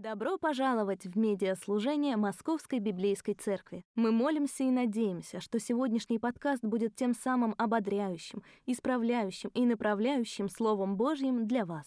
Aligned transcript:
Добро 0.00 0.38
пожаловать 0.38 1.06
в 1.06 1.18
медиаслужение 1.18 2.16
Московской 2.16 2.78
Библейской 2.78 3.34
Церкви. 3.34 3.84
Мы 3.96 4.12
молимся 4.12 4.62
и 4.62 4.70
надеемся, 4.70 5.40
что 5.40 5.58
сегодняшний 5.58 6.20
подкаст 6.20 6.62
будет 6.62 6.94
тем 6.94 7.16
самым 7.16 7.52
ободряющим, 7.58 8.44
исправляющим 8.64 9.50
и 9.54 9.66
направляющим 9.66 10.48
Словом 10.48 10.94
Божьим 10.94 11.48
для 11.48 11.64
вас. 11.64 11.86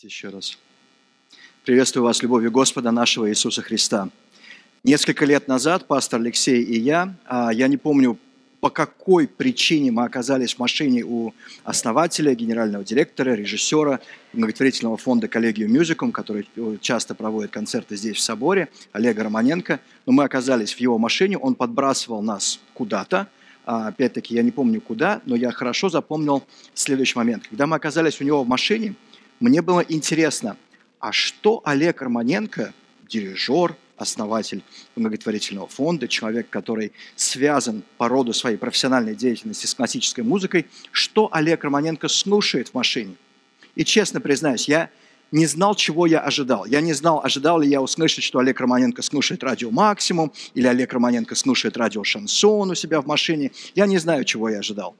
Еще 0.00 0.30
раз. 0.30 0.56
Приветствую 1.66 2.04
вас 2.04 2.22
любовью 2.22 2.50
Господа 2.50 2.90
нашего 2.90 3.28
Иисуса 3.28 3.60
Христа. 3.60 4.08
Несколько 4.86 5.24
лет 5.24 5.48
назад 5.48 5.88
пастор 5.88 6.20
Алексей 6.20 6.62
и 6.62 6.78
я, 6.78 7.12
а, 7.26 7.52
я 7.52 7.66
не 7.66 7.76
помню, 7.76 8.16
по 8.60 8.70
какой 8.70 9.26
причине 9.26 9.90
мы 9.90 10.04
оказались 10.04 10.54
в 10.54 10.58
машине 10.60 11.02
у 11.04 11.34
основателя, 11.64 12.36
генерального 12.36 12.84
директора, 12.84 13.32
режиссера 13.32 13.98
благотворительного 14.32 14.96
фонда 14.96 15.26
«Коллегию 15.26 15.68
Мюзикум», 15.68 16.12
который 16.12 16.48
э, 16.54 16.76
часто 16.80 17.16
проводит 17.16 17.50
концерты 17.50 17.96
здесь, 17.96 18.18
в 18.18 18.20
соборе, 18.20 18.68
Олега 18.92 19.24
Романенко. 19.24 19.80
Но 20.06 20.12
мы 20.12 20.22
оказались 20.22 20.72
в 20.72 20.78
его 20.78 20.98
машине, 20.98 21.36
он 21.36 21.56
подбрасывал 21.56 22.22
нас 22.22 22.60
куда-то, 22.72 23.26
а, 23.64 23.88
опять-таки, 23.88 24.36
я 24.36 24.44
не 24.44 24.52
помню 24.52 24.80
куда, 24.80 25.20
но 25.26 25.34
я 25.34 25.50
хорошо 25.50 25.88
запомнил 25.88 26.44
следующий 26.74 27.18
момент. 27.18 27.48
Когда 27.48 27.66
мы 27.66 27.74
оказались 27.74 28.20
у 28.20 28.24
него 28.24 28.44
в 28.44 28.48
машине, 28.48 28.94
мне 29.40 29.62
было 29.62 29.80
интересно, 29.80 30.56
а 31.00 31.10
что 31.10 31.60
Олег 31.64 32.02
Романенко, 32.02 32.72
дирижер, 33.08 33.74
основатель 33.96 34.62
благотворительного 34.94 35.68
фонда, 35.68 36.08
человек, 36.08 36.48
который 36.50 36.92
связан 37.14 37.82
по 37.98 38.08
роду 38.08 38.32
своей 38.32 38.56
профессиональной 38.56 39.14
деятельности 39.14 39.66
с 39.66 39.74
классической 39.74 40.24
музыкой, 40.24 40.66
что 40.90 41.28
Олег 41.32 41.64
Романенко 41.64 42.08
слушает 42.08 42.68
в 42.68 42.74
машине. 42.74 43.16
И 43.74 43.84
честно 43.84 44.20
признаюсь, 44.20 44.68
я 44.68 44.90
не 45.32 45.46
знал, 45.46 45.74
чего 45.74 46.06
я 46.06 46.20
ожидал. 46.20 46.66
Я 46.66 46.80
не 46.80 46.92
знал, 46.92 47.20
ожидал 47.22 47.60
ли 47.60 47.68
я 47.68 47.82
услышать, 47.82 48.24
что 48.24 48.38
Олег 48.38 48.60
Романенко 48.60 49.02
слушает 49.02 49.42
радио 49.42 49.70
«Максимум» 49.70 50.32
или 50.54 50.66
Олег 50.66 50.92
Романенко 50.92 51.34
слушает 51.34 51.76
радио 51.76 52.04
«Шансон» 52.04 52.70
у 52.70 52.74
себя 52.74 53.00
в 53.00 53.06
машине. 53.06 53.50
Я 53.74 53.86
не 53.86 53.98
знаю, 53.98 54.24
чего 54.24 54.48
я 54.48 54.58
ожидал. 54.58 54.96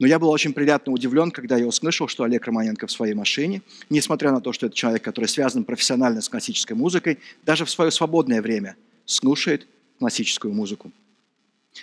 Но 0.00 0.06
я 0.06 0.18
был 0.18 0.30
очень 0.30 0.54
приятно 0.54 0.92
удивлен, 0.92 1.30
когда 1.30 1.58
я 1.58 1.66
услышал, 1.66 2.08
что 2.08 2.24
Олег 2.24 2.46
Романенко 2.46 2.86
в 2.86 2.90
своей 2.90 3.12
машине, 3.12 3.60
несмотря 3.90 4.32
на 4.32 4.40
то, 4.40 4.52
что 4.54 4.66
это 4.66 4.74
человек, 4.74 5.02
который 5.02 5.26
связан 5.26 5.62
профессионально 5.62 6.22
с 6.22 6.28
классической 6.30 6.72
музыкой, 6.72 7.18
даже 7.44 7.66
в 7.66 7.70
свое 7.70 7.90
свободное 7.90 8.40
время 8.40 8.76
слушает 9.04 9.66
классическую 9.98 10.54
музыку. 10.54 10.90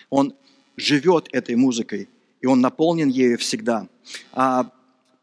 Он 0.10 0.34
живет 0.78 1.30
этой 1.32 1.56
музыкой, 1.56 2.10
и 2.42 2.48
он 2.48 2.60
наполнен 2.60 3.08
ею 3.08 3.38
всегда. 3.38 3.88
А 4.34 4.72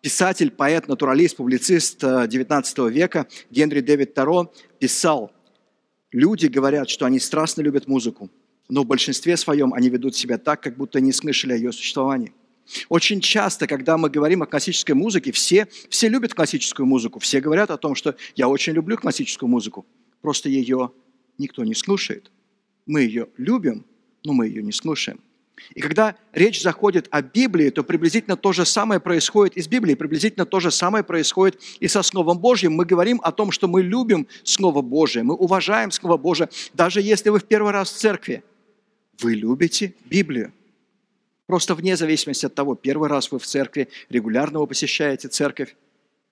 писатель, 0.01 0.53
поэт, 0.53 0.87
натуралист, 0.87 1.37
публицист 1.37 2.05
XIX 2.05 2.65
э, 2.77 2.91
века 2.93 3.27
Генри 3.51 3.81
Дэвид 3.81 4.15
Таро 4.15 4.53
писал, 4.79 5.33
люди 6.13 6.47
говорят, 6.47 6.89
что 6.89 7.07
они 7.07 7.19
страстно 7.19 7.63
любят 7.63 7.89
музыку, 7.89 8.31
но 8.69 8.85
в 8.85 8.87
большинстве 8.87 9.37
своем 9.37 9.75
они 9.75 9.89
ведут 9.89 10.15
себя 10.15 10.39
так, 10.39 10.63
как 10.63 10.77
будто 10.77 11.01
не 11.01 11.11
слышали 11.11 11.55
о 11.55 11.57
ее 11.57 11.73
существовании– 11.73 12.33
очень 12.89 13.21
часто, 13.21 13.67
когда 13.67 13.97
мы 13.97 14.11
говорим 14.11 14.43
о 14.43 14.47
классической 14.47 14.93
музыке, 14.93 15.33
все, 15.33 15.69
все 15.89 16.09
любят 16.09 16.35
классическую 16.35 16.87
музыку, 16.87 17.19
все 17.19 17.41
говорят 17.41 17.71
о 17.71 17.77
том, 17.77 17.95
что 17.95 18.17
я 18.37 18.49
очень 18.49 18.73
люблю 18.73 18.97
классическую 18.97 19.49
музыку, 19.49 19.87
просто 20.23 20.49
ее 20.49 20.93
никто 21.39 21.65
не 21.65 21.75
слушает. 21.75 22.31
Мы 22.87 23.03
ее 23.03 23.29
любим, 23.37 23.85
но 24.25 24.33
мы 24.33 24.47
ее 24.47 24.63
не 24.63 24.73
слушаем. 24.73 25.21
И 25.75 25.81
когда 25.81 26.17
речь 26.33 26.63
заходит 26.63 27.09
о 27.11 27.23
Библии, 27.23 27.71
то 27.71 27.85
приблизительно 27.85 28.37
то 28.37 28.53
же 28.53 28.65
самое 28.65 29.01
происходит 29.01 29.57
и 29.57 29.63
с 29.63 29.69
Библией, 29.69 29.97
приблизительно 29.97 30.47
то 30.47 30.61
же 30.61 30.71
самое 30.71 31.05
происходит 31.05 31.61
и 31.81 31.89
со 31.89 32.03
Словом 32.03 32.39
Божьим. 32.39 32.73
Мы 32.73 32.85
говорим 32.85 33.21
о 33.23 33.33
том, 33.33 33.51
что 33.51 33.69
мы 33.69 33.83
любим 33.83 34.27
Слово 34.43 34.83
Божие, 34.83 35.23
мы 35.23 35.35
уважаем 35.35 35.91
Слово 35.91 36.17
Божие, 36.17 36.49
даже 36.73 37.01
если 37.01 37.31
вы 37.31 37.39
в 37.39 37.45
первый 37.45 37.73
раз 37.73 37.93
в 37.93 37.97
церкви. 37.97 38.43
Вы 39.21 39.35
любите 39.35 39.95
Библию. 40.07 40.53
Просто 41.47 41.75
вне 41.75 41.97
зависимости 41.97 42.47
от 42.47 42.55
того, 42.55 42.75
первый 42.75 43.09
раз 43.09 43.31
вы 43.31 43.39
в 43.39 43.47
церкви, 43.47 43.89
регулярно 44.09 44.61
вы 44.61 44.67
посещаете 44.67 45.29
церковь, 45.29 45.77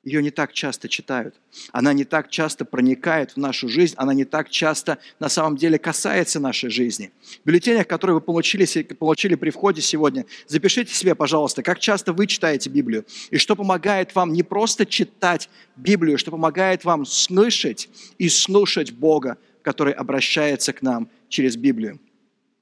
ее 0.03 0.21
не 0.21 0.31
так 0.31 0.53
часто 0.53 0.89
читают. 0.89 1.37
Она 1.71 1.93
не 1.93 2.05
так 2.05 2.28
часто 2.28 2.65
проникает 2.65 3.33
в 3.33 3.37
нашу 3.37 3.69
жизнь, 3.69 3.95
она 3.97 4.15
не 4.15 4.25
так 4.25 4.50
часто 4.50 4.99
на 5.21 5.28
самом 5.28 5.56
деле 5.56 5.78
касается 5.78 6.41
нашей 6.41 6.71
жизни. 6.71 7.12
В 7.45 7.47
бюллетенях, 7.47 7.87
которые 7.87 8.15
вы 8.15 8.21
получили, 8.21 8.83
получили 8.83 9.37
при 9.37 9.50
входе 9.50 9.81
сегодня, 9.81 10.27
запишите 10.49 10.93
себе, 10.93 11.15
пожалуйста, 11.15 11.62
как 11.62 11.79
часто 11.79 12.12
вы 12.12 12.27
читаете 12.27 12.69
Библию, 12.69 13.05
и 13.31 13.37
что 13.37 13.55
помогает 13.55 14.15
вам 14.17 14.33
не 14.33 14.43
просто 14.43 14.87
читать 14.87 15.49
Библию, 15.77 16.19
что 16.19 16.33
помогает 16.33 16.84
вам 16.84 17.06
слышать 17.06 17.89
и 18.19 18.29
слушать 18.29 18.91
Бога, 18.91 19.39
который 19.62 19.93
обращается 19.93 20.73
к 20.73 20.83
нам 20.83 21.09
через 21.29 21.56
Библию. 21.56 22.00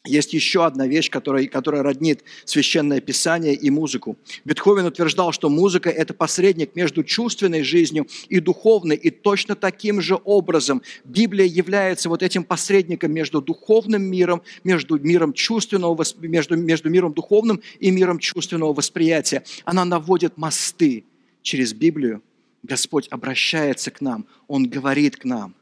Есть 0.07 0.33
еще 0.33 0.65
одна 0.65 0.87
вещь, 0.87 1.11
которая, 1.11 1.47
которая 1.47 1.83
роднит 1.83 2.25
священное 2.47 3.03
писание 3.03 3.55
и 3.55 3.69
музыку. 3.69 4.17
Бетховен 4.47 4.87
утверждал, 4.87 5.31
что 5.33 5.51
музыка– 5.51 5.91
это 5.91 6.15
посредник 6.15 6.75
между 6.75 7.05
чувственной 7.05 7.63
жизнью 7.63 8.07
и 8.31 8.41
духовной, 8.41 8.97
и 8.97 9.11
точно 9.11 9.57
таким 9.57 10.01
же 10.01 10.19
образом 10.25 10.81
Библия 11.05 11.45
является 11.45 12.09
вот 12.09 12.23
этим 12.23 12.45
посредником 12.45 13.13
между 13.13 13.43
духовным 13.43 14.03
миром, 14.03 14.41
между 14.65 14.99
миром 14.99 15.35
чувственного, 15.35 16.03
между, 16.21 16.57
между 16.57 16.89
миром 16.89 17.13
духовным 17.13 17.61
и 17.79 17.91
миром 17.91 18.19
чувственного 18.19 18.73
восприятия. 18.73 19.45
Она 19.67 19.85
наводит 19.85 20.39
мосты 20.39 21.05
через 21.43 21.75
Библию. 21.75 22.23
Господь 22.63 23.07
обращается 23.09 23.91
к 23.91 24.01
нам, 24.01 24.27
Он 24.49 24.67
говорит 24.67 25.17
к 25.17 25.25
нам. 25.27 25.55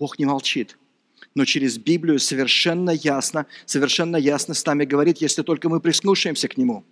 Бог 0.00 0.18
не 0.18 0.24
молчит 0.24 0.76
но 1.34 1.44
через 1.44 1.78
Библию 1.78 2.18
совершенно 2.18 2.90
ясно, 2.90 3.46
совершенно 3.66 4.16
ясно 4.16 4.54
с 4.54 4.64
нами 4.64 4.84
говорит, 4.84 5.18
если 5.18 5.42
только 5.42 5.68
мы 5.68 5.80
прислушаемся 5.80 6.48
к 6.48 6.56
Нему. 6.56 6.84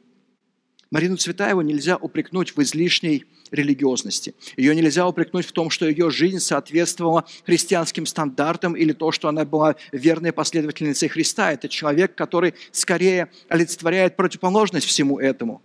Марину 0.90 1.16
Цветаеву 1.16 1.62
нельзя 1.62 1.96
упрекнуть 1.96 2.56
в 2.56 2.62
излишней 2.62 3.24
религиозности. 3.50 4.34
Ее 4.56 4.74
нельзя 4.74 5.06
упрекнуть 5.06 5.46
в 5.46 5.52
том, 5.52 5.68
что 5.70 5.88
ее 5.88 6.10
жизнь 6.10 6.38
соответствовала 6.38 7.26
христианским 7.44 8.06
стандартам 8.06 8.76
или 8.76 8.92
то, 8.92 9.10
что 9.10 9.28
она 9.28 9.44
была 9.44 9.74
верной 9.90 10.32
последовательницей 10.32 11.08
Христа. 11.08 11.52
Это 11.52 11.68
человек, 11.68 12.14
который 12.14 12.54
скорее 12.70 13.30
олицетворяет 13.48 14.16
противоположность 14.16 14.86
всему 14.86 15.18
этому. 15.18 15.60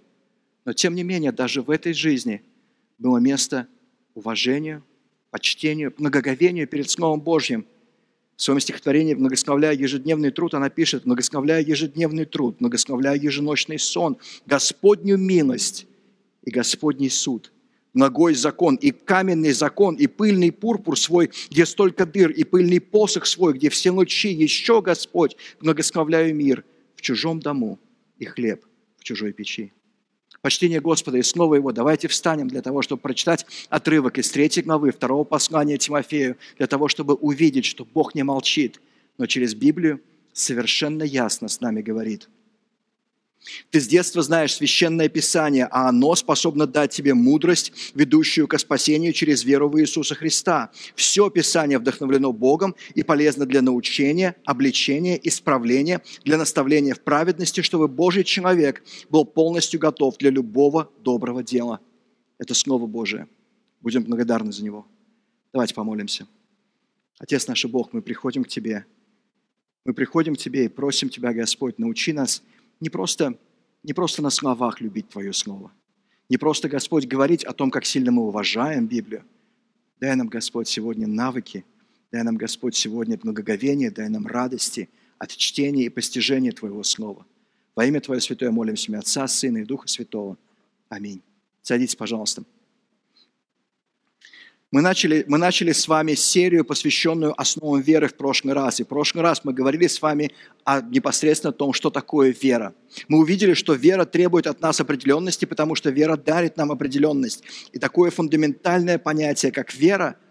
Но 0.66 0.74
тем 0.74 0.96
не 0.96 1.04
менее, 1.04 1.32
даже 1.32 1.62
в 1.62 1.70
этой 1.70 1.94
жизни 1.94 2.42
было 2.98 3.20
место 3.20 3.68
уважению, 4.16 4.84
почтению, 5.30 5.94
многоговению 5.98 6.68
перед 6.68 6.90
Словом 6.90 7.22
Божьим– 7.22 7.68
в 8.42 8.44
своем 8.44 8.60
стихотворении 8.60 9.14
«Многословляя 9.14 9.76
ежедневный 9.76 10.32
труд» 10.32 10.56
она 10.56 10.72
пишет 10.72 11.06
«Многословляя 11.06 11.62
ежедневный 11.62 12.26
труд, 12.26 12.60
многословляя 12.60 13.16
еженочный 13.16 13.78
сон, 13.78 14.18
Господню 14.48 15.16
милость 15.16 15.86
и 16.42 16.50
Господний 16.50 17.12
суд, 17.12 17.52
ногой 17.94 18.34
закон, 18.34 18.78
и 18.78 18.90
каменный 18.90 19.52
закон, 19.52 19.94
и 19.94 20.08
пыльный 20.08 20.52
пурпур 20.52 20.98
свой, 20.98 21.30
где 21.52 21.68
столько 21.68 22.08
дыр, 22.08 22.32
и 22.32 22.44
пыльный 22.44 22.82
посох 22.82 23.28
свой, 23.28 23.54
где 23.54 23.70
все 23.70 23.92
ночи 23.92 24.30
еще 24.30 24.82
Господь, 24.82 25.38
многословляю 25.60 26.34
мир 26.34 26.66
в 26.96 27.02
чужом 27.02 27.42
дому 27.42 27.78
и 28.18 28.26
хлеб 28.26 28.66
в 28.98 29.04
чужой 29.04 29.34
печи» 29.34 29.72
почтение 30.42 30.80
Господа 30.80 31.18
и 31.18 31.24
снова 31.24 31.56
Его. 31.56 31.72
Давайте 31.72 32.08
встанем 32.08 32.48
для 32.48 32.62
того, 32.62 32.82
чтобы 32.82 33.02
прочитать 33.02 33.46
отрывок 33.70 34.18
из 34.18 34.30
третьей 34.32 34.64
главы 34.64 34.92
второго 34.92 35.24
послания 35.24 35.78
Тимофею, 35.78 36.38
для 36.58 36.68
того, 36.68 36.88
чтобы 36.88 37.14
увидеть, 37.16 37.66
что 37.66 37.86
Бог 37.86 38.16
не 38.16 38.24
молчит, 38.24 38.82
но 39.18 39.26
через 39.26 39.54
Библию 39.54 40.02
совершенно 40.34 41.04
ясно 41.04 41.48
с 41.48 41.62
нами 41.62 41.82
говорит– 41.82 42.30
ты 43.72 43.80
с 43.80 43.88
детства 43.88 44.22
знаешь 44.22 44.54
священное 44.54 45.10
Писание, 45.10 45.68
а 45.72 45.90
оно 45.90 46.16
способно 46.16 46.68
дать 46.68 46.92
тебе 46.92 47.14
мудрость, 47.14 47.74
ведущую 47.96 48.48
к 48.48 48.58
спасению 48.60 49.14
через 49.14 49.44
веру 49.44 49.70
в 49.70 49.80
Иисуса 49.80 50.14
Христа. 50.14 50.72
Все 50.96 51.30
Писание 51.30 51.80
вдохновлено 51.80 52.34
Богом 52.34 52.76
и 52.94 53.04
полезно 53.04 53.46
для 53.46 53.62
научения, 53.62 54.36
обличения, 54.46 55.20
исправления, 55.24 56.02
для 56.24 56.38
наставления 56.38 56.94
в 56.94 57.02
праведности, 57.02 57.62
чтобы 57.62 57.88
Божий 57.88 58.24
человек 58.24 58.84
был 59.10 59.26
полностью 59.26 59.80
готов 59.80 60.18
для 60.18 60.30
любого 60.30 60.92
доброго 61.00 61.44
дела. 61.44 61.80
Это 62.38 62.54
Слово 62.54 62.86
Божие. 62.86 63.28
Будем 63.82 64.04
благодарны 64.04 64.52
за 64.52 64.64
него. 64.64 64.86
Давайте 65.52 65.74
помолимся. 65.74 66.28
Отец 67.18 67.48
наш 67.48 67.66
Бог, 67.66 67.94
мы 67.94 68.02
приходим 68.02 68.44
к 68.44 68.48
Тебе. 68.48 68.86
Мы 69.84 69.94
приходим 69.94 70.36
к 70.36 70.38
Тебе 70.38 70.66
и 70.66 70.68
просим 70.68 71.10
Тебя, 71.10 71.34
Господь, 71.34 71.80
научи 71.80 72.14
нас– 72.14 72.44
не 72.82 72.90
просто, 72.90 73.40
не 73.84 73.94
просто 73.94 74.22
на 74.22 74.30
словах 74.30 74.82
любить 74.82 75.08
Твое 75.08 75.32
Слово, 75.32 75.72
не 76.28 76.38
просто, 76.38 76.68
Господь, 76.68 77.08
говорить 77.08 77.46
о 77.46 77.54
том, 77.54 77.72
как 77.72 77.86
сильно 77.86 78.12
мы 78.12 78.24
уважаем 78.24 78.88
Библию. 78.88 79.24
Дай 80.02 80.16
нам, 80.16 80.28
Господь, 80.28 80.68
сегодня 80.68 81.08
навыки, 81.08 81.64
Дай 82.12 82.24
нам, 82.24 82.36
Господь, 82.36 82.76
сегодня 82.76 83.18
благоговение, 83.18 83.90
дай 83.90 84.10
нам 84.10 84.28
радости 84.28 84.90
от 85.18 85.30
чтения 85.30 85.86
и 85.86 85.90
постижения 85.90 86.52
Твоего 86.52 86.84
Слова. 86.84 87.26
Во 87.74 87.86
имя 87.86 88.02
Твое 88.02 88.20
Святое 88.20 88.52
молимся, 88.52 88.98
Отца, 88.98 89.28
Сына 89.28 89.60
и 89.60 89.64
Духа 89.64 89.88
Святого. 89.88 90.38
Аминь. 90.90 91.22
Садитесь, 91.62 91.96
пожалуйста. 91.96 92.44
Мы 94.72 94.82
начали, 94.82 95.26
мы 95.28 95.38
начали 95.38 95.74
с 95.74 95.86
вами 95.90 96.14
серию, 96.14 96.64
посвященную 96.64 97.40
основам 97.40 97.82
веры 97.82 98.08
в 98.08 98.16
прошлый 98.16 98.54
раз. 98.54 98.80
И 98.80 98.84
в 98.86 98.88
прошлый 98.88 99.22
раз 99.22 99.44
мы 99.44 99.52
говорили 99.52 99.88
с 99.88 100.02
вами 100.02 100.32
о 100.64 100.80
непосредственно 100.80 101.52
том, 101.52 101.74
что 101.74 101.90
такое 101.90 102.34
вера. 102.42 102.74
Мы 103.10 103.20
увидели, 103.20 103.54
что 103.54 103.74
вера 103.74 104.06
требует 104.06 104.48
от 104.48 104.62
нас 104.62 104.80
определенности, 104.80 105.44
потому 105.44 105.76
что 105.76 105.90
вера 105.90 106.16
дарит 106.16 106.56
нам 106.56 106.72
определенность. 106.72 107.44
И 107.74 107.80
такое 107.80 108.12
фундаментальное 108.12 108.98
понятие, 108.98 109.52
как 109.52 109.74
вера– 109.74 110.16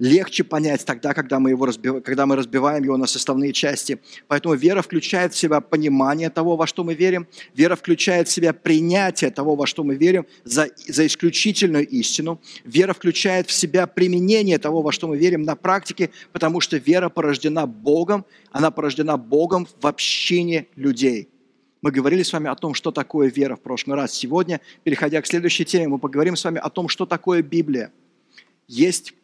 легче 0.00 0.42
понять 0.44 0.84
тогда, 0.84 1.14
когда 1.14 1.38
мы, 1.38 1.50
его 1.50 1.66
разбив... 1.66 2.02
когда 2.02 2.26
мы 2.26 2.34
разбиваем 2.34 2.82
его 2.82 2.96
на 2.96 3.06
составные 3.06 3.52
части. 3.52 4.00
Поэтому 4.26 4.54
вера 4.54 4.82
включает 4.82 5.34
в 5.34 5.36
себя 5.36 5.60
понимание 5.60 6.30
того, 6.30 6.56
во 6.56 6.66
что 6.66 6.82
мы 6.82 6.94
верим. 6.94 7.28
Вера 7.54 7.76
включает 7.76 8.26
в 8.26 8.32
себя 8.32 8.52
принятие 8.52 9.30
того, 9.30 9.54
во 9.54 9.66
что 9.66 9.84
мы 9.84 9.94
верим, 9.94 10.26
за, 10.42 10.68
за 10.88 11.06
исключительную 11.06 11.86
истину. 11.86 12.40
Вера 12.64 12.94
включает 12.94 13.48
в 13.48 13.52
себя 13.52 13.86
применение 13.86 14.58
того, 14.58 14.82
во 14.82 14.90
что 14.90 15.06
мы 15.06 15.18
верим 15.18 15.42
на 15.42 15.54
практике, 15.54 16.10
потому 16.32 16.60
что 16.60 16.78
вера 16.78 17.10
порождена 17.10 17.66
Богом, 17.66 18.24
она 18.50 18.70
порождена 18.70 19.18
Богом 19.18 19.68
в 19.80 19.86
общении 19.86 20.68
людей. 20.76 21.28
Мы 21.82 21.90
говорили 21.90 22.22
с 22.22 22.32
вами 22.32 22.48
о 22.48 22.54
том, 22.54 22.74
что 22.74 22.90
такое 22.90 23.30
вера 23.30 23.56
в 23.56 23.60
прошлый 23.60 23.96
раз. 23.96 24.12
Сегодня, 24.12 24.60
переходя 24.82 25.20
к 25.20 25.26
следующей 25.26 25.64
теме, 25.66 25.88
мы 25.88 25.98
поговорим 25.98 26.36
с 26.36 26.44
вами 26.44 26.58
о 26.58 26.70
том, 26.70 26.88
что 26.88 27.04
такое 27.04 27.42
Библия. 27.42 27.92
Есть 28.66 29.14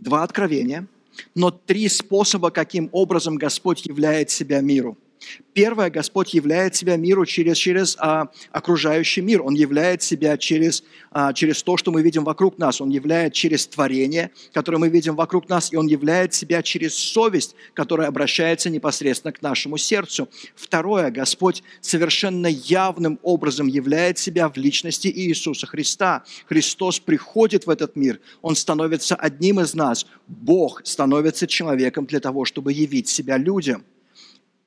два 0.00 0.22
откровения, 0.22 0.86
но 1.34 1.50
три 1.50 1.88
способа, 1.88 2.50
каким 2.50 2.88
образом 2.92 3.36
Господь 3.36 3.86
являет 3.86 4.30
себя 4.30 4.60
миру– 4.60 4.96
Первое, 5.52 5.90
Господь 5.90 6.32
являет 6.32 6.76
себя 6.76 6.96
миру 6.96 7.26
через, 7.26 7.58
через 7.58 7.96
а, 7.98 8.28
окружающий 8.52 9.20
мир. 9.20 9.42
Он 9.42 9.54
являет 9.54 10.02
себя 10.02 10.38
через, 10.38 10.84
а, 11.10 11.32
через 11.32 11.62
то, 11.62 11.76
что 11.76 11.90
мы 11.90 12.02
видим 12.02 12.24
вокруг 12.24 12.56
нас. 12.58 12.80
Он 12.80 12.88
являет 12.88 13.32
через 13.34 13.66
творение, 13.66 14.30
которое 14.52 14.78
мы 14.78 14.88
видим 14.88 15.16
вокруг 15.16 15.48
нас. 15.48 15.72
И 15.72 15.76
Он 15.76 15.86
являет 15.86 16.32
себя 16.34 16.62
через 16.62 16.94
совесть, 16.94 17.56
которая 17.74 18.08
обращается 18.08 18.70
непосредственно 18.70 19.32
к 19.32 19.42
нашему 19.42 19.76
сердцу. 19.76 20.28
Второе, 20.54 21.10
Господь 21.10 21.62
совершенно 21.80 22.46
явным 22.46 23.18
образом 23.22 23.66
являет 23.66 24.18
себя 24.18 24.48
в 24.48 24.56
личности 24.56 25.08
Иисуса 25.08 25.66
Христа. 25.66 26.24
Христос 26.46 27.00
приходит 27.00 27.66
в 27.66 27.70
этот 27.70 27.96
мир. 27.96 28.20
Он 28.40 28.54
становится 28.54 29.16
одним 29.16 29.60
из 29.60 29.74
нас. 29.74 30.06
Бог 30.28 30.80
становится 30.84 31.46
человеком 31.46 32.06
для 32.06 32.20
того, 32.20 32.44
чтобы 32.44 32.72
явить 32.72 33.08
себя 33.08 33.36
людям. 33.36 33.84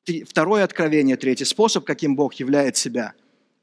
Второе 0.06 0.66
откровение, 0.66 1.16
третий 1.16 1.46
способ, 1.46 1.86
каким 1.86 2.16
Бог 2.18 2.34
являет 2.34 2.76
себя, 2.76 3.14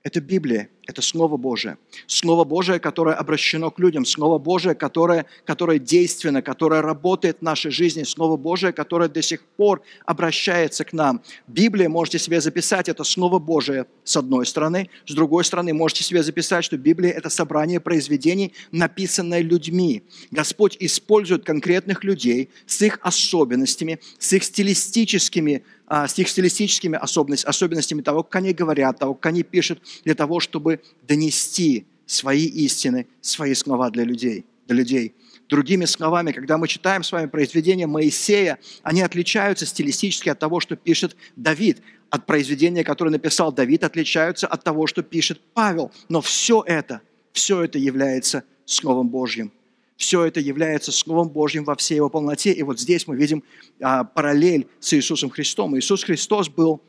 это 0.02 0.22
Библия, 0.22 0.70
это 0.86 1.02
Слово 1.02 1.36
Божие. 1.36 1.76
Слово 2.06 2.44
Божие, 2.44 2.80
которое 2.80 3.14
обращено 3.14 3.70
к 3.70 3.78
людям, 3.78 4.06
Слово 4.06 4.38
Божие, 4.38 4.74
которое, 4.74 5.26
которое 5.44 5.78
действенно, 5.78 6.40
которое 6.40 6.80
работает 6.80 7.38
в 7.40 7.42
нашей 7.42 7.70
жизни, 7.70 8.04
Слово 8.04 8.38
Божие, 8.38 8.72
которое 8.72 9.10
до 9.10 9.20
сих 9.20 9.42
пор 9.44 9.82
обращается 10.06 10.84
к 10.84 10.94
нам. 10.94 11.20
Библия, 11.46 11.90
можете 11.90 12.18
себе 12.18 12.40
записать, 12.40 12.88
это 12.88 13.04
Слово 13.04 13.38
Божие 13.38 13.84
с 14.04 14.16
одной 14.16 14.46
стороны, 14.46 14.88
с 15.04 15.12
другой 15.12 15.44
стороны, 15.44 15.74
можете 15.74 16.02
себе 16.02 16.22
записать, 16.22 16.64
что 16.64 16.78
Библия– 16.78 17.10
это 17.16 17.28
собрание 17.28 17.78
произведений, 17.78 18.54
написанное 18.72 19.42
людьми. 19.42 20.02
Господь 20.30 20.78
использует 20.80 21.44
конкретных 21.44 22.04
людей 22.04 22.48
с 22.66 22.80
их 22.80 22.98
особенностями, 23.02 24.00
с 24.18 24.32
их 24.32 24.44
стилистическими 24.44 25.62
с 25.90 26.18
их 26.18 26.28
стилистическими 26.28 26.98
особенностями 26.98 28.00
того, 28.00 28.22
как 28.22 28.36
они 28.36 28.52
говорят, 28.52 28.98
того, 28.98 29.14
как 29.14 29.26
они 29.26 29.42
пишут, 29.42 29.82
для 30.04 30.14
того, 30.14 30.38
чтобы 30.38 30.80
донести 31.02 31.86
свои 32.06 32.44
истины, 32.44 33.06
свои 33.20 33.54
слова 33.54 33.90
для 33.90 34.04
людей. 34.04 34.44
Для 34.66 34.76
людей. 34.76 35.14
Другими 35.48 35.84
словами, 35.84 36.30
когда 36.30 36.58
мы 36.58 36.68
читаем 36.68 37.02
с 37.02 37.10
вами 37.10 37.26
произведения 37.26 37.88
Моисея, 37.88 38.60
они 38.84 39.02
отличаются 39.02 39.66
стилистически 39.66 40.28
от 40.28 40.38
того, 40.38 40.60
что 40.60 40.76
пишет 40.76 41.16
Давид. 41.34 41.82
От 42.08 42.24
произведения, 42.24 42.84
которое 42.84 43.10
написал 43.10 43.52
Давид, 43.52 43.82
отличаются 43.82 44.46
от 44.46 44.62
того, 44.62 44.86
что 44.86 45.02
пишет 45.02 45.40
Павел. 45.54 45.90
Но 46.08 46.20
все 46.20 46.62
это, 46.64 47.00
все 47.32 47.64
это 47.64 47.78
является 47.78 48.44
Словом 48.64 49.08
Божьим. 49.08 49.52
Все 50.00 50.24
это 50.24 50.40
является 50.40 50.92
Словом 50.92 51.28
Божьим 51.28 51.62
во 51.64 51.76
всей 51.76 51.96
его 51.96 52.08
полноте. 52.08 52.52
И 52.52 52.62
вот 52.62 52.80
здесь 52.80 53.06
мы 53.06 53.16
видим 53.16 53.44
а, 53.82 54.02
параллель 54.02 54.66
с 54.80 54.94
Иисусом 54.94 55.28
Христом. 55.28 55.78
Иисус 55.78 56.04
Христос 56.04 56.48
был 56.48 56.80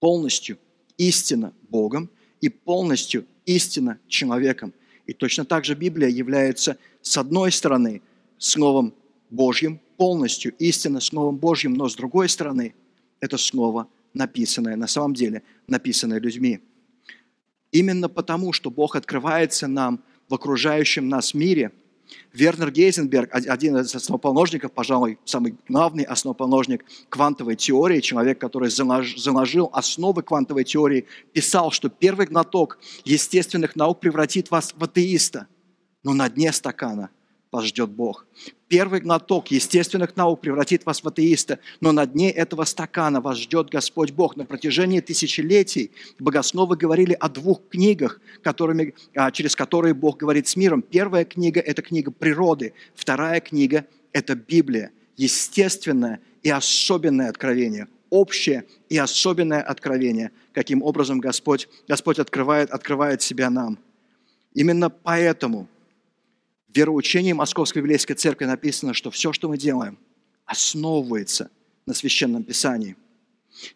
полностью 0.00 0.58
истинно 0.98 1.52
Богом 1.68 2.10
и 2.40 2.48
полностью 2.48 3.24
истинно 3.46 4.00
человеком. 4.08 4.74
И 5.06 5.12
точно 5.12 5.44
так 5.44 5.64
же 5.64 5.76
Библия 5.76 6.08
является, 6.08 6.76
с 7.02 7.16
одной 7.16 7.52
стороны, 7.52 8.02
Словом 8.36 8.94
Божьим, 9.30 9.80
полностью 9.96 10.56
истинно 10.58 10.98
Словом 10.98 11.36
Божьим, 11.36 11.74
но 11.74 11.88
с 11.88 11.94
другой 11.94 12.28
стороны, 12.28 12.74
это 13.20 13.38
Слово 13.38 13.86
написанное, 14.12 14.74
на 14.74 14.88
самом 14.88 15.14
деле 15.14 15.44
написанное 15.68 16.18
людьми. 16.18 16.58
Именно 17.70 18.08
потому, 18.08 18.52
что 18.52 18.70
Бог 18.70 18.96
открывается 18.96 19.68
нам 19.68 20.02
в 20.28 20.34
окружающем 20.34 21.08
нас 21.08 21.32
мире– 21.32 21.70
Вернер 22.32 22.70
Гейзенберг, 22.70 23.30
один 23.32 23.76
из 23.78 23.94
основоположников, 23.94 24.72
пожалуй, 24.72 25.18
самый 25.24 25.56
главный 25.68 26.04
основоположник 26.04 26.84
квантовой 27.08 27.56
теории, 27.56 28.00
человек, 28.00 28.38
который 28.38 28.70
заложил 28.70 29.70
основы 29.72 30.22
квантовой 30.22 30.64
теории, 30.64 31.06
писал, 31.32 31.70
что 31.70 31.88
первый 31.88 32.26
глоток 32.26 32.78
естественных 33.04 33.76
наук 33.76 34.00
превратит 34.00 34.50
вас 34.50 34.74
в 34.76 34.84
атеиста, 34.84 35.46
но 36.02 36.12
на 36.12 36.28
дне 36.28 36.52
стакана– 36.52 37.10
вас 37.54 37.66
ждет 37.66 37.90
Бог. 37.90 38.26
Первый 38.66 39.00
глоток 39.00 39.52
естественных 39.52 40.16
наук 40.16 40.40
превратит 40.40 40.84
вас 40.84 41.04
в 41.04 41.06
атеиста, 41.06 41.60
но 41.80 41.92
на 41.92 42.04
дне 42.04 42.32
этого 42.32 42.64
стакана 42.64 43.20
вас 43.20 43.38
ждет 43.38 43.70
Господь 43.70 44.10
Бог. 44.10 44.36
На 44.36 44.44
протяжении 44.44 44.98
тысячелетий 44.98 45.92
богословы 46.18 46.76
говорили 46.76 47.12
о 47.12 47.28
двух 47.28 47.60
книгах, 47.68 48.20
которыми, 48.42 48.94
а, 49.14 49.30
через 49.30 49.54
которые 49.54 49.94
Бог 49.94 50.16
говорит 50.16 50.48
с 50.48 50.56
миром. 50.56 50.82
Первая 50.82 51.24
книга– 51.24 51.60
это 51.64 51.80
книга 51.80 52.10
природы, 52.10 52.72
вторая 52.96 53.40
книга– 53.40 53.86
это 54.12 54.34
Библия, 54.34 54.90
естественное 55.16 56.18
и 56.42 56.50
особенное 56.50 57.28
откровение, 57.28 57.86
общее 58.10 58.64
и 58.88 58.98
особенное 58.98 59.62
откровение, 59.62 60.32
каким 60.52 60.82
образом 60.82 61.20
Господь, 61.20 61.68
Господь 61.86 62.18
открывает, 62.18 62.70
открывает 62.70 63.22
себя 63.22 63.48
нам. 63.48 63.78
Именно 64.54 64.90
поэтому– 64.90 65.68
вероучении 66.74 67.32
Московской 67.32 67.82
Библейской 67.82 68.14
Церкви 68.14 68.44
написано, 68.44 68.94
что 68.94 69.10
все, 69.10 69.32
что 69.32 69.48
мы 69.48 69.58
делаем, 69.58 69.98
основывается 70.46 71.50
на 71.86 71.94
Священном 71.94 72.42
Писании. 72.42 72.96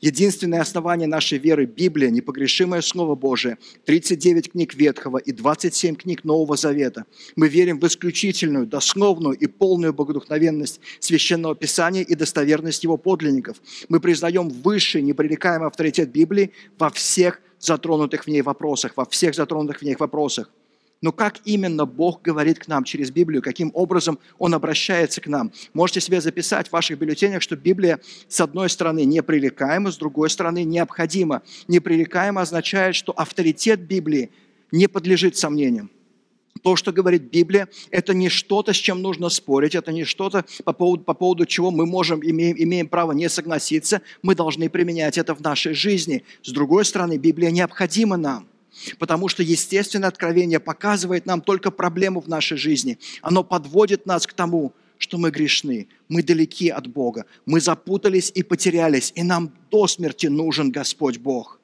Единственное 0.00 0.60
основание 0.60 1.06
нашей 1.06 1.38
веры– 1.38 1.64
Библия, 1.66 2.10
непогрешимое 2.10 2.80
Слово 2.80 3.14
Божие, 3.14 3.58
39 3.84 4.52
книг 4.52 4.74
Ветхого 4.74 5.18
и 5.18 5.30
27 5.30 5.94
книг 5.94 6.24
Нового 6.24 6.56
Завета. 6.56 7.04
Мы 7.36 7.48
верим 7.48 7.78
в 7.78 7.86
исключительную, 7.86 8.66
дословную 8.66 9.36
и 9.36 9.46
полную 9.46 9.94
богодухновенность 9.94 10.80
Священного 10.98 11.54
Писания 11.54 12.02
и 12.02 12.14
достоверность 12.16 12.82
его 12.82 12.96
подлинников. 12.96 13.62
Мы 13.88 14.00
признаем 14.00 14.48
высший, 14.48 15.02
непререкаемый 15.02 15.68
авторитет 15.68 16.10
Библии 16.10 16.52
во 16.76 16.90
всех 16.90 17.40
затронутых 17.60 18.24
в 18.24 18.28
ней 18.28 18.42
вопросах, 18.42 18.92
во 18.96 19.04
всех 19.04 19.34
затронутых 19.34 19.78
в 19.78 19.82
ней 19.82 19.94
вопросах. 19.96 20.50
Но 21.00 21.12
как 21.12 21.40
именно 21.44 21.86
Бог 21.86 22.22
говорит 22.22 22.58
к 22.58 22.66
нам 22.66 22.82
через 22.82 23.10
Библию, 23.10 23.40
каким 23.40 23.70
образом 23.74 24.18
Он 24.38 24.54
обращается 24.54 25.20
к 25.20 25.28
нам? 25.28 25.52
Можете 25.72 26.00
себе 26.00 26.20
записать 26.20 26.68
в 26.68 26.72
ваших 26.72 26.98
бюллетенях, 26.98 27.40
что 27.40 27.56
Библия, 27.56 28.00
с 28.28 28.40
одной 28.40 28.68
стороны, 28.68 29.04
непререкаема, 29.04 29.92
с 29.92 29.96
другой 29.96 30.28
стороны, 30.28 30.64
необходима. 30.64 31.42
Непререкаемо 31.68 32.40
означает, 32.40 32.96
что 32.96 33.12
авторитет 33.12 33.80
Библии 33.80 34.30
не 34.72 34.88
подлежит 34.88 35.36
сомнениям. 35.36 35.90
То, 36.64 36.74
что 36.74 36.90
говорит 36.90 37.30
Библия, 37.30 37.68
это 37.92 38.12
не 38.12 38.28
что-то, 38.28 38.72
с 38.72 38.76
чем 38.76 39.00
нужно 39.00 39.28
спорить, 39.28 39.76
это 39.76 39.92
не 39.92 40.02
что-то, 40.02 40.44
по 40.64 40.72
поводу, 40.72 41.04
по 41.04 41.14
поводу 41.14 41.46
чего 41.46 41.70
мы 41.70 41.86
можем, 41.86 42.20
имеем, 42.20 42.56
имеем 42.58 42.88
право 42.88 43.12
не 43.12 43.28
согласиться, 43.28 44.02
мы 44.22 44.34
должны 44.34 44.68
применять 44.68 45.18
это 45.18 45.36
в 45.36 45.40
нашей 45.40 45.74
жизни. 45.74 46.24
С 46.42 46.50
другой 46.50 46.84
стороны, 46.84 47.16
Библия 47.16 47.52
необходима 47.52 48.16
нам– 48.16 48.48
Потому 48.98 49.28
что 49.28 49.42
естественное 49.42 50.08
откровение 50.08 50.60
показывает 50.60 51.26
нам 51.26 51.40
только 51.40 51.70
проблему 51.70 52.20
в 52.20 52.28
нашей 52.28 52.56
жизни. 52.56 52.98
Оно 53.22 53.44
подводит 53.44 54.06
нас 54.06 54.26
к 54.26 54.32
тому, 54.32 54.72
что 54.98 55.16
мы 55.16 55.30
грешны, 55.30 55.88
мы 56.08 56.22
далеки 56.22 56.68
от 56.68 56.88
Бога, 56.88 57.26
мы 57.46 57.60
запутались 57.60 58.32
и 58.34 58.42
потерялись, 58.42 59.12
и 59.14 59.22
нам 59.22 59.52
до 59.70 59.86
смерти 59.86 60.26
нужен 60.26 60.70
Господь 60.70 61.18
Бог. 61.18 61.60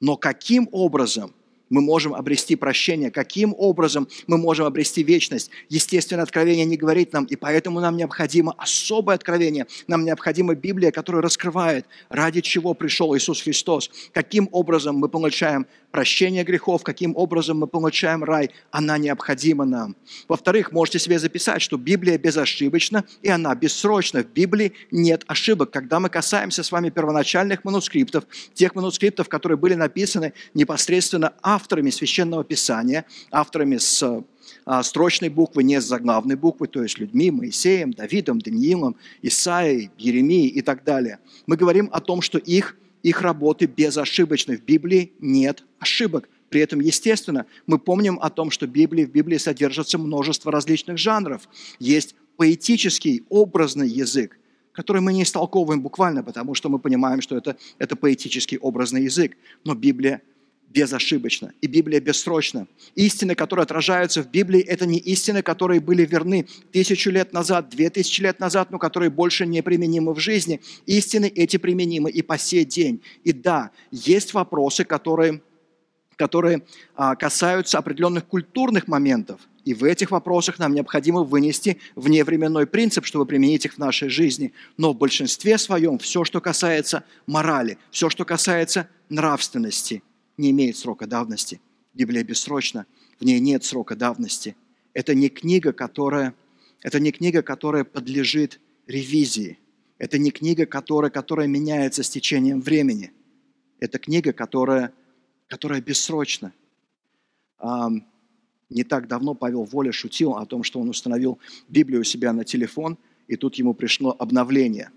Но 0.00 0.16
каким 0.16 0.68
образом 0.70 1.34
мы 1.70 1.80
можем 1.80 2.14
обрести 2.14 2.56
прощение, 2.56 3.10
каким 3.10 3.54
образом 3.56 4.06
мы 4.26 4.38
можем 4.38 4.66
обрести 4.66 5.02
вечность. 5.02 5.50
Естественно, 5.68 6.22
откровение 6.22 6.64
не 6.64 6.76
говорит 6.76 7.12
нам, 7.12 7.24
и 7.24 7.36
поэтому 7.36 7.80
нам 7.80 7.96
необходимо 7.96 8.54
особое 8.58 9.16
откровение, 9.16 9.66
нам 9.86 10.04
необходима 10.04 10.54
Библия, 10.54 10.90
которая 10.90 11.22
раскрывает, 11.22 11.86
ради 12.08 12.42
чего 12.42 12.74
пришел 12.74 13.16
Иисус 13.16 13.42
Христос, 13.42 13.90
каким 14.12 14.48
образом 14.52 14.96
мы 14.96 15.08
получаем 15.08 15.66
прощение 15.94 16.42
грехов, 16.42 16.82
каким 16.82 17.16
образом 17.16 17.58
мы 17.58 17.68
получаем 17.68 18.24
рай, 18.24 18.50
она 18.72 18.98
необходима 18.98 19.64
нам. 19.64 19.94
Во-вторых, 20.26 20.72
можете 20.72 20.98
себе 20.98 21.20
записать, 21.20 21.62
что 21.62 21.76
Библия 21.76 22.18
безошибочна, 22.18 23.04
и 23.22 23.28
она 23.28 23.54
бессрочна. 23.54 24.24
В 24.24 24.26
Библии 24.26 24.72
нет 24.90 25.22
ошибок. 25.28 25.70
Когда 25.70 26.00
мы 26.00 26.08
касаемся 26.08 26.64
с 26.64 26.72
вами 26.72 26.90
первоначальных 26.90 27.62
манускриптов, 27.62 28.24
тех 28.54 28.74
манускриптов, 28.74 29.28
которые 29.28 29.56
были 29.56 29.74
написаны 29.74 30.32
непосредственно 30.52 31.34
авторами 31.42 31.90
Священного 31.90 32.42
Писания, 32.42 33.04
авторами 33.30 33.76
с 33.76 34.24
а, 34.64 34.82
строчной 34.82 35.28
буквы, 35.28 35.62
не 35.62 35.80
с 35.80 35.84
заглавной 35.84 36.34
буквы, 36.34 36.66
то 36.66 36.82
есть 36.82 36.98
людьми, 36.98 37.30
Моисеем, 37.30 37.92
Давидом, 37.92 38.40
Даниилом, 38.40 38.96
Исаией, 39.22 39.92
Еремией 39.96 40.48
и 40.48 40.60
так 40.60 40.82
далее. 40.82 41.20
Мы 41.46 41.56
говорим 41.56 41.88
о 41.92 42.00
том, 42.00 42.20
что 42.20 42.38
их, 42.38 42.76
их 43.04 43.20
работы 43.20 43.66
безошибочны. 43.66 44.56
В 44.56 44.64
Библии 44.64 45.12
нет 45.20 45.62
ошибок. 45.78 46.28
При 46.48 46.60
этом, 46.62 46.80
естественно, 46.80 47.46
мы 47.66 47.78
помним 47.78 48.18
о 48.20 48.30
том, 48.30 48.50
что 48.50 48.66
Библии, 48.66 49.04
в 49.04 49.10
Библии 49.10 49.36
содержится 49.36 49.98
множество 49.98 50.50
различных 50.50 50.98
жанров. 50.98 51.48
Есть 51.78 52.16
поэтический, 52.36 53.22
образный 53.28 53.88
язык, 53.88 54.38
который 54.72 55.02
мы 55.02 55.12
не 55.12 55.22
истолковываем 55.22 55.82
буквально, 55.82 56.22
потому 56.22 56.54
что 56.54 56.70
мы 56.70 56.78
понимаем, 56.78 57.20
что 57.20 57.36
это, 57.36 57.56
это 57.78 57.94
поэтический, 57.94 58.56
образный 58.56 59.04
язык. 59.04 59.36
Но 59.64 59.74
Библия 59.74 60.22
безошибочно, 60.74 61.52
и 61.60 61.68
Библия 61.68 62.00
бессрочна. 62.00 62.66
Истины, 62.96 63.36
которые 63.36 63.62
отражаются 63.62 64.22
в 64.22 64.30
Библии, 64.30 64.60
это 64.60 64.86
не 64.86 64.98
истины, 64.98 65.40
которые 65.40 65.80
были 65.80 66.04
верны 66.04 66.48
тысячу 66.72 67.10
лет 67.10 67.32
назад, 67.32 67.68
две 67.68 67.90
тысячи 67.90 68.20
лет 68.20 68.40
назад, 68.40 68.72
но 68.72 68.78
которые 68.78 69.10
больше 69.10 69.46
не 69.46 69.62
применимы 69.62 70.12
в 70.12 70.18
жизни. 70.18 70.60
Истины 70.86 71.26
эти 71.26 71.58
применимы 71.58 72.10
и 72.10 72.22
по 72.22 72.36
сей 72.36 72.64
день. 72.64 73.00
И 73.22 73.32
да, 73.32 73.70
есть 73.92 74.34
вопросы, 74.34 74.84
которые, 74.84 75.42
которые 76.16 76.62
а, 76.96 77.14
касаются 77.14 77.78
определенных 77.78 78.26
культурных 78.26 78.88
моментов, 78.88 79.40
и 79.64 79.74
в 79.74 79.84
этих 79.84 80.10
вопросах 80.10 80.58
нам 80.58 80.74
необходимо 80.74 81.22
вынести 81.22 81.78
вневременной 81.94 82.66
принцип, 82.66 83.06
чтобы 83.06 83.26
применить 83.26 83.64
их 83.64 83.74
в 83.74 83.78
нашей 83.78 84.08
жизни. 84.08 84.52
Но 84.76 84.92
в 84.92 84.98
большинстве 84.98 85.56
своем 85.56 85.98
все, 85.98 86.24
что 86.24 86.40
касается 86.40 87.04
морали, 87.26 87.78
все, 87.90 88.10
что 88.10 88.24
касается 88.24 88.88
нравственности– 89.08 90.02
не 90.36 90.50
имеет 90.50 90.76
срока 90.76 91.06
давности. 91.06 91.60
Библия 91.94 92.24
бессрочна, 92.24 92.86
в 93.20 93.24
ней 93.24 93.38
нет 93.40 93.64
срока 93.64 93.96
давности. 93.96 94.56
Это 94.92 95.14
не 95.14 95.28
книга, 95.28 95.72
которая, 95.72 96.34
это 96.82 97.00
не 97.00 97.12
книга, 97.12 97.42
которая 97.42 97.84
подлежит 97.84 98.60
ревизии. 98.86 99.58
Это 99.98 100.18
не 100.18 100.30
книга, 100.30 100.66
которая, 100.66 101.10
которая 101.10 101.46
меняется 101.46 102.02
с 102.02 102.10
течением 102.10 102.60
времени. 102.60 103.12
Это 103.78 103.98
книга, 103.98 104.32
которая, 104.32 104.92
которая 105.46 105.80
бессрочна. 105.80 106.52
Не 108.70 108.82
так 108.84 109.06
давно 109.08 109.34
Павел 109.34 109.64
Воля 109.64 109.92
шутил 109.92 110.34
о 110.34 110.46
том, 110.46 110.64
что 110.64 110.80
он 110.80 110.88
установил 110.88 111.38
Библию 111.68 112.00
у 112.00 112.04
себя 112.04 112.32
на 112.32 112.44
телефон, 112.44 112.98
и 113.28 113.36
тут 113.36 113.54
ему 113.54 113.72
пришло 113.72 114.14
обновление. 114.18 114.90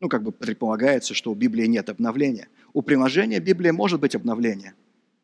Ну, 0.00 0.08
как 0.08 0.22
бы 0.22 0.30
предполагается, 0.30 1.14
что 1.14 1.32
у 1.32 1.34
Библии 1.34 1.66
нет 1.66 1.88
обновления. 1.88 2.48
У 2.76 2.82
приложения 2.82 3.40
Библии 3.40 3.70
может 3.70 4.00
быть 4.00 4.14
обновление, 4.14 4.74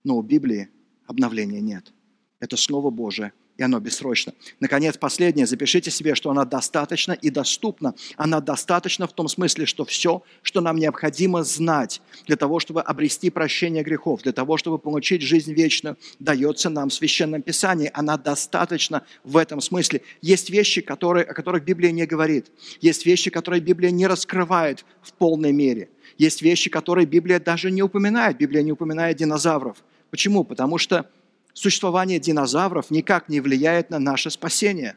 но 0.05 0.17
у 0.17 0.23
Библии 0.23 0.71
обновления 1.07 1.61
нет. 1.61 1.93
Это 2.41 2.57
Слово 2.57 2.89
Божие, 2.89 3.35
и 3.59 3.63
оно 3.63 3.79
бессрочно. 3.79 4.33
Наконец, 4.59 4.97
последнее, 4.97 5.45
запишите 5.45 5.91
себе, 5.91 6.15
что 6.15 6.31
она 6.31 6.47
достаточна 6.47 7.13
и 7.13 7.29
доступна. 7.29 7.95
Она 8.17 8.41
достаточна 8.41 9.07
в 9.07 9.13
том 9.13 9.29
смысле, 9.29 9.67
что 9.67 9.85
все, 9.85 10.23
что 10.41 10.63
нам 10.63 10.79
необходимо 10.79 11.45
знать 11.45 12.01
для 12.27 12.37
того, 12.37 12.59
чтобы 12.59 12.81
обрести 12.81 13.29
прощение 13.29 13.83
грехов, 13.83 14.23
для 14.23 14.33
того, 14.33 14.57
чтобы 14.57 14.79
получить 14.79 15.21
жизнь 15.21 15.53
вечную, 15.53 15.99
дается 16.21 16.71
нам 16.71 16.89
в 16.89 16.95
Священном 16.95 17.43
Писании. 17.43 17.91
Она 17.93 18.17
достаточна 18.17 19.05
в 19.25 19.37
этом 19.37 19.61
смысле. 19.61 20.01
Есть 20.23 20.49
вещи, 20.49 20.81
которые, 20.81 21.27
о 21.27 21.35
которых 21.35 21.65
Библия 21.65 21.91
не 21.91 22.07
говорит. 22.07 22.51
Есть 22.81 23.05
вещи, 23.05 23.29
которые 23.29 23.61
Библия 23.61 23.91
не 23.91 24.07
раскрывает 24.07 24.87
в 25.03 25.13
полной 25.13 25.53
мере– 25.53 25.91
есть 26.19 26.43
вещи, 26.43 26.71
которые 26.71 27.07
Библия 27.07 27.41
даже 27.41 27.71
не 27.71 27.83
упоминает. 27.83 28.37
Библия 28.39 28.63
не 28.63 28.73
упоминает 28.73 29.17
динозавров. 29.17 29.83
Почему? 30.11 30.45
Потому 30.45 30.79
что 30.79 31.09
существование 31.53 32.19
динозавров 32.19 32.91
никак 32.91 33.29
не 33.29 33.41
влияет 33.41 33.91
на 33.91 33.99
наше 33.99 34.31
спасение. 34.31 34.97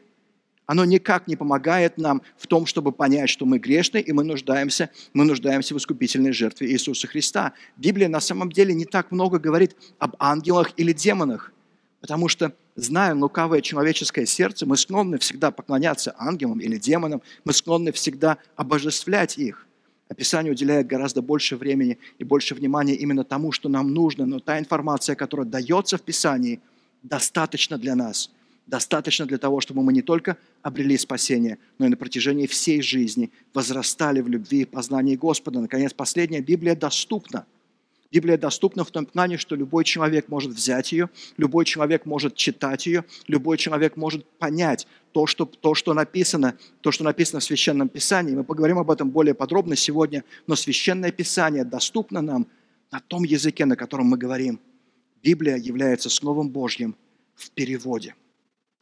Оно 0.66 0.84
никак 0.84 1.28
не 1.28 1.36
помогает 1.36 1.96
нам 1.96 2.22
в 2.36 2.48
том, 2.48 2.66
чтобы 2.66 2.90
понять, 2.90 3.30
что 3.30 3.46
мы 3.46 3.58
грешны 3.58 4.00
и 4.00 4.12
мы 4.12 4.24
нуждаемся, 4.24 4.90
мы 5.12 5.24
нуждаемся 5.24 5.74
в 5.74 5.78
искупительной 5.78 6.32
жертве 6.32 6.68
Иисуса 6.70 7.06
Христа. 7.06 7.52
Библия 7.76 8.08
на 8.08 8.20
самом 8.20 8.50
деле 8.50 8.74
не 8.74 8.84
так 8.84 9.12
много 9.12 9.38
говорит 9.38 9.76
об 10.00 10.16
ангелах 10.18 10.72
или 10.76 10.92
демонах, 10.92 11.52
потому 12.00 12.26
что, 12.26 12.52
зная 12.74 13.14
лукавое 13.14 13.60
человеческое 13.60 14.26
сердце, 14.26 14.66
мы 14.66 14.76
склонны 14.76 15.18
всегда 15.18 15.52
поклоняться 15.52 16.16
ангелам 16.18 16.58
или 16.58 16.76
демонам, 16.78 17.22
мы 17.44 17.52
склонны 17.52 17.92
всегда 17.92 18.38
обожествлять 18.56 19.38
их. 19.38 19.66
Описание 20.08 20.52
уделяет 20.52 20.86
гораздо 20.86 21.20
больше 21.20 21.56
времени 21.56 21.98
и 22.18 22.24
больше 22.24 22.54
внимания 22.54 22.94
именно 22.94 23.24
тому, 23.24 23.50
что 23.50 23.68
нам 23.68 23.92
нужно, 23.92 24.24
но 24.24 24.38
та 24.38 24.58
информация, 24.58 25.16
которая 25.16 25.46
дается 25.46 25.98
в 25.98 26.02
Писании, 26.02 26.60
достаточно 27.02 27.76
для 27.76 27.96
нас, 27.96 28.30
достаточно 28.66 29.26
для 29.26 29.38
того, 29.38 29.60
чтобы 29.60 29.82
мы 29.82 29.92
не 29.92 30.02
только 30.02 30.36
обрели 30.62 30.96
спасение, 30.96 31.58
но 31.78 31.86
и 31.86 31.88
на 31.88 31.96
протяжении 31.96 32.46
всей 32.46 32.82
жизни 32.82 33.30
возрастали 33.52 34.20
в 34.20 34.28
любви 34.28 34.62
и 34.62 34.64
познании 34.64 35.16
Господа. 35.16 35.60
Наконец, 35.60 35.92
последняя 35.92 36.40
Библия 36.40 36.76
доступна– 36.76 37.44
Библия 38.12 38.38
доступна 38.38 38.84
в 38.84 38.90
том 38.90 39.06
плане, 39.06 39.36
что 39.36 39.56
любой 39.56 39.84
человек 39.84 40.28
может 40.28 40.52
взять 40.52 40.92
ее, 40.92 41.10
любой 41.36 41.64
человек 41.64 42.06
может 42.06 42.34
читать 42.34 42.86
ее, 42.86 43.04
любой 43.26 43.58
человек 43.58 43.96
может 43.96 44.26
понять 44.38 44.86
то, 45.16 45.26
что, 45.26 45.46
то, 45.46 45.74
что 45.74 45.94
написано, 45.94 46.58
то, 46.82 46.92
что 46.92 47.02
написано 47.02 47.40
в 47.40 47.44
Священном 47.44 47.88
Писании. 47.88 48.34
Мы 48.34 48.44
поговорим 48.44 48.78
об 48.78 48.90
этом 48.90 49.10
более 49.10 49.32
подробно 49.32 49.74
сегодня, 49.74 50.24
но 50.46 50.56
Священное 50.56 51.10
Писание 51.10 51.64
доступно 51.64 52.20
нам 52.20 52.46
на 52.92 53.00
том 53.00 53.24
языке, 53.24 53.64
на 53.64 53.76
котором 53.76 54.08
мы 54.08 54.18
говорим. 54.18 54.60
Библия 55.22 55.56
является 55.56 56.10
Словом 56.10 56.50
Божьим 56.50 56.94
в 57.34 57.50
переводе, 57.52 58.14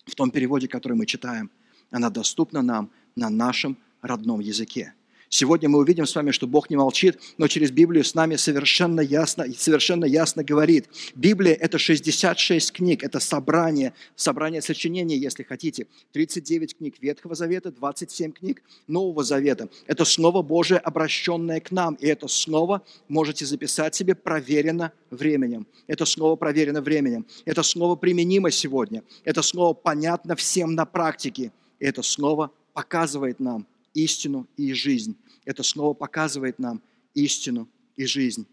в 0.06 0.16
том 0.16 0.32
переводе, 0.32 0.66
который 0.66 0.94
мы 0.96 1.06
читаем. 1.06 1.52
Она 1.92 2.10
доступна 2.10 2.62
нам 2.62 2.90
на 3.14 3.30
нашем 3.30 3.76
родном 4.02 4.40
языке. 4.40 4.92
Сегодня 5.28 5.68
мы 5.68 5.78
увидим 5.78 6.06
с 6.06 6.14
вами, 6.14 6.30
что 6.30 6.46
Бог 6.46 6.70
не 6.70 6.76
молчит, 6.76 7.18
но 7.38 7.48
через 7.48 7.70
Библию 7.70 8.04
с 8.04 8.14
нами 8.14 8.36
совершенно 8.36 9.00
ясно, 9.00 9.46
совершенно 9.56 10.04
ясно 10.04 10.44
говорит. 10.44 10.88
Библия– 11.14 11.54
это 11.60 11.78
66 11.78 12.72
книг, 12.72 13.02
это 13.02 13.20
собрание, 13.20 13.94
собрание 14.16 14.62
сочинений, 14.62 15.16
если 15.16 15.42
хотите. 15.42 15.86
39 16.12 16.76
книг 16.76 16.96
Ветхого 17.00 17.34
Завета, 17.34 17.72
27 17.72 18.32
книг 18.32 18.62
Нового 18.86 19.24
Завета. 19.24 19.68
Это 19.86 20.04
Слово 20.04 20.42
Божие, 20.42 20.78
обращенное 20.78 21.60
к 21.60 21.70
нам, 21.70 21.94
и 21.94 22.06
это 22.06 22.28
Слово 22.28 22.82
можете 23.08 23.46
записать 23.46 23.94
себе 23.94 24.14
проверено 24.14 24.92
временем. 25.10 25.66
Это 25.86 26.04
Слово 26.04 26.36
проверено 26.36 26.80
временем. 26.80 27.26
Это 27.44 27.62
Слово 27.62 27.96
применимо 27.96 28.50
сегодня. 28.50 29.02
Это 29.24 29.42
Слово 29.42 29.74
понятно 29.74 30.36
всем 30.36 30.74
на 30.74 30.84
практике. 30.84 31.52
И 31.80 31.86
это 31.86 32.02
Слово 32.02 32.50
показывает 32.72 33.40
нам 33.40 33.66
истину 33.94 34.46
и 34.56 34.72
жизнь 34.72 35.16
это 35.44 35.62
снова 35.62 35.94
показывает 35.94 36.58
нам 36.58 36.82
истину 37.14 37.68
и 37.96 38.06
жизнь. 38.06 38.46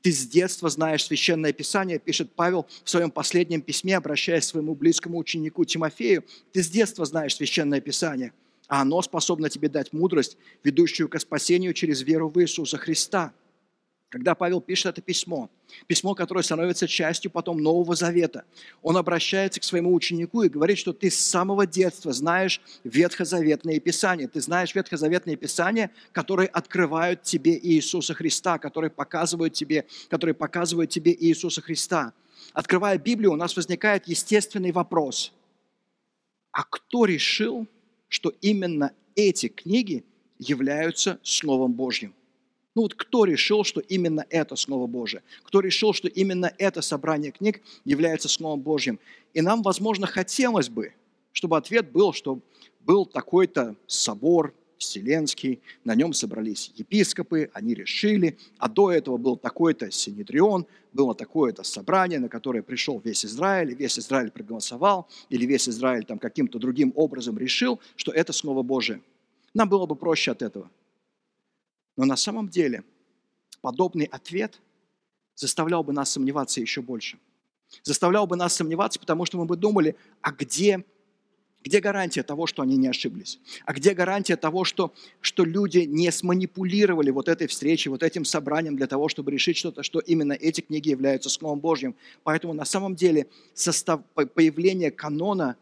Ты 0.00 0.12
с 0.12 0.26
детства 0.26 0.70
знаешь 0.70 1.04
священное 1.04 1.52
писание, 1.52 1.98
пишет 1.98 2.32
Павел 2.34 2.66
в 2.84 2.88
своем 2.88 3.10
последнем 3.10 3.60
письме, 3.60 3.96
обращаясь 3.96 4.46
к 4.46 4.48
своему 4.48 4.74
близкому 4.74 5.18
ученику 5.18 5.64
Тимофею. 5.64 6.24
Ты 6.52 6.62
с 6.62 6.68
детства 6.68 7.04
знаешь 7.04 7.36
священное 7.36 7.82
писание, 7.82 8.32
а 8.66 8.80
оно 8.80 9.02
способно 9.02 9.50
тебе 9.50 9.68
дать 9.68 9.92
мудрость, 9.92 10.38
ведущую 10.62 11.08
к 11.08 11.18
спасению 11.18 11.74
через 11.74 12.00
веру 12.02 12.30
в 12.30 12.40
Иисуса 12.40 12.78
Христа– 12.78 13.32
когда 14.14 14.36
Павел 14.36 14.60
пишет 14.60 14.86
это 14.86 15.02
письмо, 15.02 15.50
письмо, 15.88 16.14
которое 16.14 16.42
становится 16.42 16.86
частью 16.86 17.32
потом 17.32 17.58
Нового 17.58 17.96
Завета, 17.96 18.44
он 18.80 18.96
обращается 18.96 19.58
к 19.58 19.64
своему 19.64 19.92
ученику 19.92 20.44
и 20.44 20.48
говорит, 20.48 20.78
что 20.78 20.92
ты 20.92 21.10
с 21.10 21.18
самого 21.18 21.66
детства 21.66 22.12
знаешь 22.12 22.60
ветхозаветные 22.84 23.80
писания. 23.80 24.28
Ты 24.28 24.40
знаешь 24.40 24.72
ветхозаветные 24.72 25.34
писания, 25.36 25.90
которые 26.12 26.48
открывают 26.48 27.22
тебе 27.22 27.58
Иисуса 27.60 28.14
Христа, 28.14 28.58
которые 28.58 28.90
показывают 28.90 29.54
тебе, 29.54 29.84
которые 30.08 30.34
показывают 30.34 30.90
тебе 30.90 31.12
Иисуса 31.18 31.60
Христа. 31.60 32.12
Открывая 32.52 32.98
Библию, 32.98 33.32
у 33.32 33.36
нас 33.36 33.56
возникает 33.56 34.06
естественный 34.06 34.70
вопрос. 34.70 35.32
А 36.52 36.62
кто 36.62 37.04
решил, 37.04 37.66
что 38.08 38.32
именно 38.40 38.92
эти 39.16 39.48
книги 39.48 40.04
являются 40.38 41.18
Словом 41.24 41.72
Божьим? 41.72 42.14
Ну 42.74 42.82
вот 42.82 42.94
кто 42.94 43.24
решил, 43.24 43.62
что 43.62 43.80
именно 43.80 44.26
это 44.30 44.56
Слово 44.56 44.86
Божие? 44.86 45.22
Кто 45.44 45.60
решил, 45.60 45.92
что 45.92 46.08
именно 46.08 46.52
это 46.58 46.82
собрание 46.82 47.30
книг 47.30 47.62
является 47.84 48.28
Словом 48.28 48.60
Божьим? 48.60 48.98
И 49.32 49.40
нам, 49.40 49.62
возможно, 49.62 50.06
хотелось 50.06 50.68
бы, 50.68 50.92
чтобы 51.32 51.56
ответ 51.56 51.92
был, 51.92 52.12
что 52.12 52.40
был 52.80 53.06
такой-то 53.06 53.76
собор 53.86 54.54
вселенский, 54.76 55.60
на 55.84 55.94
нем 55.94 56.12
собрались 56.12 56.72
епископы, 56.74 57.48
они 57.54 57.74
решили, 57.74 58.36
а 58.58 58.68
до 58.68 58.90
этого 58.90 59.16
был 59.16 59.36
такой-то 59.36 59.90
синедрион, 59.90 60.66
было 60.92 61.14
такое-то 61.14 61.62
собрание, 61.62 62.18
на 62.18 62.28
которое 62.28 62.62
пришел 62.62 63.00
весь 63.02 63.24
Израиль, 63.24 63.74
весь 63.74 63.98
Израиль 63.98 64.30
проголосовал, 64.30 65.08
или 65.30 65.46
весь 65.46 65.68
Израиль 65.68 66.04
там 66.04 66.18
каким-то 66.18 66.58
другим 66.58 66.92
образом 66.96 67.38
решил, 67.38 67.80
что 67.96 68.12
это 68.12 68.32
Слово 68.32 68.62
Божие. 68.62 69.00
Нам 69.54 69.68
было 69.68 69.86
бы 69.86 69.94
проще 69.94 70.32
от 70.32 70.42
этого. 70.42 70.68
Но 71.96 72.04
на 72.04 72.16
самом 72.16 72.48
деле 72.48 72.84
подобный 73.60 74.06
ответ 74.06 74.60
заставлял 75.34 75.84
бы 75.84 75.92
нас 75.92 76.10
сомневаться 76.10 76.60
еще 76.60 76.82
больше. 76.82 77.18
Заставлял 77.82 78.26
бы 78.26 78.36
нас 78.36 78.54
сомневаться, 78.54 79.00
потому 79.00 79.24
что 79.24 79.38
мы 79.38 79.46
бы 79.46 79.56
думали, 79.56 79.96
а 80.20 80.32
где 80.32 80.84
где 81.64 81.80
гарантия 81.80 82.22
того, 82.22 82.46
что 82.46 82.62
они 82.62 82.76
не 82.76 82.88
ошиблись? 82.88 83.40
А 83.64 83.72
где 83.72 83.94
гарантия 83.94 84.36
того, 84.36 84.64
что, 84.64 84.92
что 85.22 85.46
люди 85.46 85.78
не 85.78 86.12
сманипулировали 86.12 87.10
вот 87.10 87.26
этой 87.26 87.46
встречей, 87.46 87.90
вот 87.90 88.02
этим 88.02 88.26
собранием 88.26 88.76
для 88.76 88.86
того, 88.86 89.08
чтобы 89.08 89.30
решить 89.30 89.56
что-то, 89.56 89.82
что 89.82 89.98
именно 89.98 90.34
эти 90.34 90.60
книги 90.60 90.90
являются 90.90 91.30
Словом 91.30 91.60
Божьим? 91.60 91.96
Поэтому 92.22 92.52
на 92.52 92.66
самом 92.66 92.94
деле 92.94 93.28
состав, 93.54 94.02
появление 94.14 94.90
канона 94.90 95.56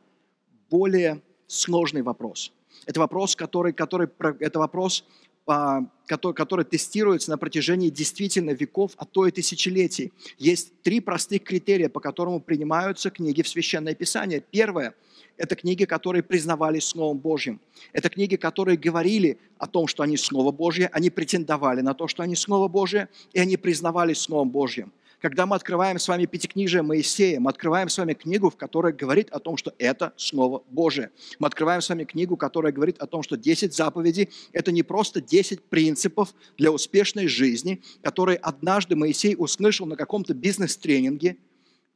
более 0.69 1.23
сложный 1.47 2.03
вопрос. 2.03 2.53
Это 2.87 2.99
вопрос, 2.99 3.37
который, 3.37 3.73
который, 3.73 4.09
это 4.41 4.59
вопрос, 4.59 5.05
который, 5.45 6.35
который 6.35 6.65
тестируется 6.65 7.31
на 7.31 7.39
протяжении 7.39 7.89
действительно 7.89 8.51
веков, 8.51 8.93
а 8.97 9.05
то 9.05 9.27
и 9.27 9.31
тысячелетий. 9.31 10.13
Есть 10.39 10.73
три 10.83 11.01
простых 11.01 11.43
критерия, 11.43 11.89
по 11.89 12.01
которым 12.01 12.41
принимаются 12.41 13.11
книги 13.11 13.43
в 13.43 13.49
Священное 13.49 13.95
Писание. 13.95 14.43
Первое– 14.51 14.95
это 15.37 15.57
книги, 15.57 15.85
которые 15.85 16.23
признавались 16.23 16.85
Словом 16.85 17.19
Божьим. 17.19 17.61
Это 17.93 18.09
книги, 18.09 18.37
которые 18.37 18.77
говорили 18.77 19.39
о 19.59 19.67
том, 19.67 19.87
что 19.87 20.03
они 20.03 20.17
Слово 20.17 20.53
Божье, 20.53 20.89
они 20.93 21.11
претендовали 21.11 21.81
на 21.81 21.95
то, 21.95 22.07
что 22.09 22.23
они 22.23 22.37
Слово 22.37 22.69
Божье, 22.69 23.09
и 23.33 23.41
они 23.41 23.57
признавались 23.57 24.19
Словом 24.19 24.51
Божьим. 24.51 24.93
Когда 25.23 25.47
мы 25.47 25.55
открываем 25.55 26.01
с 26.01 26.09
вами 26.09 26.27
Пятикнижие 26.27 26.83
Моисея, 26.83 27.39
мы 27.39 27.51
открываем 27.51 27.89
с 27.89 27.97
вами 27.97 28.13
книгу, 28.13 28.51
в 28.51 28.57
которой 28.57 28.93
говорит 28.93 29.31
о 29.31 29.39
том, 29.39 29.57
что 29.57 29.73
это 29.79 30.13
Слово 30.17 30.65
Божие. 30.69 31.11
Мы 31.39 31.47
открываем 31.47 31.81
с 31.81 31.89
вами 31.89 32.03
книгу, 32.03 32.37
которая 32.37 32.73
говорит 32.73 32.99
о 32.99 33.07
том, 33.07 33.23
что 33.23 33.37
10 33.37 33.73
заповедей– 33.73 34.31
это 34.53 34.73
не 34.73 34.83
просто 34.83 35.21
10 35.21 35.63
принципов 35.63 36.35
для 36.59 36.73
успешной 36.73 37.29
жизни, 37.29 37.81
которые 38.03 38.37
однажды 38.37 38.97
Моисей 38.97 39.37
услышал 39.39 39.87
на 39.87 39.95
каком-то 39.95 40.35
бизнес-тренинге– 40.35 41.37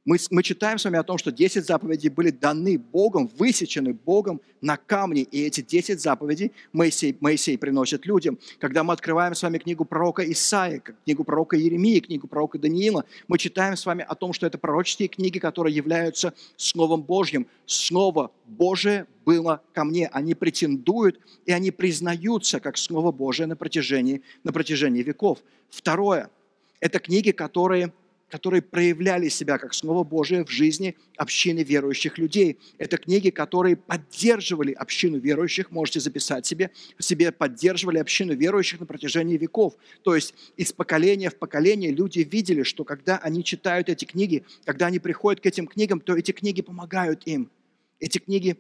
мы, 0.07 0.19
мы 0.31 0.45
читаем 0.45 0.79
с 0.79 0.85
вами 0.85 0.99
о 0.99 1.03
том, 1.03 1.19
что 1.19 1.33
10 1.33 1.67
заповедей 1.67 2.11
были 2.11 2.31
даны 2.31 2.79
Богом, 2.79 3.29
высечены 3.37 3.93
Богом 3.93 4.41
на 4.61 4.77
камне, 4.77 5.23
и 5.23 5.43
эти 5.43 5.63
10 5.63 6.01
заповедей 6.01 6.53
Моисей, 6.73 7.17
Моисей 7.21 7.59
приносит 7.59 8.07
людям. 8.07 8.39
Когда 8.61 8.85
мы 8.85 8.93
открываем 8.93 9.35
с 9.35 9.43
вами 9.43 9.59
книгу 9.59 9.85
пророка 9.85 10.23
Исаия, 10.31 10.81
книгу 11.05 11.25
пророка 11.25 11.57
Еремии, 11.57 11.99
книгу 11.99 12.29
пророка 12.29 12.57
Даниила, 12.57 13.05
мы 13.27 13.37
читаем 13.37 13.77
с 13.77 13.85
вами 13.85 14.07
о 14.09 14.15
том, 14.15 14.33
что 14.33 14.47
это 14.47 14.59
пророческие 14.59 15.09
книги, 15.09 15.41
которые 15.41 15.75
являются 15.75 16.35
Словом 16.57 17.03
Божьим. 17.03 17.49
Слово 17.67 18.31
Божие 18.47 19.07
было 19.25 19.61
ко 19.73 19.83
мне. 19.83 20.07
Они 20.13 20.37
претендуют, 20.37 21.19
и 21.47 21.53
они 21.53 21.73
признаются 21.73 22.61
как 22.61 22.79
Слово 22.79 23.11
Божие 23.11 23.49
на 23.49 23.57
протяжении, 23.57 24.23
на 24.45 24.53
протяжении 24.53 25.03
веков. 25.03 25.41
Второе– 25.69 26.31
это 26.81 27.01
книги, 27.01 27.33
которые 27.33 27.93
которые 28.29 28.61
проявляли 28.61 29.29
себя 29.29 29.59
как 29.59 29.73
Слово 29.73 30.03
Божие 30.03 30.45
в 30.45 30.51
жизни 30.51 30.97
общины 31.17 31.61
верующих 31.61 32.19
людей. 32.19 32.59
Это 32.79 32.97
книги, 32.97 33.31
которые 33.31 33.77
поддерживали 33.77 34.73
общину 34.73 35.19
верующих, 35.19 35.71
можете 35.71 36.01
записать 36.01 36.45
себе, 36.45 36.71
себе 36.99 37.31
поддерживали 37.31 37.99
общину 37.99 38.35
верующих 38.35 38.81
на 38.81 38.87
протяжении 38.87 39.37
веков. 39.37 39.75
То 40.03 40.15
есть 40.15 40.35
из 40.57 40.73
поколения 40.73 41.31
в 41.31 41.37
поколение 41.37 41.93
люди 41.93 42.21
видели, 42.21 42.63
что 42.65 42.85
когда 42.85 43.19
они 43.19 43.45
читают 43.45 43.89
эти 43.89 44.05
книги, 44.05 44.45
когда 44.65 44.87
они 44.87 44.99
приходят 44.99 45.41
к 45.41 45.47
этим 45.47 45.67
книгам, 45.67 46.01
то 46.01 46.17
эти 46.17 46.33
книги 46.33 46.63
помогают 46.63 47.23
им. 47.27 47.51
Эти 48.01 48.19
книги 48.19 48.57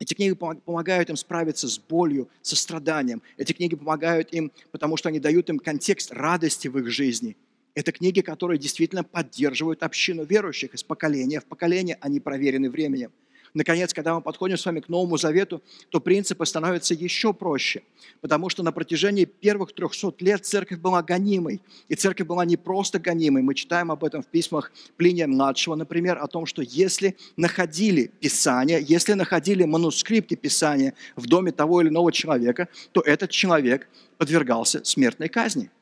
эти 0.00 0.14
книги 0.14 0.32
помогают 0.32 1.10
им 1.10 1.16
справиться 1.16 1.66
с 1.66 1.76
болью, 1.76 2.28
со 2.40 2.54
страданием. 2.54 3.20
Эти 3.36 3.52
книги 3.52 3.74
помогают 3.74 4.32
им, 4.32 4.52
потому 4.70 4.96
что 4.96 5.08
они 5.08 5.18
дают 5.18 5.50
им 5.50 5.58
контекст 5.58 6.12
радости 6.12 6.68
в 6.68 6.78
их 6.78 6.88
жизни– 6.88 7.36
это 7.78 7.92
книги, 7.92 8.22
которые 8.22 8.58
действительно 8.58 9.04
поддерживают 9.04 9.84
общину 9.84 10.24
верующих 10.24 10.74
из 10.74 10.82
поколения 10.82 11.38
в 11.38 11.44
поколение, 11.44 11.96
они 12.00 12.18
проверены 12.18 12.70
временем. 12.70 13.12
Наконец, 13.54 13.94
когда 13.94 14.16
мы 14.16 14.20
подходим 14.20 14.56
с 14.56 14.66
вами 14.66 14.80
к 14.80 14.88
Новому 14.88 15.16
Завету, 15.16 15.62
то 15.90 16.00
принципы 16.00 16.44
становятся 16.44 16.94
еще 16.94 17.32
проще, 17.32 17.82
потому 18.20 18.48
что 18.48 18.64
на 18.64 18.72
протяжении 18.72 19.26
первых 19.26 19.72
300 19.74 20.14
лет 20.18 20.44
церковь 20.44 20.80
была 20.80 21.04
гонимой, 21.04 21.62
и 21.88 21.94
церковь 21.94 22.26
была 22.26 22.44
не 22.44 22.56
просто 22.56 22.98
гонимой. 22.98 23.42
Мы 23.42 23.54
читаем 23.54 23.92
об 23.92 24.02
этом 24.02 24.22
в 24.22 24.26
письмах 24.26 24.72
Плиния-младшего, 24.96 25.76
например, 25.76 26.18
о 26.18 26.26
том, 26.26 26.46
что 26.46 26.62
если 26.62 27.16
находили 27.36 28.10
Писание, 28.20 28.84
если 28.86 29.12
находили 29.12 29.62
манускрипты 29.64 30.34
Писания 30.34 30.94
в 31.14 31.26
доме 31.26 31.52
того 31.52 31.80
или 31.80 31.90
иного 31.90 32.10
человека, 32.10 32.66
то 32.90 33.02
этот 33.02 33.30
человек 33.30 33.88
подвергался 34.18 34.84
смертной 34.84 35.28
казни– 35.28 35.70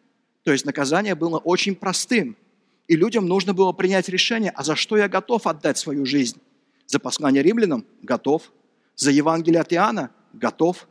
то 0.46 0.52
есть 0.52 0.64
наказание 0.64 1.16
было 1.16 1.38
очень 1.38 1.74
простым. 1.74 2.36
И 2.86 2.94
людям 2.94 3.26
нужно 3.26 3.52
было 3.52 3.72
принять 3.72 4.08
решение, 4.08 4.52
а 4.54 4.62
за 4.62 4.76
что 4.76 4.96
я 4.96 5.08
готов 5.08 5.44
отдать 5.48 5.76
свою 5.76 6.06
жизнь? 6.06 6.40
За 6.86 7.00
послание 7.00 7.42
римлянам? 7.42 7.84
Готов. 8.02 8.52
За 8.94 9.10
Евангелие 9.10 9.60
от 9.60 9.72
Иоанна? 9.72 10.12
Готов. 10.32 10.86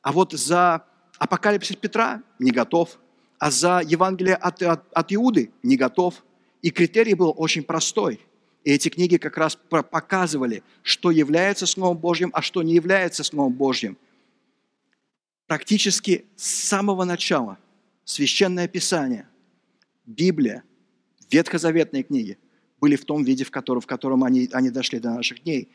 А 0.00 0.12
вот 0.12 0.30
за 0.30 0.84
апокалипсис 1.18 1.74
Петра? 1.74 2.22
Не 2.38 2.52
готов. 2.52 3.00
А 3.40 3.50
за 3.50 3.82
Евангелие 3.84 4.36
от, 4.36 4.62
от, 4.62 4.84
от 4.92 5.12
Иуды? 5.12 5.50
Не 5.64 5.76
готов. 5.76 6.22
И 6.62 6.70
критерий 6.70 7.14
был 7.14 7.34
очень 7.36 7.64
простой. 7.64 8.20
И 8.62 8.70
эти 8.70 8.90
книги 8.90 9.16
как 9.16 9.36
раз 9.36 9.58
показывали, 9.90 10.62
что 10.84 11.10
является 11.10 11.66
Словом 11.66 11.98
Божьим, 11.98 12.30
а 12.32 12.42
что 12.42 12.62
не 12.62 12.74
является 12.74 13.24
Словом 13.24 13.54
Божьим. 13.54 13.98
Практически 15.48 16.26
с 16.36 16.44
самого 16.68 17.02
начала– 17.02 17.58
Священное 18.10 18.66
Писание, 18.66 19.28
Библия, 20.04 20.64
ветхозаветные 21.30 22.02
книги 22.02 22.38
были 22.80 22.96
в 22.96 23.04
том 23.04 23.22
виде, 23.22 23.44
в 23.44 23.52
котором, 23.52 23.80
в 23.80 23.86
котором 23.86 24.24
они, 24.24 24.48
они 24.52 24.70
дошли 24.70 24.98
до 24.98 25.10
наших 25.10 25.44
дней. 25.44 25.68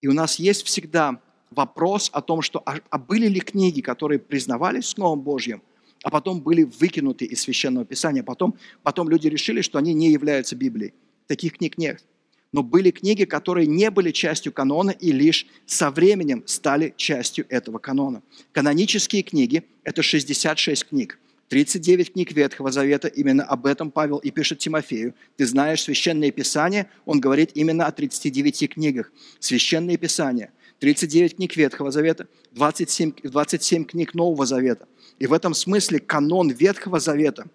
И 0.00 0.06
у 0.06 0.12
нас 0.12 0.38
есть 0.38 0.64
всегда 0.64 1.20
вопрос 1.50 2.08
о 2.12 2.22
том, 2.22 2.40
что, 2.40 2.62
а, 2.64 2.76
а 2.88 2.98
были 2.98 3.26
ли 3.26 3.40
книги, 3.40 3.80
которые 3.80 4.20
признавались 4.20 4.86
Словом 4.86 5.22
Божьим, 5.22 5.60
а 6.04 6.10
потом 6.10 6.40
были 6.40 6.62
выкинуты 6.62 7.24
из 7.24 7.40
Священного 7.40 7.84
Писания. 7.84 8.22
Потом, 8.22 8.54
потом 8.84 9.08
люди 9.08 9.26
решили, 9.26 9.60
что 9.60 9.76
они 9.78 9.92
не 9.92 10.12
являются 10.12 10.54
Библией. 10.54 10.94
Таких 11.26 11.58
книг 11.58 11.78
нет. 11.78 12.04
Но 12.52 12.62
были 12.62 12.92
книги, 12.92 13.24
которые 13.24 13.66
не 13.66 13.90
были 13.90 14.12
частью 14.12 14.52
канона 14.52 14.90
и 14.90 15.10
лишь 15.10 15.48
со 15.66 15.90
временем 15.90 16.44
стали 16.46 16.94
частью 16.96 17.44
этого 17.48 17.78
канона. 17.78 18.22
Канонические 18.52 19.24
книги– 19.24 19.64
это 19.82 20.04
66 20.04 20.84
книг. 20.90 21.18
39 21.50 22.12
книг 22.12 22.32
Ветхого 22.32 22.70
Завета, 22.70 23.08
именно 23.08 23.42
об 23.42 23.66
этом 23.66 23.90
Павел 23.90 24.18
и 24.18 24.30
пишет 24.30 24.60
Тимофею. 24.60 25.14
Ты 25.36 25.46
знаешь 25.46 25.82
Священное 25.82 26.30
Писание, 26.30 26.88
он 27.04 27.20
говорит 27.20 27.50
именно 27.54 27.86
о 27.86 27.92
39 27.92 28.70
книгах. 28.72 29.10
Священное 29.40 29.96
Писание, 29.96 30.52
39 30.78 31.36
книг 31.36 31.56
Ветхого 31.56 31.90
Завета, 31.90 32.28
27, 32.52 33.14
27 33.24 33.84
книг 33.84 34.14
Нового 34.14 34.46
Завета. 34.46 34.86
И 35.18 35.26
в 35.26 35.32
этом 35.32 35.54
смысле 35.54 35.98
канон 35.98 36.50
Ветхого 36.50 37.00
Завета 37.00 37.46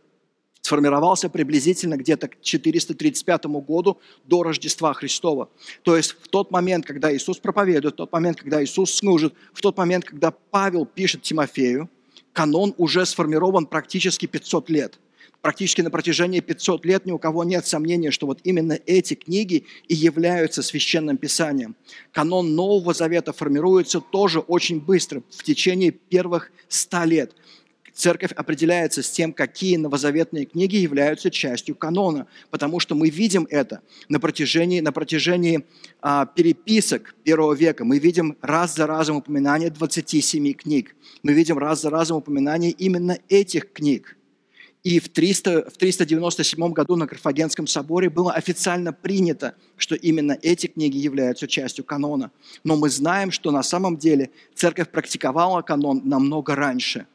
сформировался 0.59 1.29
приблизительно 1.29 1.95
где-то 1.95 2.27
к 2.27 2.41
435 2.41 3.45
году 3.45 4.01
до 4.25 4.43
Рождества 4.43 4.93
Христова. 4.93 5.49
То 5.83 5.95
есть 5.95 6.17
в 6.21 6.27
тот 6.27 6.51
момент, 6.51 6.85
когда 6.85 7.15
Иисус 7.15 7.37
проповедует, 7.37 7.93
в 7.93 7.97
тот 7.97 8.11
момент, 8.11 8.41
когда 8.41 8.61
Иисус 8.61 8.93
служит, 8.93 9.33
в 9.53 9.61
тот 9.61 9.77
момент, 9.77 10.03
когда 10.03 10.31
Павел 10.31 10.85
пишет 10.85 11.21
Тимофею, 11.21 11.89
канон 12.35 12.75
уже 12.77 13.05
сформирован 13.05 13.65
практически 13.65 14.25
500 14.25 14.69
лет. 14.69 14.99
Практически 15.41 15.81
на 15.81 15.89
протяжении 15.89 16.41
500 16.41 16.85
лет 16.85 17.05
ни 17.05 17.11
у 17.11 17.17
кого 17.17 17.43
нет 17.43 17.65
сомнения, 17.65 18.11
что 18.11 18.27
вот 18.27 18.39
именно 18.43 18.77
эти 18.85 19.13
книги 19.13 19.65
и 19.87 19.95
являются 19.95 20.61
священным 20.61 21.17
писанием. 21.17 21.75
Канон 22.11 22.53
Нового 22.55 22.93
Завета 22.93 23.31
формируется 23.31 24.01
тоже 24.01 24.39
очень 24.39 24.81
быстро, 24.81 25.23
в 25.29 25.43
течение 25.43 25.91
первых 25.91 26.51
100 26.67 27.03
лет 27.05 27.31
церковь 27.95 28.31
определяется 28.33 29.01
с 29.01 29.09
тем, 29.09 29.33
какие 29.33 29.77
новозаветные 29.77 30.45
книги 30.45 30.75
являются 30.75 31.31
частью 31.31 31.75
канона, 31.75 32.27
потому 32.51 32.79
что 32.79 32.93
мы 32.93 33.09
видим 33.09 33.47
это 33.49 33.81
на 34.09 34.19
протяжении, 34.19 34.81
на 34.81 34.91
протяжении 34.91 35.65
а, 36.01 36.25
переписок 36.25 37.15
первого 37.23 37.53
века. 37.53 37.85
Мы 37.85 37.97
видим 37.97 38.37
раз 38.41 38.75
за 38.75 38.85
разом 38.85 39.15
упоминание 39.15 39.69
27 39.69 40.53
книг. 40.53 40.95
Мы 41.23 41.33
видим 41.33 41.57
раз 41.57 41.81
за 41.81 41.89
разом 41.89 42.17
упоминание 42.17 42.71
именно 42.71 43.17
этих 43.29 43.71
книг. 43.71 44.17
И 44.83 44.99
в, 44.99 45.09
300, 45.09 45.71
в 45.71 45.77
397 45.77 46.71
году 46.71 46.95
на 46.95 47.07
Карфагенском 47.07 47.65
соборе 47.65 48.07
было 48.07 48.33
официально 48.33 48.93
принято, 48.93 49.55
что 49.77 49.95
именно 49.95 50.37
эти 50.43 50.67
книги 50.67 50.97
являются 50.97 51.47
частью 51.47 51.83
канона. 51.85 52.29
Но 52.63 52.75
мы 52.75 52.91
знаем, 52.91 53.31
что 53.31 53.49
на 53.49 53.63
самом 53.63 53.97
деле 53.97 54.29
церковь 54.53 54.89
практиковала 54.89 55.63
канон 55.63 56.01
намного 56.05 56.53
раньше. 56.53 57.07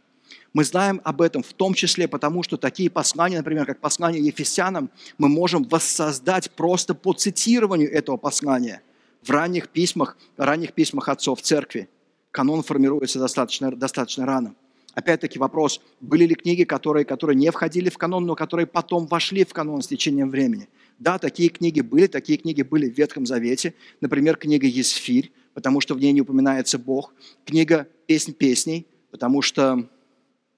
Мы 0.53 0.65
знаем 0.65 1.01
об 1.05 1.23
этом 1.23 1.43
в 1.43 1.53
том 1.53 1.75
числе 1.75 2.09
потому, 2.09 2.43
что 2.43 2.57
такие 2.57 2.91
послания, 2.91 3.39
например, 3.39 3.67
как 3.67 3.81
послание 3.81 4.25
Ефесянам, 4.25 4.91
мы 5.17 5.29
можем 5.29 5.65
воссоздать 5.65 6.51
просто 6.51 6.95
по 6.95 7.13
цитированию 7.13 7.93
этого 7.93 8.17
послания 8.17 8.83
в 9.23 9.31
ранних 9.31 9.69
письмах, 9.69 10.17
ранних 10.37 10.73
письмах 10.73 11.09
отцов 11.09 11.41
церкви. 11.43 11.89
Канон 12.31 12.63
формируется 12.63 13.19
достаточно, 13.19 13.71
достаточно 13.75 14.27
рано. 14.27 14.55
Опять-таки 14.95 15.39
вопрос, 15.39 15.81
были 16.01 16.25
ли 16.27 16.35
книги, 16.35 16.65
которые, 16.65 17.05
которые 17.05 17.37
не 17.37 17.51
входили 17.51 17.91
в 17.91 17.99
канон, 17.99 18.27
но 18.27 18.35
которые 18.35 18.67
потом 18.67 19.07
вошли 19.07 19.45
в 19.45 19.53
канон 19.53 19.83
с 19.83 19.87
течением 19.87 20.31
времени? 20.31 20.69
Да, 20.99 21.19
такие 21.19 21.49
книги 21.49 21.81
были, 21.81 22.07
такие 22.07 22.39
книги 22.39 22.63
были 22.63 22.91
в 22.91 22.99
Ветхом 22.99 23.25
Завете. 23.25 23.75
Например, 24.01 24.37
книга 24.37 24.67
Есфирь, 24.67 25.33
потому 25.55 25.81
что 25.81 25.95
в 25.95 26.01
ней 26.01 26.13
не 26.13 26.23
упоминается 26.23 26.79
Бог. 26.79 27.15
Книга 27.45 27.87
«Песнь 28.07 28.33
песней», 28.33 28.87
потому 29.11 29.43
что, 29.43 29.89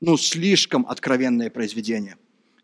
ну, 0.03 0.17
слишком 0.17 0.85
откровенное 0.87 1.49
произведение. 1.49 2.17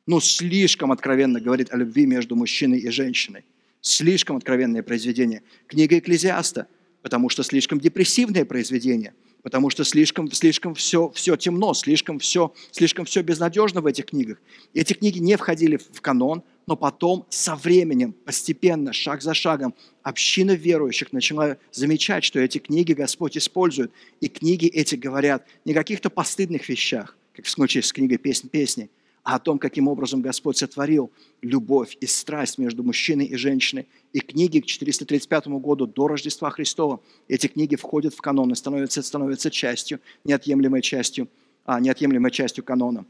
Ну, 0.06 0.20
слишком 0.20 0.90
откровенно 0.90 1.40
говорит 1.40 1.72
о 1.72 1.76
любви 1.76 2.04
между 2.04 2.34
мужчиной 2.34 2.80
и 2.80 2.90
женщиной. 2.90 3.44
Слишком 3.80 4.36
откровенное 4.36 4.82
произведение. 4.82 5.42
Книга 5.68 5.98
Экклезиаста, 5.98 6.66
потому 7.00 7.28
что 7.28 7.44
слишком 7.44 7.78
депрессивное 7.78 8.44
произведение– 8.44 9.14
потому 9.42 9.70
что 9.70 9.84
слишком, 9.84 10.30
слишком 10.32 10.74
все, 10.74 11.10
все 11.14 11.36
темно, 11.36 11.74
слишком 11.74 12.18
все, 12.18 12.52
слишком 12.70 13.04
все 13.04 13.22
безнадежно 13.22 13.80
в 13.80 13.86
этих 13.86 14.06
книгах. 14.06 14.40
Эти 14.74 14.92
книги 14.92 15.18
не 15.18 15.36
входили 15.36 15.76
в 15.76 16.00
канон, 16.00 16.42
но 16.66 16.76
потом 16.76 17.26
со 17.30 17.56
временем, 17.56 18.12
постепенно, 18.12 18.92
шаг 18.92 19.22
за 19.22 19.34
шагом, 19.34 19.74
община 20.02 20.52
верующих 20.52 21.12
начала 21.12 21.56
замечать, 21.72 22.24
что 22.24 22.40
эти 22.40 22.58
книги 22.58 22.92
Господь 22.92 23.38
использует. 23.38 23.92
И 24.20 24.28
книги 24.28 24.66
эти 24.66 24.96
говорят 24.96 25.46
не 25.64 25.72
о 25.72 25.76
каких-то 25.76 26.10
постыдных 26.10 26.68
вещах, 26.68 27.16
как 27.38 27.46
в 27.46 27.50
случае 27.50 27.84
с 27.84 27.92
книгой 27.92 28.18
«Песнь 28.18 28.48
песни», 28.48 28.90
а 29.22 29.36
о 29.36 29.38
том, 29.38 29.60
каким 29.60 29.86
образом 29.86 30.22
Господь 30.22 30.56
сотворил 30.56 31.12
любовь 31.40 31.96
и 32.00 32.06
страсть 32.06 32.58
между 32.58 32.82
мужчиной 32.82 33.26
и 33.26 33.36
женщиной. 33.36 33.86
И 34.12 34.18
книги 34.18 34.58
к 34.58 34.66
435 34.66 35.46
году 35.46 35.86
до 35.86 36.08
Рождества 36.08 36.50
Христова, 36.50 37.00
эти 37.28 37.46
книги 37.46 37.76
входят 37.76 38.12
в 38.12 38.20
канон 38.20 38.50
и 38.50 38.56
становятся, 38.56 39.04
становятся 39.04 39.52
частью, 39.52 40.00
неотъемлемой 40.24 40.82
частью, 40.82 41.28
а, 41.64 41.78
неотъемлемой 41.78 42.32
частью 42.32 42.64
канона. 42.64 43.06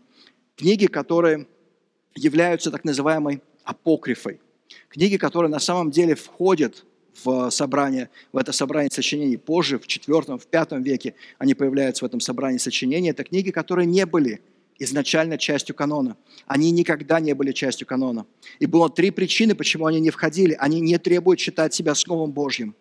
Книги, 0.57 0.89
которые 0.89 1.47
являются 2.15 2.71
так 2.71 2.85
называемой 2.85 3.41
апокрифой. 3.65 4.41
Книги, 4.91 5.17
которые 5.17 5.51
на 5.51 5.59
самом 5.59 5.91
деле 5.91 6.15
входят 6.15 6.85
в 7.25 7.51
собрание, 7.51 8.11
в 8.33 8.37
это 8.37 8.53
собрание 8.53 8.91
сочинений 8.91 9.37
позже, 9.37 9.79
в 9.79 9.87
IV, 9.87 10.39
в 10.39 10.47
V 10.51 10.83
веке, 10.83 11.15
они 11.39 11.55
появляются 11.55 12.05
в 12.05 12.09
этом 12.09 12.21
собрании 12.21 12.59
сочинений. 12.59 13.11
Это 13.11 13.25
книги, 13.25 13.51
которые 13.51 13.87
не 13.87 14.07
были 14.07 14.41
изначально 14.79 15.39
частью 15.39 15.75
канона. 15.75 16.17
Они 16.47 16.71
никогда 16.71 17.21
не 17.21 17.35
были 17.35 17.53
частью 17.53 17.87
канона. 17.87 18.27
И 18.61 18.67
было 18.67 18.89
три 18.89 19.11
причины, 19.11 19.55
почему 19.55 19.87
они 19.87 20.01
не 20.01 20.11
входили. 20.11 20.57
Они 20.59 20.81
не 20.81 20.99
требуют 20.99 21.41
считать 21.41 21.75
себя 21.75 21.95
Словом 21.95 22.33
Божьим. 22.33 22.75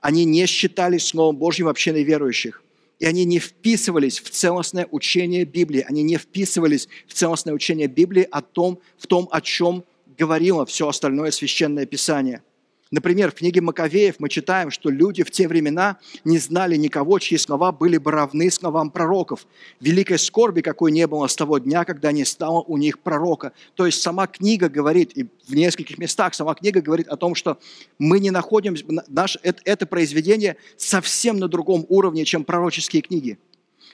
Они 0.00 0.24
не 0.24 0.46
считались 0.46 1.06
Словом 1.06 1.36
Божьим 1.36 1.68
общиной 1.68 2.04
верующих. 2.04 2.62
И 3.00 3.06
они 3.06 3.24
не 3.24 3.40
вписывались 3.40 4.20
в 4.20 4.30
целостное 4.30 4.86
учение 4.90 5.44
Библии. 5.44 5.84
Они 5.88 6.02
не 6.02 6.16
вписывались 6.16 6.88
в 7.08 7.14
целостное 7.14 7.54
учение 7.54 7.88
Библии 7.88 8.26
о 8.30 8.42
том, 8.42 8.78
в 8.96 9.08
том, 9.08 9.28
о 9.32 9.40
чем 9.40 9.84
говорило 10.16 10.64
все 10.66 10.88
остальное 10.88 11.32
священное 11.32 11.86
Писание– 11.86 12.42
Например, 12.92 13.30
в 13.30 13.34
книге 13.34 13.62
Маковеев 13.62 14.16
мы 14.18 14.28
читаем, 14.28 14.70
что 14.70 14.90
люди 14.90 15.22
в 15.22 15.30
те 15.30 15.48
времена 15.48 15.96
не 16.24 16.38
знали 16.38 16.76
никого, 16.76 17.18
чьи 17.18 17.38
слова 17.38 17.72
были 17.72 17.96
бы 17.96 18.10
равны 18.10 18.50
словам 18.50 18.90
пророков. 18.90 19.46
Великой 19.80 20.18
скорби, 20.18 20.60
какой 20.60 20.92
не 20.92 21.06
было 21.06 21.26
с 21.26 21.34
того 21.34 21.56
дня, 21.56 21.86
когда 21.86 22.12
не 22.12 22.26
стало 22.26 22.60
у 22.60 22.76
них 22.76 22.98
пророка. 22.98 23.52
То 23.76 23.86
есть 23.86 24.02
сама 24.02 24.26
книга 24.26 24.68
говорит, 24.68 25.16
и 25.16 25.26
в 25.48 25.54
нескольких 25.54 25.96
местах 25.96 26.34
сама 26.34 26.54
книга 26.54 26.82
говорит 26.82 27.08
о 27.08 27.16
том, 27.16 27.34
что 27.34 27.58
мы 27.98 28.20
не 28.20 28.30
находим, 28.30 28.76
наш, 29.08 29.38
это 29.42 29.86
произведение 29.86 30.56
совсем 30.76 31.38
на 31.38 31.48
другом 31.48 31.86
уровне, 31.88 32.26
чем 32.26 32.44
пророческие 32.44 33.00
книги. 33.00 33.38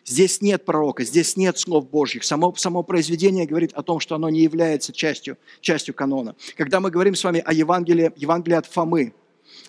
Здесь 0.09 0.41
нет 0.41 0.65
пророка, 0.65 1.05
здесь 1.05 1.37
нет 1.37 1.59
слов 1.59 1.91
Божьих. 1.91 2.25
Само, 2.25 2.55
само 2.55 2.83
произведение 2.83 3.47
говорит 3.47 3.73
о 3.75 3.83
том, 3.83 4.01
что 4.01 4.15
оно 4.15 4.31
не 4.31 4.41
является 4.41 4.91
частью, 4.91 5.37
частью 5.61 5.95
канона. 5.95 6.35
Когда 6.57 6.81
мы 6.81 6.91
говорим 6.91 7.15
с 7.15 7.23
вами 7.23 7.43
о 7.45 7.53
Евангелии, 7.53 8.11
Евангелии 8.17 8.57
от 8.57 8.65
Фомы, 8.65 9.13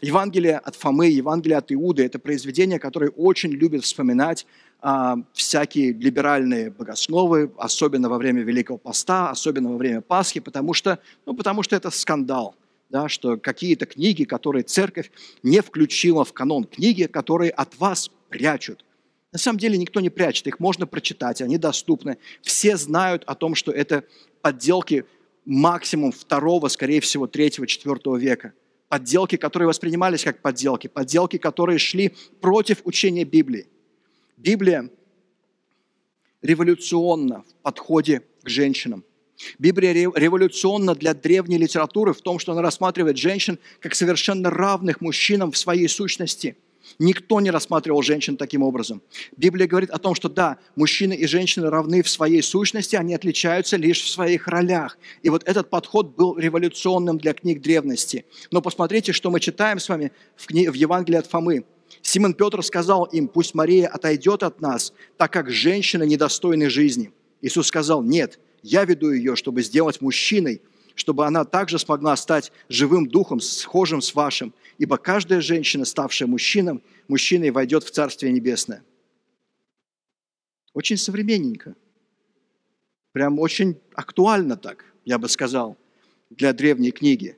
Евангелие 0.02 0.58
от 0.58 0.78
Фомы, 0.78 1.08
Евангелие 1.08 1.58
от 1.58 1.74
Иуды– 1.74 2.04
это 2.06 2.20
произведение, 2.20 2.80
которое 2.80 3.10
очень 3.10 3.50
любят 3.50 3.84
вспоминать 3.84 4.46
а, 4.82 5.18
всякие 5.34 5.92
либеральные 5.92 6.70
богословы, 6.72 7.52
особенно 7.58 8.08
во 8.08 8.18
время 8.18 8.42
Великого 8.42 8.78
Поста, 8.78 9.32
особенно 9.32 9.72
во 9.72 9.78
время 9.78 10.00
Пасхи, 10.00 10.40
потому 10.40 10.74
что, 10.74 11.00
ну, 11.26 11.34
потому 11.34 11.64
что 11.64 11.76
это 11.76 11.90
скандал, 11.90 12.56
да, 12.90 13.10
что 13.10 13.36
какие-то 13.36 13.86
книги, 13.86 14.24
которые 14.24 14.64
церковь 14.64 15.12
не 15.44 15.62
включила 15.62 16.24
в 16.24 16.32
канон, 16.32 16.64
книги, 16.64 17.04
которые 17.04 17.52
от 17.52 17.78
вас 17.78 18.10
прячут. 18.30 18.86
На 19.32 19.38
самом 19.38 19.60
деле 19.60 19.78
никто 19.78 20.00
не 20.00 20.10
прячет, 20.10 20.48
их 20.48 20.60
можно 20.60 20.88
прочитать, 20.88 21.42
они 21.42 21.58
доступны. 21.58 22.18
Все 22.42 22.78
знают 22.78 23.24
о 23.28 23.36
том, 23.36 23.54
что 23.54 23.72
это 23.72 24.04
подделки 24.42 25.06
максимум 25.46 26.12
второго, 26.12 26.68
скорее 26.68 27.00
всего, 27.00 27.28
третьего, 27.28 27.68
четвертого 27.68 28.18
века. 28.18 28.54
Подделки, 28.88 29.36
которые 29.36 29.68
воспринимались 29.68 30.24
как 30.24 30.42
подделки, 30.42 30.88
подделки, 30.88 31.38
которые 31.38 31.78
шли 31.78 32.16
против 32.42 32.82
учения 32.86 33.24
Библии. 33.24 33.68
Библия 34.36 34.90
революционна 36.42 37.44
в 37.44 37.54
подходе 37.62 38.24
к 38.42 38.50
женщинам. 38.50 39.04
Библия 39.60 39.94
революционна 39.94 40.96
для 40.96 41.14
древней 41.14 41.60
литературы 41.60 42.14
в 42.14 42.22
том, 42.22 42.40
что 42.40 42.54
она 42.54 42.64
рассматривает 42.64 43.18
женщин 43.18 43.60
как 43.80 43.94
совершенно 43.94 44.50
равных 44.50 45.02
мужчинам 45.02 45.52
в 45.52 45.58
своей 45.58 45.88
сущности– 45.88 46.58
Никто 46.98 47.40
не 47.40 47.52
рассматривал 47.52 48.02
женщин 48.02 48.38
таким 48.38 48.64
образом. 48.64 49.02
Библия 49.38 49.68
говорит 49.68 49.90
о 49.92 50.00
том, 50.00 50.16
что 50.16 50.30
да, 50.30 50.58
мужчины 50.76 51.14
и 51.14 51.28
женщины 51.28 51.70
равны 51.70 52.02
в 52.02 52.10
своей 52.10 52.42
сущности, 52.42 52.96
они 52.96 53.14
отличаются 53.14 53.78
лишь 53.78 54.02
в 54.02 54.10
своих 54.10 54.48
ролях. 54.48 54.98
И 55.22 55.30
вот 55.30 55.44
этот 55.44 55.70
подход 55.70 56.16
был 56.16 56.38
революционным 56.38 57.18
для 57.18 57.34
книг 57.34 57.62
древности. 57.62 58.26
Но 58.52 58.62
посмотрите, 58.62 59.14
что 59.14 59.30
мы 59.30 59.40
читаем 59.40 59.80
с 59.80 59.90
вами 59.90 60.12
в, 60.36 60.48
кни... 60.48 60.68
в 60.68 60.74
Евангелии 60.74 61.18
от 61.18 61.28
Фомы. 61.28 61.66
Симон 62.02 62.34
Петр 62.34 62.64
сказал 62.64 63.06
им, 63.06 63.28
пусть 63.28 63.54
Мария 63.54 63.88
отойдет 63.88 64.44
от 64.44 64.62
нас, 64.62 64.94
так 65.18 65.32
как 65.34 65.50
женщина 65.50 66.04
недостойны 66.04 66.70
жизни. 66.70 67.12
Иисус 67.42 67.68
сказал, 67.68 68.04
нет, 68.04 68.40
я 68.62 68.86
веду 68.86 69.12
ее, 69.12 69.36
чтобы 69.36 69.62
сделать 69.62 70.02
мужчиной, 70.02 70.62
чтобы 71.00 71.26
она 71.26 71.46
также 71.46 71.80
смогла 71.80 72.18
стать 72.18 72.52
живым 72.68 73.08
духом, 73.08 73.40
схожим 73.40 74.02
с 74.02 74.14
вашим, 74.14 74.54
ибо 74.78 74.98
каждая 74.98 75.40
женщина, 75.40 75.86
ставшая 75.86 76.28
мужчином, 76.28 76.82
мужчиной 77.08 77.52
войдет 77.52 77.86
в 77.86 77.92
Царствие 77.92 78.34
Небесное. 78.34 78.84
Очень 80.74 80.98
современненько. 80.98 81.76
Прям 83.14 83.40
очень 83.40 83.80
актуально 83.94 84.58
так, 84.58 84.84
я 85.06 85.18
бы 85.18 85.30
сказал, 85.30 85.78
для 86.32 86.52
древней 86.52 86.92
книги. 86.92 87.38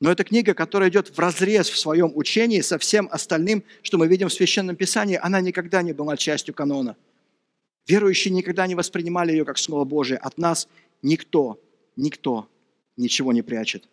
Но 0.00 0.12
это 0.12 0.22
книга, 0.22 0.54
которая 0.54 0.90
идет 0.90 1.08
в 1.08 1.18
разрез 1.18 1.68
в 1.68 1.76
своем 1.76 2.12
учении 2.14 2.60
со 2.60 2.78
всем 2.78 3.08
остальным, 3.10 3.64
что 3.82 3.98
мы 3.98 4.06
видим 4.06 4.28
в 4.28 4.32
Священном 4.32 4.76
Писании. 4.76 5.18
Она 5.20 5.40
никогда 5.40 5.82
не 5.82 5.92
была 5.92 6.16
частью 6.16 6.54
канона. 6.54 6.96
Верующие 7.88 8.32
никогда 8.32 8.68
не 8.68 8.76
воспринимали 8.76 9.32
ее 9.32 9.44
как 9.44 9.58
Слово 9.58 9.84
Божие. 9.84 10.18
От 10.18 10.38
нас 10.38 10.68
никто 11.02 11.58
никто 11.96 12.48
ничего 12.96 13.32
не 13.32 13.42
прячет. 13.42 13.88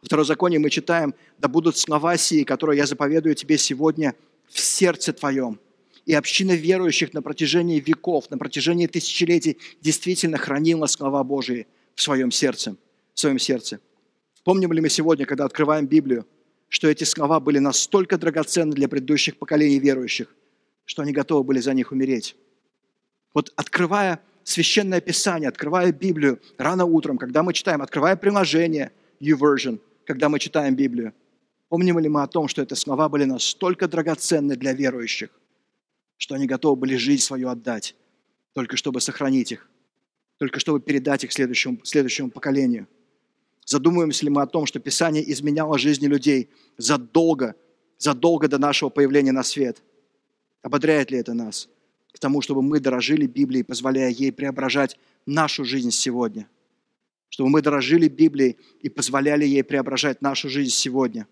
В 0.00 0.06
Второзаконии 0.06 0.58
мы 0.58 0.70
читаем, 0.70 1.14
«Да 1.38 1.48
будут 1.48 1.76
слова 1.76 2.16
сии, 2.16 2.42
которые 2.42 2.78
я 2.78 2.86
заповедую 2.86 3.34
тебе 3.34 3.56
сегодня 3.56 4.14
в 4.48 4.58
сердце 4.58 5.12
твоем». 5.12 5.60
И 6.04 6.14
община 6.14 6.52
верующих 6.52 7.14
на 7.14 7.22
протяжении 7.22 7.78
веков, 7.78 8.28
на 8.30 8.36
протяжении 8.36 8.88
тысячелетий 8.88 9.58
действительно 9.80 10.36
хранила 10.36 10.86
слова 10.86 11.22
Божии 11.22 11.68
в 11.94 12.02
своем 12.02 12.32
сердце. 12.32 12.76
В 13.14 13.20
своем 13.20 13.38
сердце. 13.38 13.78
Помним 14.42 14.72
ли 14.72 14.80
мы 14.80 14.88
сегодня, 14.88 15.26
когда 15.26 15.44
открываем 15.44 15.86
Библию, 15.86 16.26
что 16.68 16.88
эти 16.88 17.04
слова 17.04 17.38
были 17.38 17.58
настолько 17.58 18.18
драгоценны 18.18 18.72
для 18.72 18.88
предыдущих 18.88 19.36
поколений 19.36 19.78
верующих, 19.78 20.34
что 20.84 21.02
они 21.02 21.12
готовы 21.12 21.44
были 21.44 21.60
за 21.60 21.74
них 21.74 21.92
умереть. 21.92 22.34
Вот 23.34 23.52
открывая 23.56 24.20
Священное 24.44 25.00
Писание, 25.00 25.48
открывая 25.48 25.92
Библию 25.92 26.40
рано 26.58 26.84
утром, 26.84 27.18
когда 27.18 27.42
мы 27.42 27.52
читаем, 27.52 27.82
открывая 27.82 28.16
приложение 28.16 28.92
YouVersion, 29.20 29.80
когда 30.04 30.28
мы 30.28 30.38
читаем 30.38 30.74
Библию, 30.74 31.14
помним 31.68 31.98
ли 31.98 32.08
мы 32.08 32.22
о 32.22 32.26
том, 32.26 32.48
что 32.48 32.62
эти 32.62 32.74
слова 32.74 33.08
были 33.08 33.24
настолько 33.24 33.86
драгоценны 33.86 34.56
для 34.56 34.72
верующих, 34.72 35.30
что 36.16 36.34
они 36.34 36.46
готовы 36.46 36.76
были 36.76 36.96
жизнь 36.96 37.22
свою 37.22 37.48
отдать, 37.48 37.94
только 38.52 38.76
чтобы 38.76 39.00
сохранить 39.00 39.52
их, 39.52 39.68
только 40.38 40.58
чтобы 40.58 40.80
передать 40.80 41.24
их 41.24 41.32
следующему, 41.32 41.78
следующему 41.84 42.30
поколению. 42.30 42.88
Задумываемся 43.64 44.24
ли 44.24 44.30
мы 44.30 44.42
о 44.42 44.46
том, 44.46 44.66
что 44.66 44.80
Писание 44.80 45.30
изменяло 45.30 45.78
жизни 45.78 46.06
людей 46.06 46.50
задолго, 46.78 47.54
задолго 47.96 48.48
до 48.48 48.58
нашего 48.58 48.90
появления 48.90 49.32
на 49.32 49.44
свет? 49.44 49.82
Ободряет 50.62 51.12
ли 51.12 51.18
это 51.18 51.32
нас 51.32 51.68
к 52.12 52.18
тому, 52.18 52.42
чтобы 52.42 52.62
мы 52.62 52.80
дорожили 52.80 53.26
Библией, 53.26 53.64
позволяя 53.64 54.10
ей 54.10 54.32
преображать 54.32 54.98
нашу 55.26 55.64
жизнь 55.64 55.90
сегодня? 55.90 56.46
Чтобы 57.28 57.50
мы 57.50 57.62
дорожили 57.62 58.08
Библией 58.08 58.58
и 58.80 58.88
позволяли 58.88 59.44
ей 59.44 59.64
преображать 59.64 60.22
нашу 60.22 60.48
жизнь 60.48 60.70
сегодня 60.70 61.26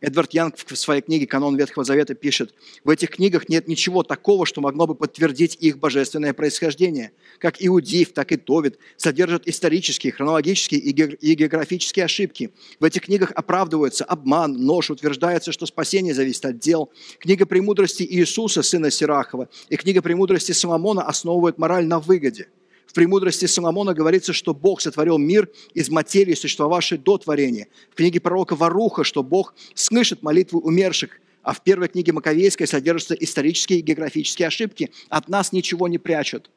Эдвард 0.00 0.34
Янг 0.34 0.56
в 0.56 0.76
своей 0.76 1.02
книге 1.02 1.26
«Канон 1.26 1.56
Ветхого 1.56 1.84
Завета» 1.84 2.14
пишет, 2.14 2.54
в 2.84 2.90
этих 2.90 3.10
книгах 3.10 3.48
нет 3.48 3.68
ничего 3.68 4.02
такого, 4.02 4.44
что 4.46 4.60
могло 4.60 4.86
бы 4.86 4.94
подтвердить 4.94 5.56
их 5.60 5.78
божественное 5.78 6.34
происхождение. 6.34 7.12
Как 7.38 7.56
Иудив, 7.58 8.12
так 8.12 8.32
и 8.32 8.36
Товит 8.36 8.78
содержат 8.96 9.46
исторические, 9.46 10.12
хронологические 10.12 10.80
и 10.80 11.34
географические 11.34 12.04
ошибки. 12.04 12.50
В 12.78 12.84
этих 12.84 13.02
книгах 13.02 13.32
оправдывается 13.34 14.04
обман, 14.04 14.52
нож, 14.52 14.90
утверждается, 14.90 15.52
что 15.52 15.66
спасение 15.66 16.14
зависит 16.14 16.44
от 16.44 16.58
дел. 16.58 16.90
Книга 17.18 17.46
«Премудрости 17.46 18.02
Иисуса, 18.02 18.62
сына 18.62 18.90
Сирахова» 18.90 19.48
и 19.68 19.76
книга 19.76 20.02
«Премудрости 20.02 20.52
Соломона» 20.52 21.02
основывают 21.02 21.58
мораль 21.58 21.86
на 21.86 22.00
выгоде– 22.00 22.48
в 22.86 22.92
«Премудрости 22.92 23.46
Соломона» 23.46 23.92
говорится, 23.94 24.32
что 24.32 24.54
Бог 24.54 24.80
сотворил 24.80 25.18
мир 25.18 25.50
из 25.74 25.90
материи, 25.90 26.34
существовавшей 26.34 26.98
до 26.98 27.18
творения. 27.18 27.68
В 27.90 27.94
книге 27.96 28.20
пророка 28.20 28.54
Варуха, 28.54 29.04
что 29.04 29.22
Бог 29.22 29.54
слышит 29.74 30.22
молитвы 30.22 30.60
умерших, 30.60 31.20
а 31.42 31.52
в 31.52 31.62
первой 31.62 31.88
книге 31.88 32.12
Маковейской 32.12 32.66
содержатся 32.66 33.14
исторические 33.14 33.80
и 33.80 33.82
географические 33.82 34.48
ошибки. 34.48 34.92
От 35.08 35.28
нас 35.28 35.52
ничего 35.52 35.88
не 35.88 35.98
прячут. 35.98 36.50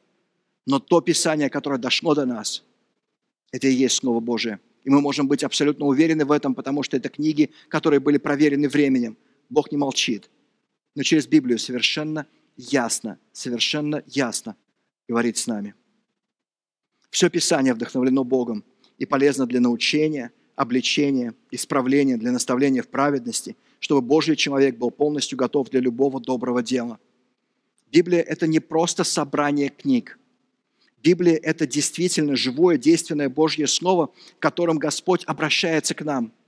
Но 0.66 0.78
то 0.78 1.00
Писание, 1.00 1.50
которое 1.50 1.78
дошло 1.78 2.14
до 2.14 2.26
нас, 2.26 2.64
это 3.52 3.68
и 3.68 3.72
есть 3.72 3.96
Слово 3.96 4.20
Божие. 4.20 4.60
И 4.84 4.90
мы 4.90 5.00
можем 5.00 5.28
быть 5.28 5.44
абсолютно 5.44 5.86
уверены 5.86 6.24
в 6.24 6.32
этом, 6.32 6.54
потому 6.54 6.82
что 6.82 6.96
это 6.96 7.08
книги, 7.08 7.50
которые 7.68 8.00
были 8.00 8.18
проверены 8.18 8.68
временем. 8.68 9.16
Бог 9.48 9.70
не 9.70 9.76
молчит. 9.76 10.30
Но 10.94 11.02
через 11.02 11.26
Библию 11.26 11.58
совершенно 11.58 12.26
ясно, 12.56 13.18
совершенно 13.32 14.02
ясно 14.06 14.56
говорит 15.08 15.36
с 15.36 15.46
нами. 15.46 15.74
Все 17.10 17.28
Писание 17.28 17.74
вдохновлено 17.74 18.24
Богом 18.24 18.64
и 18.98 19.04
полезно 19.04 19.46
для 19.46 19.60
научения, 19.60 20.32
обличения, 20.56 21.34
исправления, 21.50 22.16
для 22.16 22.32
наставления 22.32 22.82
в 22.82 22.88
праведности, 22.88 23.56
чтобы 23.78 24.00
Божий 24.00 24.36
человек 24.36 24.76
был 24.76 24.90
полностью 24.90 25.36
готов 25.36 25.70
для 25.70 25.80
любого 25.80 26.20
доброго 26.20 26.62
дела. 26.62 26.98
Библия– 27.90 28.20
это 28.28 28.46
не 28.46 28.60
просто 28.60 29.04
собрание 29.04 29.68
книг. 29.68 30.18
Библия– 31.02 31.36
это 31.42 31.66
действительно 31.66 32.36
живое, 32.36 32.78
действенное 32.78 33.28
Божье 33.28 33.66
Слово, 33.66 34.12
которым 34.38 34.78
Господь 34.78 35.24
обращается 35.26 35.94
к 35.94 36.04
нам– 36.04 36.32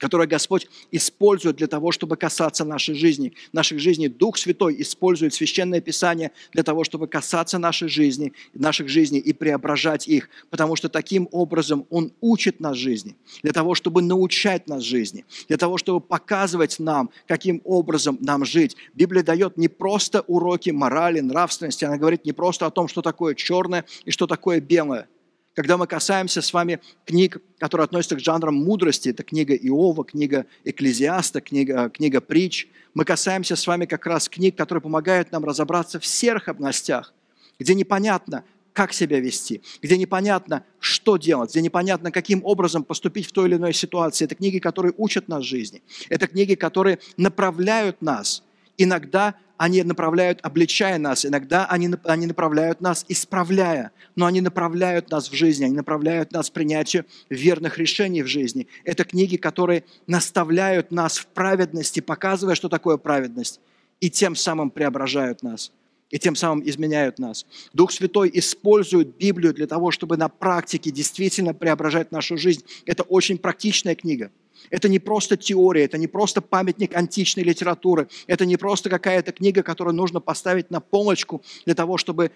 которое 0.00 0.26
Господь 0.26 0.66
использует 0.90 1.56
для 1.56 1.66
того, 1.66 1.92
чтобы 1.92 2.16
касаться 2.16 2.64
нашей 2.64 2.94
жизни. 2.94 3.34
Наших 3.52 3.78
жизней 3.78 4.08
Дух 4.08 4.38
Святой 4.38 4.80
использует 4.80 5.34
Священное 5.34 5.80
Писание 5.80 6.32
для 6.52 6.62
того, 6.62 6.84
чтобы 6.84 7.06
касаться 7.06 7.58
нашей 7.58 7.88
жизни, 7.88 8.32
наших 8.54 8.88
жизней 8.88 9.20
и 9.20 9.32
преображать 9.32 10.08
их, 10.08 10.30
потому 10.48 10.74
что 10.74 10.88
таким 10.88 11.28
образом 11.30 11.86
Он 11.90 12.12
учит 12.20 12.60
нас 12.60 12.76
жизни, 12.76 13.14
для 13.42 13.52
того, 13.52 13.74
чтобы 13.74 14.00
научать 14.00 14.66
нас 14.66 14.82
жизни, 14.82 15.26
для 15.48 15.58
того, 15.58 15.76
чтобы 15.76 16.00
показывать 16.00 16.78
нам, 16.78 17.10
каким 17.28 17.60
образом 17.64 18.16
нам 18.20 18.44
жить. 18.44 18.76
Библия 18.94 19.22
дает 19.22 19.58
не 19.58 19.68
просто 19.68 20.22
уроки 20.22 20.70
морали, 20.70 21.20
нравственности, 21.20 21.84
она 21.84 21.98
говорит 21.98 22.24
не 22.24 22.32
просто 22.32 22.64
о 22.66 22.70
том, 22.70 22.88
что 22.88 23.02
такое 23.02 23.34
черное 23.34 23.84
и 24.06 24.10
что 24.10 24.26
такое 24.26 24.60
белое– 24.60 25.08
когда 25.54 25.76
мы 25.76 25.86
касаемся 25.86 26.42
с 26.42 26.52
вами 26.52 26.80
книг, 27.04 27.38
которые 27.58 27.84
относятся 27.84 28.16
к 28.16 28.20
жанрам 28.20 28.54
мудрости, 28.54 29.08
это 29.08 29.22
книга 29.22 29.54
Иова, 29.54 30.04
книга 30.04 30.46
Экклезиаста, 30.64 31.40
книга, 31.40 31.90
книга 31.90 32.20
Притч, 32.20 32.68
мы 32.94 33.04
касаемся 33.04 33.56
с 33.56 33.66
вами 33.66 33.86
как 33.86 34.06
раз 34.06 34.28
книг, 34.28 34.56
которые 34.56 34.82
помогают 34.82 35.32
нам 35.32 35.44
разобраться 35.44 35.98
в 35.98 36.06
серых 36.06 36.48
областях, 36.48 37.12
где 37.58 37.74
непонятно, 37.74 38.44
как 38.72 38.92
себя 38.92 39.18
вести, 39.18 39.62
где 39.82 39.98
непонятно, 39.98 40.64
что 40.78 41.16
делать, 41.16 41.50
где 41.50 41.60
непонятно, 41.60 42.12
каким 42.12 42.44
образом 42.44 42.84
поступить 42.84 43.26
в 43.26 43.32
той 43.32 43.48
или 43.48 43.56
иной 43.56 43.74
ситуации. 43.74 44.24
Это 44.24 44.36
книги, 44.36 44.58
которые 44.58 44.94
учат 44.96 45.28
нас 45.28 45.44
жизни. 45.44 45.82
Это 46.08 46.28
книги, 46.28 46.54
которые 46.54 47.00
направляют 47.16 48.00
нас. 48.00 48.44
Иногда 48.78 49.34
они 49.60 49.82
направляют, 49.82 50.40
обличая 50.42 50.96
нас, 50.96 51.26
иногда 51.26 51.66
они, 51.66 51.90
они 52.04 52.24
направляют 52.24 52.80
нас, 52.80 53.04
исправляя, 53.08 53.92
но 54.16 54.24
они 54.24 54.40
направляют 54.40 55.10
нас 55.10 55.30
в 55.30 55.34
жизни, 55.34 55.66
они 55.66 55.74
направляют 55.74 56.32
нас 56.32 56.48
к 56.48 56.54
принятию 56.54 57.04
верных 57.28 57.76
решений 57.76 58.22
в 58.22 58.26
жизни. 58.26 58.68
Это 58.84 59.04
книги, 59.04 59.36
которые 59.36 59.84
наставляют 60.06 60.90
нас 60.90 61.18
в 61.18 61.26
праведности, 61.26 62.00
показывая, 62.00 62.54
что 62.54 62.70
такое 62.70 62.96
праведность, 62.96 63.60
и 64.00 64.08
тем 64.08 64.34
самым 64.34 64.70
преображают 64.70 65.42
нас 65.42 65.72
и 66.08 66.18
тем 66.18 66.34
самым 66.34 66.68
изменяют 66.68 67.20
нас. 67.20 67.46
Дух 67.72 67.92
Святой 67.92 68.32
использует 68.34 69.16
Библию 69.16 69.54
для 69.54 69.68
того, 69.68 69.92
чтобы 69.92 70.16
на 70.16 70.28
практике 70.28 70.90
действительно 70.90 71.54
преображать 71.54 72.10
нашу 72.10 72.36
жизнь. 72.36 72.64
Это 72.84 73.04
очень 73.04 73.38
практичная 73.38 73.94
книга. 73.94 74.32
Это 74.68 74.88
не 74.88 74.98
просто 74.98 75.36
теория, 75.36 75.84
это 75.84 75.96
не 75.96 76.06
просто 76.06 76.42
памятник 76.42 76.94
античной 76.94 77.44
литературы, 77.44 78.08
это 78.26 78.44
не 78.44 78.56
просто 78.56 78.90
какая-то 78.90 79.32
книга, 79.32 79.62
которую 79.62 79.94
нужно 79.94 80.20
поставить 80.20 80.70
на 80.70 80.80
полочку 80.80 81.42
для 81.64 81.74
того, 81.74 81.96
чтобы, 81.96 82.32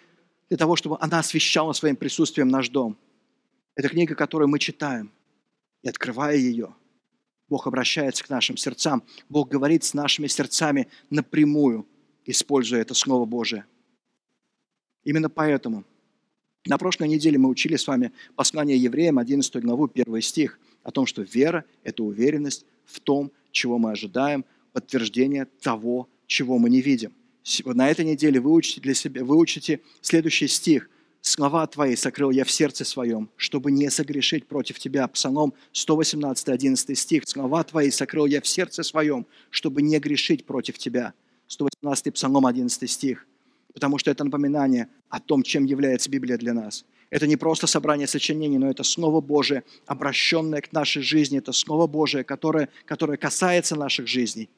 для 0.48 0.56
того, 0.56 0.76
чтобы 0.76 0.96
она 1.00 1.18
освещала 1.18 1.72
своим 1.72 1.96
присутствием 1.96 2.48
наш 2.48 2.70
дом. 2.70 2.96
Это 3.74 3.88
книга, 3.88 4.14
которую 4.14 4.48
мы 4.48 4.58
читаем, 4.58 5.12
и 5.82 5.88
открывая 5.88 6.36
ее, 6.36 6.74
Бог 7.48 7.66
обращается 7.66 8.24
к 8.24 8.30
нашим 8.30 8.56
сердцам, 8.56 9.02
Бог 9.28 9.50
говорит 9.50 9.84
с 9.84 9.92
нашими 9.92 10.26
сердцами 10.26 10.88
напрямую, 11.10 11.86
используя 12.24 12.80
это 12.80 12.94
Слово 12.94 13.26
Божие. 13.26 13.66
Именно 15.02 15.28
поэтому 15.28 15.84
на 16.64 16.78
прошлой 16.78 17.08
неделе 17.08 17.36
мы 17.36 17.50
учили 17.50 17.76
с 17.76 17.86
вами 17.86 18.12
послание 18.34 18.78
евреям, 18.78 19.18
11 19.18 19.56
главу, 19.56 19.90
1 19.92 20.22
стих– 20.22 20.58
о 20.84 20.92
том, 20.92 21.06
что 21.06 21.22
вера– 21.22 21.64
это 21.82 22.04
уверенность 22.04 22.64
в 22.84 23.00
том, 23.00 23.32
чего 23.50 23.78
мы 23.78 23.90
ожидаем, 23.90 24.44
подтверждение 24.72 25.46
того, 25.60 26.08
чего 26.26 26.58
мы 26.58 26.70
не 26.70 26.80
видим. 26.80 27.12
На 27.64 27.90
этой 27.90 28.04
неделе 28.04 28.40
вы 28.40 28.52
учите 28.52 28.80
для 28.80 28.94
себя, 28.94 29.24
вы 29.24 29.36
учите 29.36 29.80
следующий 30.00 30.46
стих. 30.46 30.88
«Слова 31.26 31.66
твои 31.66 31.96
сокрыл 31.96 32.30
я 32.30 32.44
в 32.44 32.50
сердце 32.50 32.84
своем, 32.84 33.30
чтобы 33.36 33.72
не 33.72 33.90
согрешить 33.90 34.46
против 34.46 34.78
тебя». 34.78 35.08
Псалом 35.08 35.54
118, 35.72 36.50
11 36.50 36.98
стих. 36.98 37.22
«Слова 37.26 37.64
твои 37.64 37.90
сокрыл 37.90 38.26
я 38.26 38.42
в 38.42 38.46
сердце 38.46 38.82
своем, 38.82 39.26
чтобы 39.48 39.80
не 39.80 39.98
грешить 39.98 40.44
против 40.44 40.76
тебя». 40.76 41.14
118 41.46 42.12
Псалом 42.12 42.44
11 42.44 42.90
стих. 42.90 43.26
Потому 43.74 43.98
что 43.98 44.10
это 44.10 44.24
напоминание 44.24 44.88
о 45.08 45.20
том, 45.20 45.42
чем 45.42 45.64
является 45.64 46.08
Библия 46.08 46.38
для 46.38 46.54
нас. 46.54 46.84
Это 47.10 47.26
не 47.26 47.36
просто 47.36 47.66
собрание 47.66 48.06
сочинений, 48.06 48.58
но 48.58 48.70
это 48.70 48.82
Слово 48.82 49.20
Божие, 49.20 49.64
обращенное 49.86 50.60
к 50.60 50.72
нашей 50.72 51.02
жизни. 51.02 51.38
Это 51.38 51.52
Слово 51.52 51.86
Божие, 51.86 52.24
которое, 52.24 52.68
которое 52.86 53.18
касается 53.18 53.76
наших 53.76 54.06
жизней, 54.06 54.48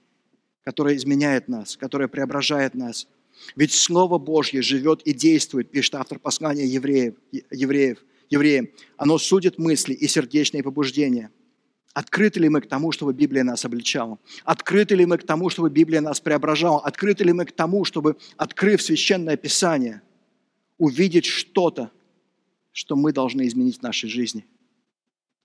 которое 0.64 0.96
изменяет 0.96 1.48
нас, 1.48 1.76
которое 1.76 2.08
преображает 2.08 2.74
нас. 2.74 3.08
Ведь 3.56 3.72
Слово 3.72 4.18
Божье 4.18 4.62
живет 4.62 5.02
и 5.02 5.12
действует, 5.12 5.70
пишет 5.70 5.96
автор 5.96 6.18
послания 6.18 6.66
евреев, 6.66 7.14
евреев, 7.50 7.98
евреям. 8.30 8.68
Оно 8.96 9.18
судит 9.18 9.58
мысли 9.58 9.92
и 9.92 10.08
сердечные 10.08 10.62
побуждения. 10.62 11.30
Открыты 11.96 12.40
ли 12.40 12.50
мы 12.50 12.60
к 12.60 12.68
тому, 12.68 12.92
чтобы 12.92 13.14
Библия 13.14 13.42
нас 13.42 13.64
обличала? 13.64 14.18
Открыты 14.44 14.94
ли 14.94 15.06
мы 15.06 15.16
к 15.16 15.22
тому, 15.22 15.48
чтобы 15.48 15.70
Библия 15.70 16.02
нас 16.02 16.20
преображала? 16.20 16.78
Открыты 16.80 17.24
ли 17.24 17.32
мы 17.32 17.46
к 17.46 17.52
тому, 17.52 17.86
чтобы, 17.86 18.18
открыв 18.36 18.82
Священное 18.82 19.38
Писание, 19.38 20.02
увидеть 20.76 21.24
что-то, 21.24 21.90
что 22.70 22.96
мы 22.96 23.14
должны 23.14 23.46
изменить 23.46 23.78
в 23.78 23.82
нашей 23.82 24.10
жизни. 24.10 24.44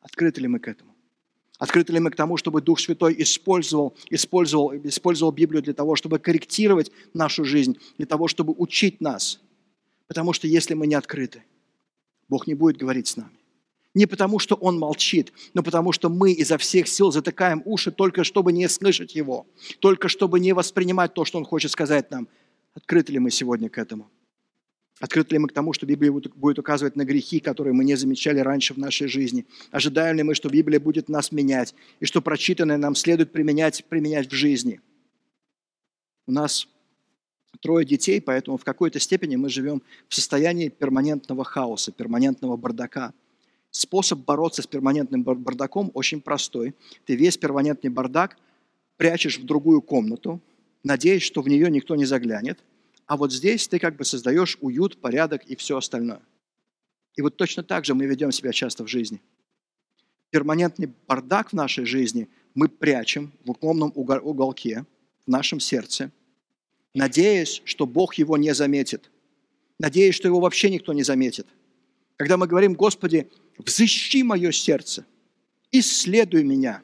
Открыты 0.01 0.41
ли 0.41 0.49
мы 0.49 0.59
к 0.59 0.67
этому? 0.67 0.93
Открыты 1.57 1.93
ли 1.93 2.01
мы 2.01 2.11
к 2.11 2.17
тому, 2.17 2.35
чтобы 2.35 2.61
Дух 2.61 2.81
Святой 2.81 3.15
использовал, 3.19 3.95
использовал, 4.09 4.75
использовал 4.75 5.31
Библию 5.31 5.63
для 5.63 5.73
того, 5.73 5.95
чтобы 5.95 6.19
корректировать 6.19 6.91
нашу 7.13 7.45
жизнь, 7.45 7.77
для 7.97 8.07
того, 8.07 8.27
чтобы 8.27 8.53
учить 8.57 8.99
нас? 8.99 9.39
Потому 10.07 10.33
что 10.33 10.47
если 10.47 10.73
мы 10.73 10.85
не 10.85 10.95
открыты, 10.95 11.45
Бог 12.27 12.45
не 12.45 12.55
будет 12.55 12.75
говорить 12.75 13.07
с 13.07 13.15
нами. 13.15 13.40
Не 13.93 14.05
потому, 14.05 14.39
что 14.39 14.55
Он 14.55 14.79
молчит, 14.79 15.33
но 15.53 15.63
потому, 15.63 15.91
что 15.91 16.09
мы 16.09 16.31
изо 16.31 16.57
всех 16.57 16.87
сил 16.87 17.11
затыкаем 17.11 17.61
уши 17.65 17.91
только 17.91 18.23
чтобы 18.23 18.53
не 18.53 18.69
слышать 18.69 19.15
Его, 19.15 19.45
только 19.79 20.07
чтобы 20.07 20.39
не 20.39 20.53
воспринимать 20.53 21.13
то, 21.13 21.25
что 21.25 21.37
Он 21.37 21.45
хочет 21.45 21.71
сказать 21.71 22.09
нам. 22.09 22.27
Открыты 22.73 23.11
ли 23.11 23.19
мы 23.19 23.31
сегодня 23.31 23.69
к 23.69 23.77
этому? 23.77 24.09
Открыты 25.01 25.33
ли 25.33 25.39
мы 25.39 25.47
к 25.47 25.53
тому, 25.53 25.73
что 25.73 25.87
Библия 25.87 26.11
будет 26.11 26.59
указывать 26.59 26.95
на 26.95 27.03
грехи, 27.03 27.39
которые 27.39 27.73
мы 27.73 27.83
не 27.83 27.95
замечали 27.95 28.39
раньше 28.39 28.75
в 28.75 28.77
нашей 28.77 29.07
жизни? 29.07 29.47
Ожидаем 29.71 30.15
ли 30.15 30.23
мы, 30.23 30.35
что 30.35 30.47
Библия 30.47 30.79
будет 30.79 31.09
нас 31.09 31.31
менять, 31.31 31.73
и 31.99 32.05
что 32.05 32.21
прочитанное 32.21 32.77
нам 32.77 32.93
следует 32.93 33.31
применять, 33.31 33.83
применять 33.85 34.31
в 34.31 34.35
жизни? 34.35 34.79
У 36.27 36.31
нас 36.31 36.67
трое 37.61 37.83
детей, 37.83 38.21
поэтому 38.21 38.57
в 38.57 38.63
какой-то 38.63 38.99
степени 38.99 39.35
мы 39.35 39.49
живем 39.49 39.81
в 40.07 40.13
состоянии 40.13 40.69
перманентного 40.69 41.43
хаоса, 41.43 41.91
перманентного 41.91 42.55
бардака. 42.55 43.11
Способ 43.71 44.19
бороться 44.19 44.61
с 44.61 44.67
перманентным 44.67 45.23
бардаком 45.23 45.91
очень 45.93 46.21
простой. 46.21 46.75
Ты 47.05 47.15
весь 47.15 47.37
перманентный 47.37 47.89
бардак 47.89 48.37
прячешь 48.97 49.39
в 49.39 49.45
другую 49.45 49.81
комнату, 49.81 50.41
надеясь, 50.83 51.23
что 51.23 51.41
в 51.41 51.47
нее 51.47 51.71
никто 51.71 51.95
не 51.95 52.05
заглянет, 52.05 52.59
а 53.07 53.17
вот 53.17 53.31
здесь 53.33 53.67
ты 53.67 53.79
как 53.79 53.95
бы 53.95 54.03
создаешь 54.03 54.57
уют, 54.61 54.97
порядок 54.97 55.45
и 55.45 55.55
все 55.55 55.77
остальное. 55.77 56.21
И 57.15 57.21
вот 57.21 57.37
точно 57.37 57.63
так 57.63 57.85
же 57.85 57.93
мы 57.93 58.05
ведем 58.05 58.31
себя 58.31 58.51
часто 58.51 58.83
в 58.83 58.87
жизни. 58.87 59.21
Перманентный 60.29 60.93
бардак 61.07 61.49
в 61.49 61.53
нашей 61.53 61.85
жизни 61.85 62.29
мы 62.55 62.67
прячем 62.69 63.31
в 63.45 63.51
укромном 63.51 63.91
уголке, 63.95 64.85
в 65.25 65.29
нашем 65.29 65.59
сердце, 65.59 66.11
надеясь, 66.93 67.61
что 67.65 67.85
Бог 67.85 68.15
его 68.15 68.37
не 68.37 68.53
заметит, 68.53 69.09
надеясь, 69.79 70.15
что 70.15 70.27
его 70.27 70.39
вообще 70.39 70.69
никто 70.69 70.93
не 70.93 71.03
заметит. 71.03 71.47
Когда 72.17 72.37
мы 72.37 72.47
говорим, 72.47 72.73
Господи, 72.73 73.29
взыщи 73.65 74.23
мое 74.23 74.51
сердце, 74.51 75.05
исследуй 75.71 76.43
меня. 76.43 76.81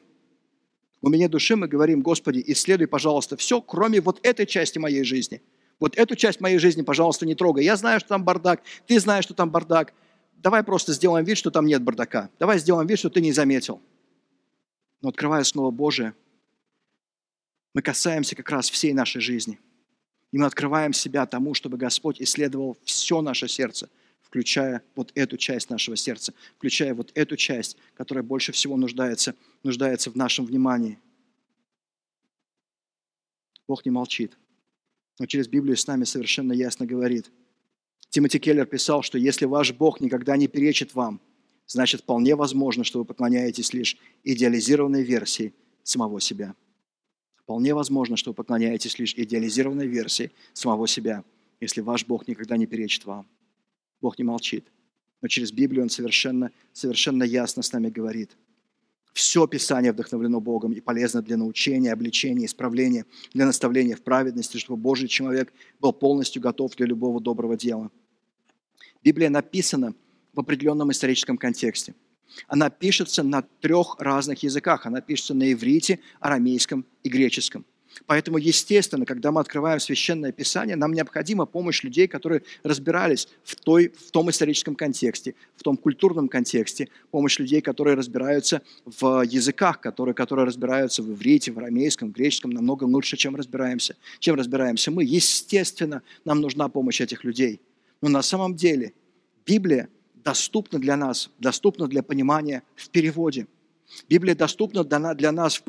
У 1.00 1.08
меня 1.08 1.28
души 1.28 1.54
мы 1.56 1.68
говорим, 1.68 2.02
Господи, 2.02 2.42
исследуй, 2.46 2.88
пожалуйста, 2.88 3.36
все, 3.36 3.60
кроме 3.60 4.00
вот 4.00 4.18
этой 4.22 4.46
части 4.46 4.78
моей 4.78 5.04
жизни. 5.04 5.40
Вот 5.78 5.96
эту 5.96 6.16
часть 6.16 6.40
моей 6.40 6.58
жизни, 6.58 6.82
пожалуйста, 6.82 7.24
не 7.24 7.36
трогай. 7.36 7.64
Я 7.64 7.76
знаю, 7.76 8.00
что 8.00 8.08
там 8.08 8.24
бардак, 8.24 8.62
ты 8.86 8.98
знаешь, 8.98 9.24
что 9.24 9.34
там 9.34 9.50
бардак. 9.50 9.94
Давай 10.36 10.64
просто 10.64 10.92
сделаем 10.92 11.24
вид, 11.24 11.38
что 11.38 11.50
там 11.50 11.66
нет 11.66 11.82
бардака. 11.82 12.30
Давай 12.38 12.58
сделаем 12.58 12.86
вид, 12.86 12.98
что 12.98 13.10
ты 13.10 13.20
не 13.20 13.32
заметил. 13.32 13.80
Но 15.00 15.10
открывая 15.10 15.44
снова 15.44 15.70
Божие, 15.70 16.14
мы 17.74 17.82
касаемся 17.82 18.34
как 18.34 18.50
раз 18.50 18.68
всей 18.70 18.92
нашей 18.92 19.20
жизни. 19.20 19.58
И 20.32 20.38
мы 20.38 20.46
открываем 20.46 20.92
себя 20.92 21.26
тому, 21.26 21.54
чтобы 21.54 21.76
Господь 21.76 22.20
исследовал 22.20 22.76
все 22.84 23.22
наше 23.22 23.48
сердце, 23.48 23.88
включая 24.28 24.82
вот 24.94 25.10
эту 25.14 25.36
часть 25.36 25.70
нашего 25.70 25.96
сердца, 25.96 26.34
включая 26.56 26.94
вот 26.94 27.10
эту 27.14 27.36
часть, 27.36 27.76
которая 27.94 28.22
больше 28.22 28.52
всего 28.52 28.76
нуждается, 28.76 29.34
нуждается 29.62 30.10
в 30.10 30.16
нашем 30.16 30.44
внимании. 30.44 30.98
Бог 33.66 33.84
не 33.84 33.90
молчит, 33.90 34.36
но 35.18 35.26
через 35.26 35.48
Библию 35.48 35.76
с 35.76 35.86
нами 35.86 36.04
совершенно 36.04 36.52
ясно 36.52 36.86
говорит. 36.86 37.30
Тимоти 38.10 38.38
Келлер 38.38 38.66
писал, 38.66 39.02
что 39.02 39.18
если 39.18 39.44
ваш 39.44 39.72
Бог 39.72 40.00
никогда 40.00 40.36
не 40.36 40.48
перечит 40.48 40.94
вам, 40.94 41.20
значит 41.66 42.02
вполне 42.02 42.36
возможно, 42.36 42.84
что 42.84 42.98
вы 42.98 43.04
поклоняетесь 43.04 43.72
лишь 43.72 43.98
идеализированной 44.24 45.02
версии 45.02 45.54
самого 45.82 46.20
себя. 46.20 46.54
Вполне 47.36 47.74
возможно, 47.74 48.16
что 48.16 48.30
вы 48.30 48.34
поклоняетесь 48.34 48.98
лишь 48.98 49.14
идеализированной 49.14 49.86
версии 49.86 50.32
самого 50.52 50.86
себя, 50.86 51.24
если 51.60 51.80
ваш 51.80 52.06
Бог 52.06 52.28
никогда 52.28 52.56
не 52.56 52.66
перечит 52.66 53.04
вам. 53.04 53.26
Бог 54.00 54.18
не 54.18 54.24
молчит. 54.24 54.66
Но 55.20 55.28
через 55.28 55.52
Библию 55.52 55.82
Он 55.82 55.90
совершенно, 55.90 56.50
совершенно 56.72 57.24
ясно 57.24 57.62
с 57.62 57.72
нами 57.72 57.90
говорит. 57.90 58.36
Все 59.12 59.46
Писание 59.46 59.92
вдохновлено 59.92 60.40
Богом 60.40 60.72
и 60.72 60.80
полезно 60.80 61.22
для 61.22 61.36
научения, 61.36 61.92
обличения, 61.92 62.46
исправления, 62.46 63.04
для 63.32 63.46
наставления 63.46 63.96
в 63.96 64.02
праведности, 64.02 64.58
чтобы 64.58 64.80
Божий 64.80 65.08
человек 65.08 65.52
был 65.80 65.92
полностью 65.92 66.40
готов 66.40 66.76
для 66.76 66.86
любого 66.86 67.20
доброго 67.20 67.56
дела. 67.56 67.90
Библия 69.02 69.30
написана 69.30 69.94
в 70.32 70.40
определенном 70.40 70.92
историческом 70.92 71.36
контексте. 71.36 71.94
Она 72.46 72.70
пишется 72.70 73.22
на 73.22 73.42
трех 73.42 73.96
разных 73.98 74.42
языках. 74.42 74.86
Она 74.86 75.00
пишется 75.00 75.34
на 75.34 75.52
иврите, 75.52 75.98
арамейском 76.20 76.84
и 77.02 77.08
греческом– 77.08 77.64
Поэтому, 78.06 78.38
естественно, 78.38 79.04
когда 79.04 79.32
мы 79.32 79.40
открываем 79.40 79.80
Священное 79.80 80.32
Писание, 80.32 80.76
нам 80.76 80.92
необходима 80.92 81.46
помощь 81.46 81.82
людей, 81.82 82.06
которые 82.06 82.42
разбирались 82.62 83.28
в, 83.44 83.56
той, 83.56 83.88
в 83.88 84.10
том 84.10 84.30
историческом 84.30 84.74
контексте, 84.74 85.34
в 85.56 85.62
том 85.62 85.76
культурном 85.76 86.28
контексте, 86.28 86.88
помощь 87.10 87.38
людей, 87.38 87.60
которые 87.60 87.96
разбираются 87.96 88.62
в 88.84 89.22
языках, 89.22 89.80
которые, 89.80 90.14
которые 90.14 90.46
разбираются 90.46 91.02
в 91.02 91.12
иврите, 91.12 91.52
в 91.52 91.58
арамейском, 91.58 92.10
в 92.10 92.12
греческом 92.12 92.50
намного 92.50 92.84
лучше, 92.84 93.16
чем 93.16 93.36
разбираемся, 93.36 93.96
чем 94.18 94.36
разбираемся 94.36 94.90
мы. 94.90 95.04
Естественно, 95.04 96.02
нам 96.24 96.40
нужна 96.40 96.68
помощь 96.68 97.00
этих 97.00 97.24
людей. 97.24 97.60
Но 98.00 98.08
на 98.08 98.22
самом 98.22 98.54
деле 98.54 98.92
Библия 99.46 99.88
доступна 100.14 100.78
для 100.78 100.96
нас, 100.96 101.30
доступна 101.38 101.88
для 101.88 102.02
понимания 102.02 102.62
в 102.76 102.90
переводе– 102.90 103.46
Библия 104.08 104.34
доступна 104.34 104.84
для 104.84 105.32
нас, 105.32 105.62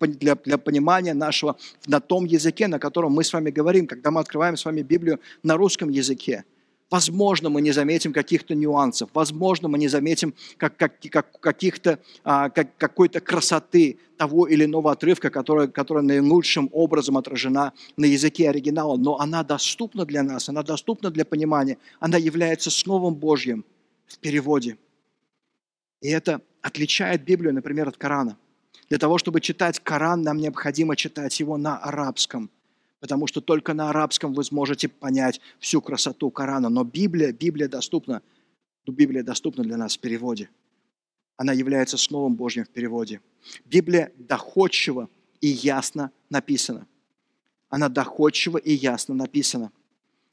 для, 0.00 0.34
для 0.34 0.58
понимания 0.58 1.14
нашего 1.14 1.56
на 1.86 2.00
том 2.00 2.24
языке, 2.24 2.68
на 2.68 2.78
котором 2.78 3.12
мы 3.12 3.24
с 3.24 3.32
вами 3.32 3.50
говорим. 3.50 3.86
Когда 3.86 4.10
мы 4.10 4.20
открываем 4.20 4.56
с 4.56 4.64
вами 4.64 4.82
Библию 4.82 5.20
на 5.42 5.56
русском 5.56 5.88
языке, 5.88 6.44
возможно, 6.90 7.48
мы 7.48 7.62
не 7.62 7.72
заметим 7.72 8.12
каких-то 8.12 8.54
нюансов, 8.54 9.10
возможно, 9.14 9.68
мы 9.68 9.78
не 9.78 9.88
заметим 9.88 10.34
как, 10.56 10.76
как, 10.76 10.94
как, 11.10 11.40
каких-то, 11.40 12.00
а, 12.24 12.50
как, 12.50 12.76
какой-то 12.76 13.20
красоты 13.20 13.98
того 14.16 14.46
или 14.46 14.64
иного 14.64 14.92
отрывка, 14.92 15.30
которая, 15.30 15.68
которая 15.68 16.02
наилучшим 16.02 16.68
образом 16.72 17.16
отражена 17.16 17.72
на 17.96 18.04
языке 18.04 18.50
оригинала, 18.50 18.96
но 18.96 19.18
она 19.18 19.44
доступна 19.44 20.04
для 20.04 20.22
нас, 20.22 20.48
она 20.48 20.62
доступна 20.62 21.10
для 21.10 21.24
понимания, 21.24 21.78
она 22.00 22.18
является 22.18 22.70
Словом 22.70 23.14
Божьим 23.14 23.64
в 24.06 24.18
переводе. 24.18 24.76
И 26.02 26.08
это 26.08 26.40
отличает 26.62 27.24
Библию, 27.24 27.54
например, 27.54 27.88
от 27.88 27.96
Корана. 27.96 28.36
Для 28.88 28.98
того, 28.98 29.18
чтобы 29.18 29.40
читать 29.40 29.80
Коран, 29.80 30.22
нам 30.22 30.38
необходимо 30.38 30.96
читать 30.96 31.38
его 31.40 31.56
на 31.56 31.78
арабском, 31.78 32.50
потому 32.98 33.26
что 33.26 33.40
только 33.40 33.72
на 33.72 33.90
арабском 33.90 34.34
вы 34.34 34.44
сможете 34.44 34.88
понять 34.88 35.40
всю 35.58 35.80
красоту 35.80 36.30
Корана. 36.30 36.68
Но 36.68 36.84
Библия, 36.84 37.32
Библия 37.32 37.68
доступна, 37.68 38.22
Библия 38.86 39.22
доступна 39.22 39.62
для 39.62 39.76
нас 39.76 39.96
в 39.96 40.00
переводе. 40.00 40.50
Она 41.36 41.52
является 41.52 41.96
Словом 41.96 42.34
Божьим 42.34 42.64
в 42.64 42.68
переводе. 42.68 43.20
Библия 43.64 44.12
доходчиво 44.18 45.08
и 45.40 45.46
ясно 45.46 46.10
написана. 46.28 46.86
Она 47.68 47.88
доходчиво 47.88 48.58
и 48.58 48.72
ясно 48.72 49.14
написана. 49.14 49.70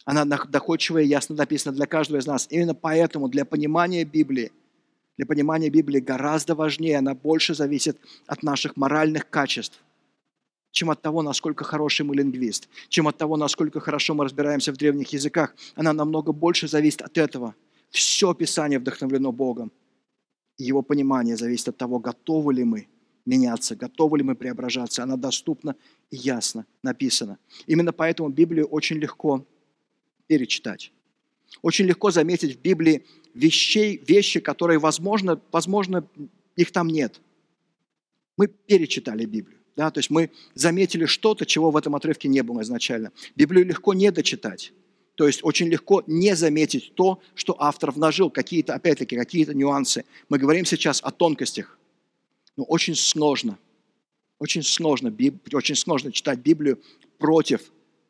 Она 0.05 0.25
доходчиво 0.25 0.97
и 0.97 1.07
ясно 1.07 1.35
написана 1.35 1.75
для 1.75 1.85
каждого 1.85 2.17
из 2.17 2.25
нас. 2.25 2.47
Именно 2.49 2.73
поэтому 2.73 3.29
для 3.29 3.45
понимания 3.45 4.03
Библии– 4.03 4.51
для 5.17 5.25
понимания 5.25 5.69
Библии 5.69 5.99
гораздо 5.99 6.53
важнее, 6.55 6.99
она 6.99 7.15
больше 7.15 7.55
зависит 7.55 7.99
от 8.27 8.43
наших 8.43 8.77
моральных 8.77 9.29
качеств, 9.29 9.83
чем 10.71 10.91
от 10.91 11.01
того, 11.01 11.23
насколько 11.23 11.63
хороший 11.63 12.05
мы 12.05 12.15
лингвист, 12.15 12.69
чем 12.89 13.07
от 13.07 13.17
того, 13.17 13.35
насколько 13.35 13.79
хорошо 13.79 14.13
мы 14.13 14.25
разбираемся 14.25 14.71
в 14.71 14.77
древних 14.77 15.13
языках. 15.13 15.55
Она 15.75 15.91
намного 15.91 16.31
больше 16.33 16.67
зависит 16.67 17.01
от 17.01 17.17
этого. 17.17 17.55
Все 17.89 18.33
Писание 18.35 18.77
вдохновлено 18.77 19.31
Богом. 19.31 19.71
И 20.57 20.65
его 20.65 20.83
понимание 20.83 21.35
зависит 21.35 21.69
от 21.69 21.77
того, 21.77 21.99
готовы 21.99 22.53
ли 22.53 22.63
мы 22.63 22.87
меняться, 23.25 23.75
готовы 23.75 24.19
ли 24.19 24.23
мы 24.23 24.35
преображаться. 24.35 25.03
Она 25.03 25.17
доступна 25.17 25.75
и 26.11 26.15
ясно 26.15 26.65
написана. 26.83 27.39
Именно 27.65 27.91
поэтому 27.91 28.29
Библию 28.29 28.67
очень 28.67 28.97
легко 28.97 29.45
перечитать. 30.27 30.91
Очень 31.61 31.85
легко 31.85 32.11
заметить 32.11 32.57
в 32.57 32.61
Библии 32.61 33.05
вещей, 33.33 34.01
вещи, 34.07 34.39
которые, 34.39 34.79
возможно, 34.79 35.41
возможно, 35.51 36.07
их 36.55 36.71
там 36.71 36.87
нет. 36.87 37.21
Мы 38.37 38.47
перечитали 38.47 39.25
Библию. 39.25 39.59
Да, 39.75 39.91
то 39.91 39.99
есть 39.99 40.09
мы 40.09 40.31
заметили 40.55 41.05
что-то, 41.05 41.45
чего 41.45 41.69
в 41.69 41.77
этом 41.77 41.95
отрывке 41.95 42.27
не 42.27 42.41
было 42.41 42.63
изначально. 42.63 43.11
Библию 43.35 43.65
легко 43.65 43.93
не 43.93 44.11
дочитать. 44.11 44.73
То 45.15 45.27
есть 45.27 45.39
очень 45.43 45.67
легко 45.67 46.03
не 46.07 46.35
заметить 46.35 46.93
то, 46.95 47.19
что 47.35 47.55
автор 47.59 47.91
вложил, 47.91 48.29
какие-то, 48.29 48.73
опять-таки, 48.73 49.15
какие-то 49.15 49.53
нюансы. 49.53 50.05
Мы 50.29 50.39
говорим 50.39 50.65
сейчас 50.65 50.99
о 51.03 51.11
тонкостях. 51.11 51.77
Но 52.55 52.63
очень 52.63 52.95
сложно, 52.95 53.57
очень 54.39 54.63
сложно, 54.63 55.15
очень 55.53 55.75
сложно 55.75 56.11
читать 56.11 56.39
Библию 56.39 56.81
против 57.19 57.61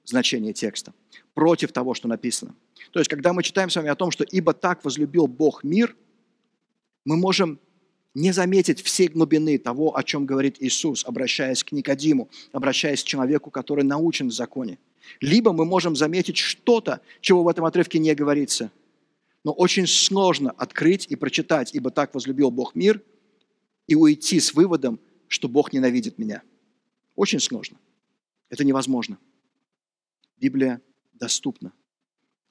значения 0.07 0.53
текста, 0.53 0.93
против 1.33 1.71
того, 1.71 1.93
что 1.93 2.07
написано. 2.07 2.55
То 2.91 2.99
есть, 2.99 3.09
когда 3.09 3.33
мы 3.33 3.43
читаем 3.43 3.69
с 3.69 3.75
вами 3.75 3.89
о 3.89 3.95
том, 3.95 4.09
что 4.11 4.23
«ибо 4.23 4.53
так 4.53 4.83
возлюбил 4.83 5.27
Бог 5.27 5.63
мир», 5.63 5.95
мы 7.05 7.17
можем 7.17 7.59
не 8.13 8.31
заметить 8.31 8.81
всей 8.81 9.09
глубины 9.09 9.57
того, 9.57 9.95
о 9.95 10.03
чем 10.03 10.25
говорит 10.25 10.57
Иисус, 10.59 11.05
обращаясь 11.05 11.63
к 11.63 11.71
Никодиму, 11.71 12.29
обращаясь 12.51 13.03
к 13.03 13.05
человеку, 13.05 13.51
который 13.51 13.83
научен 13.83 14.29
в 14.29 14.33
законе. 14.33 14.79
Либо 15.21 15.53
мы 15.53 15.65
можем 15.65 15.95
заметить 15.95 16.37
что-то, 16.37 17.01
чего 17.21 17.43
в 17.43 17.47
этом 17.47 17.65
отрывке 17.65 17.99
не 17.99 18.15
говорится. 18.15 18.71
Но 19.43 19.51
очень 19.51 19.87
сложно 19.87 20.51
открыть 20.51 21.05
и 21.07 21.15
прочитать, 21.15 21.75
ибо 21.75 21.91
так 21.91 22.13
возлюбил 22.15 22.49
Бог 22.49 22.75
мир, 22.75 23.01
и 23.87 23.95
уйти 23.95 24.39
с 24.39 24.53
выводом, 24.53 24.99
что 25.27 25.47
Бог 25.47 25.71
ненавидит 25.71 26.17
меня. 26.17 26.41
Очень 27.15 27.39
сложно. 27.39 27.77
Это 28.49 28.63
невозможно. 28.63 29.17
Библия 30.37 30.81
доступна 31.13 31.73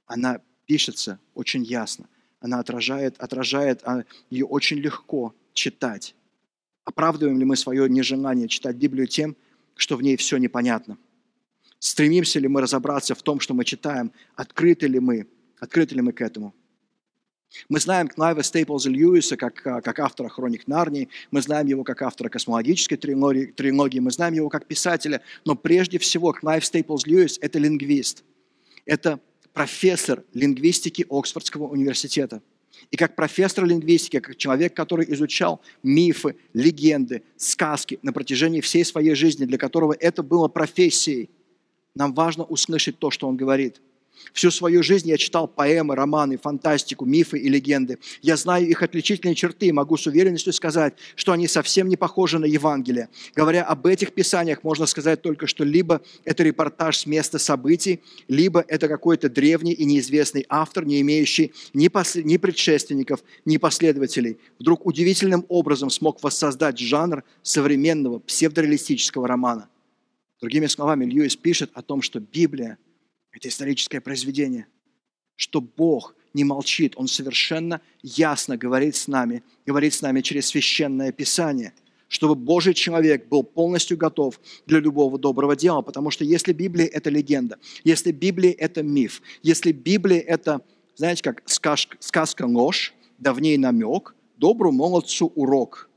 она 0.07 0.41
пишется 0.67 1.21
очень 1.35 1.65
ясно. 1.65 2.09
Она 2.41 2.61
отражает, 2.61 3.19
отражает, 3.19 3.81
а, 3.85 4.05
ее 4.31 4.47
очень 4.47 4.79
легко 4.79 5.35
читать. 5.53 6.15
Оправдываем 6.85 7.39
ли 7.39 7.45
мы 7.45 7.57
свое 7.57 7.89
нежелание 7.89 8.49
читать 8.49 8.77
Библию 8.77 9.09
тем, 9.09 9.37
что 9.75 9.97
в 9.97 10.03
ней 10.03 10.17
все 10.17 10.37
непонятно? 10.39 10.97
Стремимся 11.79 12.39
ли 12.39 12.49
мы 12.49 12.61
разобраться 12.61 13.15
в 13.15 13.23
том, 13.23 13.41
что 13.41 13.53
мы 13.53 13.65
читаем? 13.65 14.13
Открыты 14.35 14.87
ли 14.87 15.01
мы? 15.01 15.27
Открыты 15.59 15.95
ли 15.95 16.01
мы 16.01 16.13
к 16.13 16.21
этому? 16.21 16.55
Мы 17.69 17.81
знаем 17.81 18.09
Клайва 18.09 18.43
Стейплза 18.43 18.91
Льюиса 18.91 19.37
как, 19.37 19.55
как 19.55 19.99
автора 19.99 20.29
«Хроник 20.29 20.67
Нарнии», 20.67 21.09
мы 21.31 21.43
знаем 21.43 21.67
его 21.67 21.85
как 21.85 22.03
автора 22.03 22.29
космологической 22.29 22.97
трилогии, 22.97 23.47
трилогии, 23.47 23.99
мы 23.99 24.11
знаем 24.11 24.35
его 24.35 24.49
как 24.49 24.67
писателя, 24.67 25.23
но 25.45 25.55
прежде 25.55 25.99
всего 25.99 26.33
Клайв 26.33 26.65
Стейплз 26.65 27.07
Льюис– 27.07 27.39
это 27.41 27.59
лингвист, 27.59 28.25
это 28.85 29.21
профессор 29.53 30.23
лингвистики 30.35 31.07
Оксфордского 31.09 31.69
университета. 31.69 32.43
И 32.91 32.97
как 32.97 33.17
профессор 33.17 33.65
лингвистики, 33.65 34.21
как 34.21 34.37
человек, 34.37 34.75
который 34.75 35.11
изучал 35.15 35.63
мифы, 35.83 36.37
легенды, 36.53 37.23
сказки 37.37 37.99
на 38.03 38.13
протяжении 38.13 38.61
всей 38.61 38.85
своей 38.85 39.15
жизни, 39.15 39.47
для 39.47 39.57
которого 39.57 39.97
это 39.99 40.23
было 40.23 40.49
профессией, 40.49 41.31
нам 41.95 42.13
важно 42.13 42.45
услышать 42.45 42.99
то, 42.99 43.11
что 43.11 43.29
он 43.29 43.37
говорит– 43.37 43.81
Всю 44.33 44.51
свою 44.51 44.83
жизнь 44.83 45.09
я 45.09 45.17
читал 45.17 45.49
поэмы, 45.49 45.95
романы, 45.95 46.39
фантастику, 46.39 47.05
мифы 47.05 47.39
и 47.39 47.49
легенды. 47.49 47.99
Я 48.23 48.37
знаю 48.37 48.69
их 48.69 48.83
отличительные 48.83 49.35
черты 49.35 49.67
и 49.67 49.73
могу 49.73 49.97
с 49.97 50.07
уверенностью 50.07 50.53
сказать, 50.53 50.95
что 51.15 51.33
они 51.33 51.47
совсем 51.49 51.89
не 51.89 51.97
похожи 51.97 52.39
на 52.39 52.45
Евангелие. 52.45 53.09
Говоря 53.35 53.65
об 53.65 53.87
этих 53.87 54.13
писаниях, 54.13 54.63
можно 54.63 54.87
сказать 54.87 55.23
только, 55.23 55.47
что 55.47 55.65
либо 55.65 56.03
это 56.25 56.43
репортаж 56.43 56.99
с 56.99 57.07
места 57.07 57.39
событий, 57.39 58.03
либо 58.29 58.65
это 58.67 58.89
какой-то 58.89 59.29
древний 59.29 59.73
и 59.73 59.85
неизвестный 59.85 60.45
автор, 60.49 60.85
не 60.85 61.01
имеющий 61.01 61.53
ни, 61.75 61.89
пос... 61.89 62.17
ни 62.17 62.37
предшественников, 62.37 63.23
ни 63.45 63.57
последователей, 63.57 64.39
вдруг 64.59 64.87
удивительным 64.87 65.45
образом 65.49 65.91
смог 65.91 66.23
воссоздать 66.23 66.79
жанр 66.79 67.23
современного 67.43 68.19
псевдореалистического 68.19 69.29
романа. 69.29 69.69
Другими 70.41 70.67
словами, 70.67 71.07
Льюис 71.07 71.37
пишет 71.37 71.71
о 71.75 71.83
том, 71.83 72.03
что 72.03 72.21
Библия– 72.21 72.79
это 73.37 73.49
историческое 73.49 74.01
произведение, 74.01 74.67
что 75.37 75.61
Бог 75.61 76.15
не 76.33 76.45
молчит, 76.45 76.95
Он 76.97 77.07
совершенно 77.07 77.83
ясно 78.03 78.57
говорит 78.57 78.97
с 78.97 79.09
нами, 79.09 79.43
говорит 79.67 79.93
с 79.93 80.01
нами 80.01 80.23
через 80.23 80.47
священное 80.47 81.13
Писание, 81.13 81.75
чтобы 82.09 82.35
Божий 82.35 82.73
человек 82.73 83.29
был 83.29 83.43
полностью 83.43 83.99
готов 83.99 84.41
для 84.67 84.81
любого 84.81 85.19
доброго 85.19 85.55
дела, 85.55 85.83
потому 85.83 86.11
что 86.11 86.25
если 86.25 86.55
Библия– 86.55 86.87
это 86.93 87.11
легенда, 87.11 87.59
если 87.85 88.11
Библия– 88.11 88.55
это 88.59 88.83
миф, 88.83 89.21
если 89.43 89.73
Библия– 89.73 90.21
это, 90.27 90.63
знаете, 90.95 91.23
как 91.23 91.43
сказка, 91.47 91.97
сказка 92.01 92.47
ложь, 92.47 92.95
давней 93.19 93.59
намек, 93.59 94.15
добру 94.39 94.73
молодцу 94.73 95.31
урок. 95.35 95.91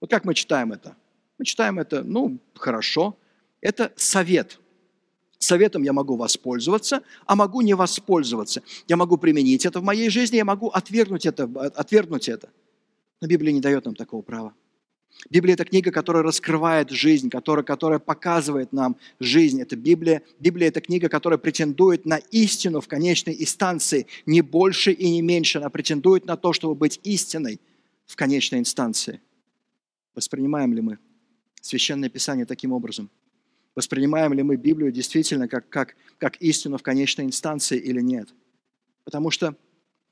Вот 0.00 0.10
как 0.10 0.24
мы 0.24 0.34
читаем 0.34 0.72
это? 0.72 0.96
Мы 1.38 1.44
читаем 1.44 1.78
это, 1.78 2.02
ну, 2.02 2.38
хорошо. 2.54 3.16
Это 3.60 3.92
совет– 3.96 4.58
Советом 5.40 5.82
я 5.82 5.94
могу 5.94 6.16
воспользоваться, 6.16 7.02
а 7.24 7.34
могу 7.34 7.62
не 7.62 7.72
воспользоваться. 7.74 8.62
Я 8.86 8.98
могу 8.98 9.16
применить 9.16 9.64
это 9.64 9.80
в 9.80 9.82
моей 9.82 10.10
жизни, 10.10 10.36
я 10.36 10.44
могу 10.44 10.68
отвергнуть 10.68 11.24
это. 11.24 11.44
Отвергнуть 11.74 12.28
это. 12.28 12.50
Но 13.22 13.26
Библия 13.26 13.50
не 13.50 13.60
дает 13.60 13.86
нам 13.86 13.94
такого 13.94 14.20
права. 14.20 14.54
Библия– 15.30 15.54
это 15.54 15.64
книга, 15.64 15.90
которая 15.92 16.22
раскрывает 16.22 16.90
жизнь, 16.90 17.30
которая, 17.30 17.64
которая 17.64 17.98
показывает 17.98 18.72
нам 18.72 18.96
жизнь. 19.18 19.60
Это 19.62 19.76
Библия. 19.76 20.22
Библия– 20.38 20.68
это 20.68 20.82
книга, 20.82 21.08
которая 21.08 21.38
претендует 21.38 22.04
на 22.04 22.18
истину 22.18 22.82
в 22.82 22.86
конечной 22.86 23.34
инстанции. 23.40 24.06
Не 24.26 24.42
больше 24.42 24.92
и 24.92 25.10
не 25.10 25.22
меньше. 25.22 25.58
Она 25.58 25.70
претендует 25.70 26.26
на 26.26 26.36
то, 26.36 26.52
чтобы 26.52 26.74
быть 26.74 27.00
истиной 27.02 27.60
в 28.06 28.14
конечной 28.14 28.58
инстанции. 28.58 29.22
Воспринимаем 30.14 30.74
ли 30.74 30.82
мы 30.82 30.98
Священное 31.62 32.10
Писание 32.10 32.44
таким 32.44 32.72
образом– 32.72 33.08
Воспринимаем 33.76 34.32
ли 34.32 34.42
мы 34.42 34.56
Библию 34.56 34.90
действительно 34.90 35.48
как, 35.48 35.68
как, 35.68 35.96
как 36.18 36.36
истину 36.36 36.76
в 36.76 36.82
конечной 36.82 37.26
инстанции 37.26 37.78
или 37.78 38.00
нет? 38.00 38.28
Потому 39.04 39.30
что 39.30 39.54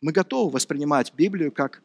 мы 0.01 0.13
готовы 0.13 0.51
воспринимать 0.53 1.13
Библию 1.17 1.51
как, 1.51 1.83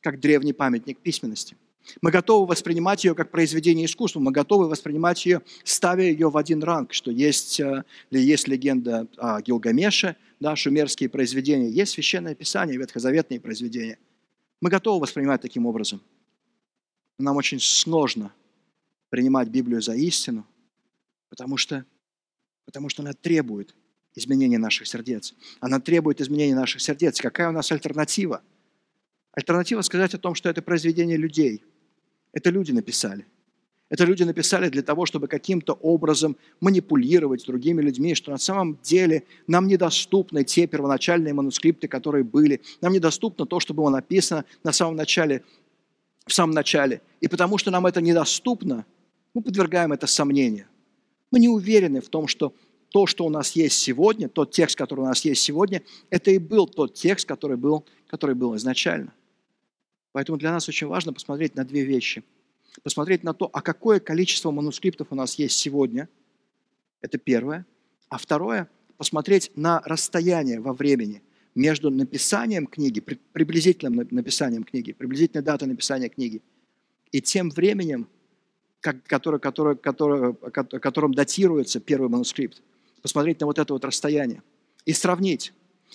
как 0.00 0.20
древний 0.20 0.52
памятник 0.52 0.98
письменности. 0.98 1.56
Мы 2.02 2.10
готовы 2.10 2.46
воспринимать 2.46 3.04
ее 3.04 3.14
как 3.14 3.30
произведение 3.30 3.86
искусства, 3.86 4.20
мы 4.20 4.30
готовы 4.30 4.68
воспринимать 4.68 5.24
ее, 5.24 5.42
ставя 5.64 6.04
ее 6.04 6.28
в 6.28 6.36
один 6.36 6.62
ранг, 6.62 6.92
что 6.92 7.10
есть, 7.10 7.60
э, 7.60 7.84
есть 8.10 8.46
легенда 8.46 9.08
о 9.16 9.40
Гилгамеше, 9.40 10.16
да, 10.38 10.54
шумерские 10.54 11.08
произведения, 11.08 11.70
есть 11.70 11.92
священное 11.92 12.34
писание, 12.34 12.78
ветхозаветные 12.78 13.40
произведения. 13.40 13.98
Мы 14.60 14.70
готовы 14.70 15.00
воспринимать 15.00 15.40
таким 15.40 15.66
образом. 15.66 16.00
Нам 17.18 17.36
очень 17.36 17.58
сложно 17.58 18.32
принимать 19.08 19.48
Библию 19.48 19.80
за 19.80 19.94
истину– 19.94 20.46
Потому 21.28 21.56
что, 21.56 21.84
потому 22.64 22.88
что 22.88 23.02
она 23.02 23.12
требует 23.12 23.74
изменения 24.14 24.58
наших 24.58 24.86
сердец. 24.86 25.34
Она 25.60 25.80
требует 25.80 26.20
изменения 26.20 26.54
наших 26.54 26.80
сердец. 26.80 27.20
Какая 27.20 27.48
у 27.48 27.52
нас 27.52 27.70
альтернатива? 27.70 28.42
Альтернатива 29.32 29.82
сказать 29.82 30.14
о 30.14 30.18
том, 30.18 30.34
что 30.34 30.48
это 30.48 30.62
произведение 30.62 31.16
людей. 31.16 31.62
Это 32.32 32.50
люди 32.50 32.72
написали. 32.72 33.26
Это 33.90 34.04
люди 34.04 34.22
написали 34.22 34.68
для 34.68 34.82
того, 34.82 35.06
чтобы 35.06 35.28
каким-то 35.28 35.72
образом 35.72 36.36
манипулировать 36.60 37.46
другими 37.46 37.80
людьми, 37.80 38.14
что 38.14 38.30
на 38.30 38.36
самом 38.36 38.78
деле 38.82 39.24
нам 39.46 39.66
недоступны 39.66 40.44
те 40.44 40.66
первоначальные 40.66 41.32
манускрипты, 41.32 41.88
которые 41.88 42.22
были. 42.22 42.60
Нам 42.82 42.92
недоступно 42.92 43.46
то, 43.46 43.60
что 43.60 43.72
было 43.72 43.88
написано 43.88 44.44
на 44.62 44.72
самом 44.72 44.96
начале, 44.96 45.42
в 46.26 46.34
самом 46.34 46.54
начале. 46.54 47.00
И 47.22 47.28
потому 47.28 47.56
что 47.56 47.70
нам 47.70 47.86
это 47.86 48.02
недоступно, 48.02 48.84
мы 49.32 49.40
подвергаем 49.40 49.92
это 49.92 50.06
сомнению. 50.06 50.66
Мы 51.30 51.40
не 51.40 51.48
уверены 51.48 52.00
в 52.00 52.08
том, 52.08 52.26
что 52.26 52.54
то, 52.90 53.06
что 53.06 53.26
у 53.26 53.30
нас 53.30 53.52
есть 53.52 53.78
сегодня, 53.78 54.28
тот 54.28 54.50
текст, 54.50 54.76
который 54.76 55.00
у 55.00 55.04
нас 55.06 55.24
есть 55.24 55.42
сегодня, 55.42 55.82
это 56.10 56.30
и 56.30 56.38
был 56.38 56.66
тот 56.66 56.94
текст, 56.94 57.26
который 57.26 57.56
был, 57.56 57.84
который 58.06 58.34
был 58.34 58.56
изначально. 58.56 59.12
Поэтому 60.12 60.38
для 60.38 60.52
нас 60.52 60.68
очень 60.68 60.86
важно 60.86 61.12
посмотреть 61.12 61.54
на 61.54 61.64
две 61.64 61.84
вещи. 61.84 62.24
Посмотреть 62.82 63.24
на 63.24 63.34
то, 63.34 63.50
а 63.52 63.60
какое 63.60 64.00
количество 64.00 64.50
манускриптов 64.50 65.08
у 65.10 65.14
нас 65.14 65.34
есть 65.34 65.58
сегодня. 65.58 66.08
Это 67.00 67.18
первое. 67.18 67.66
А 68.08 68.16
второе, 68.16 68.70
посмотреть 68.96 69.50
на 69.54 69.82
расстояние 69.84 70.60
во 70.60 70.72
времени 70.72 71.22
между 71.54 71.90
написанием 71.90 72.66
книги, 72.66 73.00
приблизительным 73.00 74.06
написанием 74.10 74.64
книги, 74.64 74.92
приблизительной 74.92 75.44
датой 75.44 75.68
написания 75.68 76.08
книги, 76.08 76.40
и 77.10 77.20
тем 77.20 77.50
временем, 77.50 78.08
который, 78.80 79.40
который, 79.40 79.76
который, 79.76 80.34
которым 80.80 81.12
датируется 81.12 81.80
первый 81.80 82.08
манускрипт. 82.08 82.62
Посмотреть 83.02 83.40
на 83.40 83.46
вот 83.46 83.58
это 83.58 83.72
вот 83.72 83.84
расстояние 83.84 84.42
и 84.84 84.92
сравнить. 84.92 85.52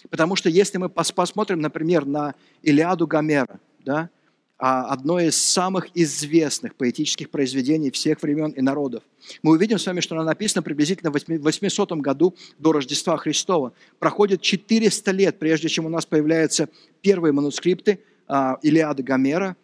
Потому 0.09 0.35
что 0.35 0.49
если 0.49 0.77
мы 0.77 0.89
посмотрим, 0.89 1.59
например, 1.61 2.05
на 2.05 2.35
Илиаду 2.61 3.07
Гомера, 3.07 3.59
да, 3.83 4.09
а, 4.57 4.85
одно 4.85 5.19
из 5.19 5.35
самых 5.35 5.89
известных 5.93 6.75
поэтических 6.75 7.29
произведений 7.29 7.91
всех 7.91 8.21
времен 8.21 8.51
и 8.51 8.61
народов. 8.61 9.03
Мы 9.41 9.51
увидим 9.51 9.77
с 9.77 9.85
вами, 9.85 9.99
что 9.99 10.15
она 10.15 10.23
написана 10.23 10.63
приблизительно 10.63 11.11
в 11.11 11.13
800 11.13 11.91
году 11.93 12.35
до 12.59 12.71
Рождества 12.71 13.17
Христова. 13.17 13.73
Проходит 13.99 14.41
400 14.41 15.11
лет, 15.11 15.39
прежде 15.39 15.67
чем 15.67 15.85
у 15.85 15.89
нас 15.89 16.05
появляются 16.05 16.69
первые 17.01 17.33
манускрипты 17.33 17.99
а, 18.27 18.57
Илиады 18.61 19.03
Гомера, 19.03 19.57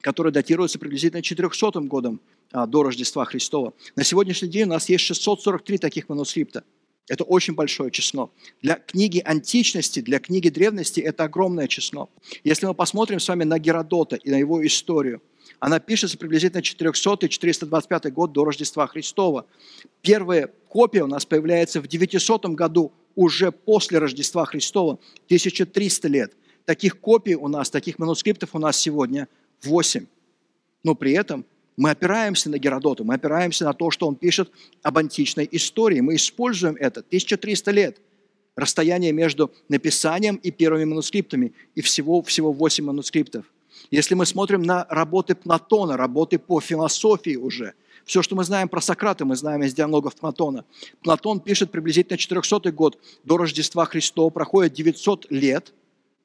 которые 0.00 0.32
датируются 0.32 0.78
приблизительно 0.78 1.22
400 1.22 1.80
годом 1.82 2.20
до 2.54 2.82
Рождества 2.84 3.24
Христова. 3.24 3.74
На 3.96 4.04
сегодняшний 4.04 4.48
день 4.48 4.64
у 4.64 4.68
нас 4.70 4.88
есть 4.88 5.04
643 5.04 5.78
таких 5.78 6.08
манускрипта. 6.08 6.62
Это 7.08 7.24
очень 7.24 7.54
большое 7.54 7.90
число. 7.90 8.32
Для 8.62 8.76
книги 8.76 9.20
античности, 9.22 10.00
для 10.00 10.20
книги 10.20 10.48
древности 10.48 11.00
это 11.00 11.24
огромное 11.24 11.66
число. 11.66 12.08
Если 12.44 12.64
мы 12.66 12.72
посмотрим 12.74 13.20
с 13.20 13.28
вами 13.28 13.44
на 13.44 13.58
Геродота 13.58 14.16
и 14.16 14.30
на 14.30 14.36
его 14.36 14.64
историю, 14.66 15.20
она 15.58 15.80
пишется 15.80 16.16
приблизительно 16.16 16.60
400-425 16.60 18.10
год 18.10 18.32
до 18.32 18.44
Рождества 18.44 18.86
Христова. 18.86 19.46
Первая 20.00 20.50
копия 20.68 21.02
у 21.02 21.06
нас 21.06 21.26
появляется 21.26 21.80
в 21.80 21.88
900 21.88 22.46
году, 22.46 22.92
уже 23.14 23.52
после 23.52 23.98
Рождества 23.98 24.44
Христова, 24.46 24.98
1300 25.26 26.08
лет. 26.08 26.32
Таких 26.64 26.98
копий 26.98 27.34
у 27.34 27.48
нас, 27.48 27.68
таких 27.70 27.98
манускриптов 27.98 28.54
у 28.54 28.58
нас 28.58 28.78
сегодня 28.78 29.28
8. 29.62 30.06
Но 30.82 30.94
при 30.94 31.12
этом 31.12 31.44
мы 31.76 31.90
опираемся 31.90 32.50
на 32.50 32.58
Геродота, 32.58 33.04
мы 33.04 33.14
опираемся 33.14 33.64
на 33.64 33.72
то, 33.72 33.90
что 33.90 34.06
он 34.06 34.14
пишет 34.14 34.50
об 34.82 34.98
античной 34.98 35.48
истории. 35.50 36.00
Мы 36.00 36.16
используем 36.16 36.76
это 36.76 37.00
1300 37.00 37.70
лет. 37.72 38.00
Расстояние 38.56 39.12
между 39.12 39.50
написанием 39.68 40.36
и 40.36 40.52
первыми 40.52 40.84
манускриптами. 40.84 41.52
И 41.74 41.80
всего, 41.80 42.22
всего 42.22 42.52
8 42.52 42.84
манускриптов. 42.84 43.44
Если 43.90 44.14
мы 44.14 44.24
смотрим 44.24 44.62
на 44.62 44.86
работы 44.88 45.34
Платона, 45.34 45.96
работы 45.96 46.38
по 46.38 46.60
философии 46.60 47.34
уже, 47.36 47.74
все, 48.04 48.22
что 48.22 48.36
мы 48.36 48.44
знаем 48.44 48.68
про 48.68 48.80
Сократа, 48.80 49.24
мы 49.24 49.34
знаем 49.34 49.62
из 49.64 49.74
диалогов 49.74 50.14
Платона. 50.14 50.64
Платон 51.02 51.40
пишет 51.40 51.72
приблизительно 51.72 52.16
400 52.16 52.70
год 52.70 52.98
до 53.24 53.36
Рождества 53.36 53.84
Христова, 53.86 54.30
проходит 54.30 54.74
900 54.74 55.30
лет– 55.30 55.72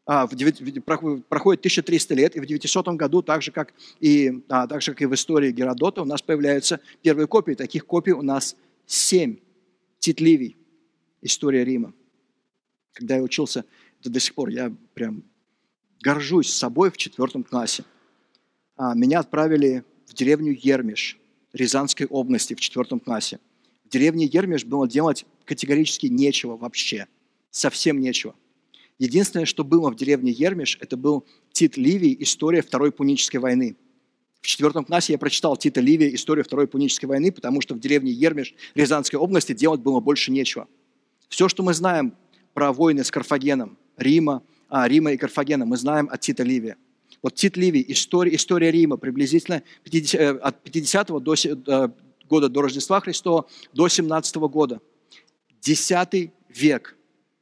9, 0.10 0.84
проходит 0.84 1.60
1300 1.60 2.16
лет, 2.16 2.36
и 2.36 2.40
в 2.40 2.46
900 2.48 2.88
году, 2.90 3.22
так 3.22 3.44
же, 3.44 3.52
как 3.52 3.76
и, 4.00 4.44
а, 4.50 4.66
так 4.66 4.82
же, 4.82 4.94
как 4.94 5.04
и 5.04 5.06
в 5.06 5.14
истории 5.14 5.52
Геродота, 5.52 6.02
у 6.02 6.06
нас 6.06 6.22
появляются 6.22 6.80
первые 7.04 7.28
копии. 7.28 7.54
Таких 7.54 7.86
копий 7.86 8.14
у 8.14 8.24
нас 8.24 8.56
семь. 8.88 9.38
Тит 10.00 10.20
Ливий, 10.20 10.58
история 11.22 11.64
Рима. 11.64 11.94
Когда 12.94 13.18
я 13.18 13.22
учился, 13.22 13.66
это 14.00 14.10
до 14.10 14.20
сих 14.20 14.34
пор, 14.34 14.50
я 14.50 14.74
прям 14.96 15.24
горжусь 16.02 16.52
собой 16.52 16.90
в 16.90 16.98
четвертом 16.98 17.44
классе. 17.44 17.84
А, 18.78 18.96
меня 18.96 19.20
отправили 19.20 19.84
в 20.08 20.16
деревню 20.16 20.58
Ермиш 20.60 21.20
Рязанской 21.54 22.08
области 22.08 22.56
в 22.56 22.60
четвертом 22.60 23.00
классе. 23.00 23.40
В 23.86 23.90
деревне 23.90 24.26
Ермиш 24.26 24.66
было 24.66 24.88
делать 24.88 25.26
категорически 25.46 26.08
нечего 26.08 26.58
вообще. 26.58 27.08
Совсем 27.52 28.00
нечего. 28.00 28.34
Единственное, 29.00 29.46
что 29.46 29.64
было 29.64 29.90
в 29.90 29.96
деревне 29.96 30.32
Ермиш, 30.32 30.78
это 30.82 30.98
был 30.98 31.26
Тит 31.54 31.78
Ливий, 31.78 32.16
история 32.20 32.62
Второй 32.62 32.92
Пунической 32.92 33.40
войны. 33.40 33.78
В 34.42 34.48
четвертом 34.48 34.86
классе 34.86 35.14
я 35.14 35.20
прочитал 35.20 35.58
Тита 35.58 35.82
Ливия 35.82 36.14
«Историю 36.14 36.46
Второй 36.46 36.68
Пунической 36.68 37.10
войны», 37.10 37.32
потому 37.32 37.62
что 37.62 37.76
в 37.76 37.80
деревне 37.80 38.12
Ермиш 38.12 38.54
Рязанской 38.76 39.20
области 39.20 39.54
делать 39.54 39.82
было 39.82 40.00
больше 40.00 40.32
нечего. 40.32 40.68
Все, 41.28 41.50
что 41.50 41.64
мы 41.64 41.74
знаем 41.74 42.14
про 42.54 42.72
войны 42.72 43.04
с 43.04 43.12
Карфагеном, 43.12 43.78
Рима, 43.98 44.44
а, 44.70 44.88
Рима 44.88 45.12
и 45.12 45.18
Карфагена, 45.18 45.66
мы 45.66 45.78
знаем 45.78 46.10
от 46.12 46.22
Тита 46.22 46.44
Ливия. 46.44 46.78
Вот 47.22 47.36
Тит 47.36 47.58
Ливий, 47.58 47.84
история, 47.90 48.34
история 48.36 48.72
Рима, 48.72 48.98
приблизительно 48.98 49.64
50, 49.84 50.22
э, 50.22 50.30
от 50.38 50.64
50 50.64 51.20
до, 51.20 51.34
э, 51.34 51.90
года 52.30 52.50
до 52.50 52.62
Рождества 52.62 53.02
Христова 53.02 53.46
до 53.74 53.88
17 53.88 54.48
года. 54.48 54.80
Десятый 55.62 56.32
век, 56.48 56.96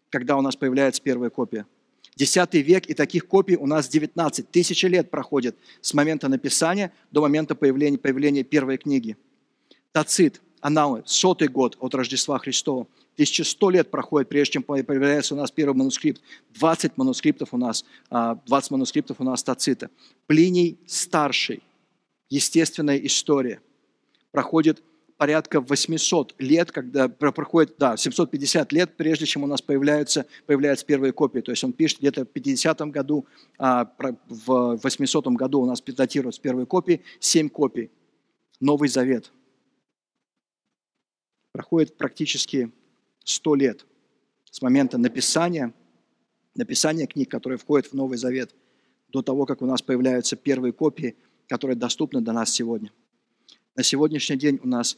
когда 0.09 0.37
у 0.37 0.41
нас 0.41 0.55
появляется 0.55 1.01
первая 1.01 1.29
копия– 1.29 1.65
X 2.17 2.35
век, 2.53 2.89
и 2.89 2.93
таких 2.93 3.27
копий 3.27 3.55
у 3.55 3.67
нас 3.67 3.87
19. 3.87 4.49
Тысячи 4.49 4.85
лет 4.87 5.11
проходит 5.11 5.55
с 5.81 5.93
момента 5.93 6.27
написания 6.27 6.91
до 7.11 7.21
момента 7.21 7.55
появления, 7.55 7.97
появления 7.97 8.43
первой 8.43 8.77
книги. 8.77 9.15
Тацит, 9.91 10.41
Аналы, 10.61 11.03
сотый 11.05 11.47
год 11.47 11.77
от 11.79 11.93
Рождества 11.93 12.39
Христова. 12.39 12.87
1100 13.13 13.69
лет 13.71 13.91
проходит, 13.91 14.29
прежде 14.29 14.53
чем 14.53 14.63
появляется 14.63 15.33
у 15.33 15.37
нас 15.37 15.49
первый 15.49 15.75
манускрипт. 15.75 16.21
20 16.53 16.97
манускриптов 16.97 17.49
у 17.53 17.57
нас, 17.57 17.83
20 18.09 18.11
а, 18.11 18.73
манускриптов 18.73 19.19
у 19.19 19.23
нас 19.23 19.43
Тацита. 19.43 19.89
Плиний 20.27 20.77
старший, 20.85 21.63
естественная 22.29 22.97
история, 22.97 23.59
проходит 24.31 24.83
порядка 25.17 25.59
800 25.59 26.35
лет, 26.39 26.71
когда 26.71 27.09
проходит, 27.09 27.75
да, 27.77 27.97
750 27.97 28.71
лет, 28.71 28.95
прежде 28.95 29.25
чем 29.25 29.43
у 29.43 29.47
нас 29.47 29.61
появляются, 29.61 30.25
появляются 30.45 30.85
первые 30.85 31.11
копии. 31.11 31.39
То 31.39 31.51
есть 31.51 31.63
он 31.63 31.73
пишет 31.73 31.99
где-то 31.99 32.23
в 32.23 32.29
50 32.29 32.79
году, 32.91 33.25
а 33.57 33.91
в 34.27 34.79
800 34.81 35.27
году 35.29 35.61
у 35.61 35.65
нас 35.65 35.81
датируются 35.81 36.41
первые 36.41 36.65
копии, 36.65 37.01
7 37.19 37.49
копий. 37.49 37.91
Новый 38.59 38.89
Завет. 38.89 39.31
Проходит 41.51 41.97
практически 41.97 42.71
100 43.23 43.55
лет 43.55 43.85
с 44.49 44.61
момента 44.61 44.97
написания, 44.97 45.73
написания 46.55 47.07
книг, 47.07 47.29
которые 47.29 47.59
входят 47.59 47.87
в 47.87 47.93
Новый 47.93 48.17
Завет, 48.17 48.55
до 49.09 49.21
того, 49.21 49.45
как 49.45 49.61
у 49.61 49.65
нас 49.65 49.81
появляются 49.81 50.35
первые 50.35 50.73
копии, 50.73 51.15
которые 51.47 51.75
доступны 51.75 52.21
до 52.21 52.33
нас 52.33 52.51
сегодня. 52.51 52.91
На 53.75 53.83
сегодняшний 53.83 54.37
день 54.37 54.59
у 54.63 54.67
нас 54.67 54.97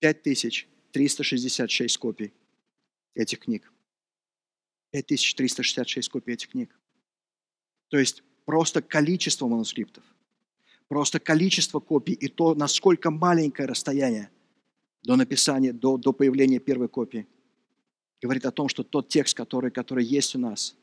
5366 0.00 1.98
копий 1.98 2.32
этих 3.14 3.38
книг. 3.40 3.72
5366 4.92 6.08
копий 6.08 6.32
этих 6.32 6.48
книг. 6.48 6.76
То 7.88 7.98
есть 7.98 8.22
просто 8.44 8.82
количество 8.82 9.46
манускриптов, 9.46 10.04
просто 10.88 11.20
количество 11.20 11.80
копий 11.80 12.14
и 12.14 12.28
то, 12.28 12.54
насколько 12.54 13.10
маленькое 13.10 13.68
расстояние 13.68 14.30
до 15.02 15.16
написания, 15.16 15.72
до, 15.72 15.96
до 15.96 16.12
появления 16.12 16.58
первой 16.58 16.88
копии, 16.88 17.26
говорит 18.20 18.44
о 18.46 18.50
том, 18.50 18.68
что 18.68 18.82
тот 18.82 19.08
текст, 19.08 19.36
который, 19.36 19.70
который 19.70 20.04
есть 20.04 20.34
у 20.34 20.38
нас, 20.38 20.76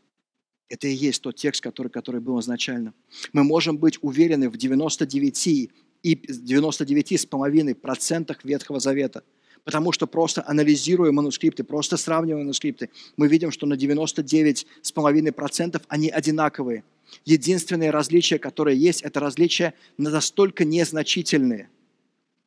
это 0.69 0.87
и 0.87 0.93
есть 0.93 1.21
тот 1.21 1.35
текст, 1.35 1.61
который, 1.61 1.89
который 1.89 2.19
был 2.19 2.39
изначально. 2.39 2.93
Мы 3.31 3.43
можем 3.43 3.77
быть 3.77 3.99
уверены 4.01 4.49
в 4.49 4.57
99 4.57 5.71
и 6.03 6.15
99,5% 6.15 8.37
Ветхого 8.43 8.79
Завета. 8.79 9.23
Потому 9.63 9.91
что 9.91 10.05
просто 10.07 10.43
анализируя 10.47 11.11
манускрипты, 11.11 11.63
просто 11.65 11.97
сравнивая 11.97 12.43
манускрипты, 12.43 12.89
мы 13.17 13.27
видим, 13.27 13.51
что 13.51 13.67
на 13.67 13.73
99,5% 13.73 15.81
они 15.89 16.09
одинаковые. 16.09 16.85
Единственное 17.25 17.91
различие, 17.91 18.39
которое 18.39 18.75
есть, 18.75 19.01
это 19.01 19.19
различия 19.19 19.73
настолько 19.97 20.63
незначительные, 20.63 21.69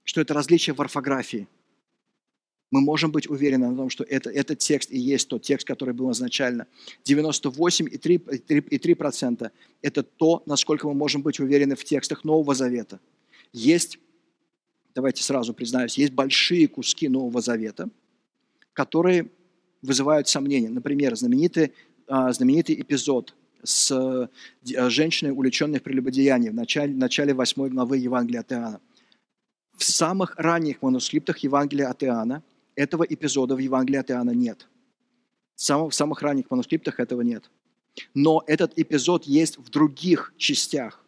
что 0.05 0.23
это 0.23 0.33
различие 0.33 0.75
в 0.75 0.81
орфографии. 0.81 1.47
Мы 2.71 2.81
можем 2.81 3.11
быть 3.11 3.29
уверены 3.29 3.71
в 3.71 3.77
том, 3.77 3.91
что 3.91 4.05
это, 4.05 4.31
этот 4.31 4.61
текст 4.61 4.91
и 4.93 4.99
есть 4.99 5.29
тот 5.29 5.43
текст, 5.43 5.67
который 5.67 5.93
был 5.93 6.11
изначально. 6.13 6.67
98,3%– 7.05 9.51
это 9.83 10.03
то, 10.05 10.43
насколько 10.47 10.89
мы 10.89 10.95
можем 10.95 11.21
быть 11.21 11.39
уверены 11.41 11.75
в 11.75 11.85
текстах 11.85 12.25
Нового 12.25 12.55
Завета– 12.55 12.99
есть, 13.53 13.99
давайте 14.95 15.23
сразу 15.23 15.55
признаюсь, 15.55 15.99
есть 15.99 16.13
большие 16.13 16.69
куски 16.69 17.09
Нового 17.09 17.41
Завета, 17.41 17.89
которые 18.73 19.31
вызывают 19.83 20.29
сомнения. 20.29 20.69
Например, 20.69 21.17
знаменитый, 21.17 21.73
а, 22.07 22.33
знаменитый 22.33 22.81
эпизод 22.81 23.35
с 23.63 23.91
а, 23.93 24.29
женщиной, 24.91 25.33
увлеченной 25.33 25.81
в 25.81 25.83
прелюбодеянии 25.83 26.51
в 26.51 26.55
начале, 26.55 26.93
в 26.93 26.99
начале 26.99 27.35
8 27.35 27.69
главы 27.69 27.99
Евангелия 27.99 28.41
от 28.41 28.53
Иоанна. 28.53 28.81
В 29.77 29.85
самых 29.85 30.37
ранних 30.37 30.83
манускриптах 30.83 31.39
Евангелия 31.39 31.89
от 31.89 32.05
Иоанна 32.05 32.43
этого 32.75 33.05
эпизода 33.05 33.55
в 33.55 33.59
Евангелии 33.59 33.99
от 33.99 34.11
Иоанна 34.11 34.31
нет. 34.31 34.69
В 35.55 35.63
самых, 35.63 35.93
в 35.93 35.95
самых 35.95 36.23
ранних 36.23 36.51
манускриптах 36.51 37.01
этого 37.01 37.23
нет. 37.23 37.51
Но 38.15 38.43
этот 38.47 38.79
эпизод 38.79 39.25
есть 39.25 39.59
в 39.59 39.69
других 39.71 40.33
частях 40.37 41.00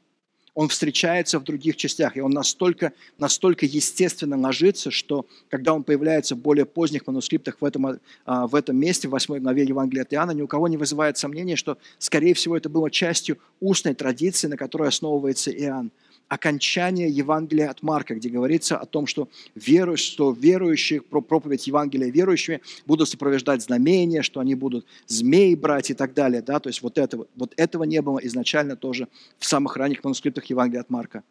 он 0.54 0.68
встречается 0.68 1.38
в 1.38 1.44
других 1.44 1.76
частях, 1.76 2.16
и 2.16 2.20
он 2.20 2.30
настолько, 2.30 2.92
настолько 3.18 3.64
естественно 3.64 4.38
ложится, 4.38 4.90
что 4.90 5.26
когда 5.48 5.72
он 5.72 5.82
появляется 5.82 6.34
в 6.34 6.38
более 6.38 6.66
поздних 6.66 7.06
манускриптах 7.06 7.56
в 7.60 7.64
этом, 7.64 8.00
а, 8.26 8.46
в 8.46 8.54
этом 8.54 8.76
месте, 8.76 9.08
в 9.08 9.12
8 9.12 9.38
главе 9.38 9.64
Евангелия 9.64 10.02
от 10.02 10.12
Иоанна, 10.12 10.32
ни 10.32 10.42
у 10.42 10.46
кого 10.46 10.68
не 10.68 10.76
вызывает 10.76 11.16
сомнения, 11.16 11.56
что, 11.56 11.78
скорее 11.98 12.34
всего, 12.34 12.56
это 12.56 12.68
было 12.68 12.90
частью 12.90 13.38
устной 13.60 13.94
традиции, 13.94 14.46
на 14.46 14.56
которой 14.56 14.88
основывается 14.88 15.50
Иоанн 15.50 15.90
окончание 16.32 17.10
Евангелия 17.10 17.68
от 17.68 17.82
Марка, 17.82 18.14
где 18.14 18.30
говорится 18.30 18.78
о 18.78 18.86
том, 18.86 19.06
что, 19.06 19.28
веру, 19.54 19.98
что 19.98 20.32
верующих, 20.32 21.04
про 21.04 21.20
проповедь 21.20 21.66
Евангелия 21.66 22.10
верующими 22.10 22.62
будут 22.86 23.10
сопровождать 23.10 23.60
знамения, 23.60 24.22
что 24.22 24.40
они 24.40 24.54
будут 24.54 24.86
змей 25.06 25.54
брать 25.54 25.90
и 25.90 25.94
так 25.94 26.14
далее. 26.14 26.40
Да? 26.40 26.58
То 26.58 26.70
есть 26.70 26.80
вот 26.80 26.96
этого, 26.96 27.26
вот 27.34 27.52
этого 27.58 27.84
не 27.84 28.00
было 28.00 28.18
изначально 28.20 28.76
тоже 28.76 29.08
в 29.38 29.44
самых 29.44 29.76
ранних 29.76 30.04
манускриптах 30.04 30.46
Евангелия 30.46 30.80
от 30.80 30.88
Марка. 30.88 31.22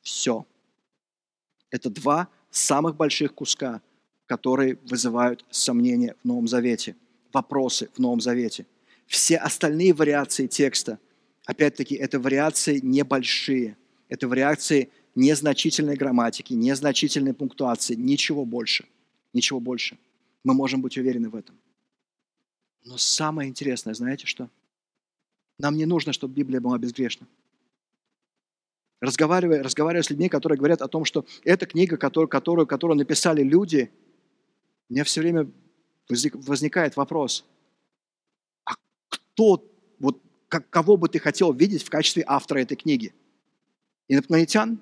Все. 0.00 0.46
Это 1.70 1.90
два 1.90 2.28
самых 2.50 2.96
больших 2.96 3.34
куска, 3.34 3.82
которые 4.24 4.78
вызывают 4.84 5.44
сомнения 5.50 6.14
в 6.22 6.24
Новом 6.26 6.48
Завете, 6.48 6.96
вопросы 7.34 7.90
в 7.92 7.98
Новом 7.98 8.22
Завете. 8.22 8.64
Все 9.06 9.36
остальные 9.36 9.92
вариации 9.92 10.46
текста, 10.46 10.98
опять-таки, 11.44 11.96
это 11.96 12.18
вариации 12.18 12.80
небольшие– 12.82 13.76
это 14.08 14.28
в 14.28 14.34
реакции 14.34 14.90
незначительной 15.14 15.96
грамматики, 15.96 16.54
незначительной 16.54 17.34
пунктуации, 17.34 17.94
ничего 17.94 18.44
больше. 18.44 18.86
Ничего 19.32 19.60
больше. 19.60 19.98
Мы 20.44 20.54
можем 20.54 20.80
быть 20.80 20.96
уверены 20.96 21.28
в 21.28 21.36
этом. 21.36 21.58
Но 22.84 22.96
самое 22.96 23.48
интересное, 23.48 23.94
знаете 23.94 24.26
что? 24.26 24.48
Нам 25.58 25.76
не 25.76 25.86
нужно, 25.86 26.12
чтобы 26.12 26.34
Библия 26.34 26.60
была 26.60 26.78
безгрешна. 26.78 27.26
Разговаривая, 29.00 29.62
разговаривая 29.62 30.02
с 30.02 30.10
людьми, 30.10 30.28
которые 30.28 30.58
говорят 30.58 30.82
о 30.82 30.88
том, 30.88 31.04
что 31.04 31.26
эта 31.44 31.66
книга, 31.66 31.96
которую, 31.96 32.28
которую, 32.28 32.66
которую 32.66 32.96
написали 32.96 33.42
люди, 33.42 33.90
у 34.88 34.92
меня 34.92 35.04
все 35.04 35.20
время 35.20 35.50
возникает 36.08 36.96
вопрос, 36.96 37.44
а 38.64 38.74
кто, 39.08 39.70
вот, 39.98 40.20
кого 40.48 40.96
бы 40.96 41.08
ты 41.08 41.18
хотел 41.18 41.52
видеть 41.52 41.82
в 41.82 41.90
качестве 41.90 42.24
автора 42.26 42.60
этой 42.60 42.76
книги? 42.76 43.12
Инопланетян, 44.08 44.80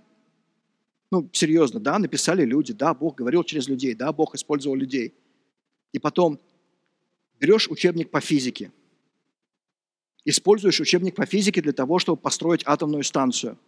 ну, 1.10 1.28
серьезно, 1.32 1.80
да, 1.80 1.98
написали 1.98 2.44
люди, 2.44 2.72
да, 2.72 2.94
Бог 2.94 3.16
говорил 3.16 3.42
через 3.44 3.68
людей, 3.68 3.94
да, 3.94 4.12
Бог 4.12 4.34
использовал 4.34 4.76
людей. 4.76 5.14
И 5.92 5.98
потом 5.98 6.40
берешь 7.38 7.68
учебник 7.68 8.10
по 8.10 8.20
физике, 8.20 8.72
используешь 10.24 10.80
учебник 10.80 11.14
по 11.14 11.26
физике 11.26 11.62
для 11.62 11.72
того, 11.72 11.98
чтобы 11.98 12.20
построить 12.20 12.62
атомную 12.64 13.04
станцию. 13.04 13.58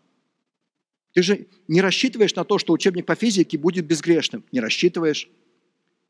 Ты 1.14 1.22
же 1.22 1.46
не 1.68 1.80
рассчитываешь 1.80 2.34
на 2.34 2.44
то, 2.44 2.58
что 2.58 2.72
учебник 2.72 3.06
по 3.06 3.14
физике 3.14 3.58
будет 3.58 3.86
безгрешным. 3.86 4.44
Не 4.52 4.60
рассчитываешь. 4.60 5.28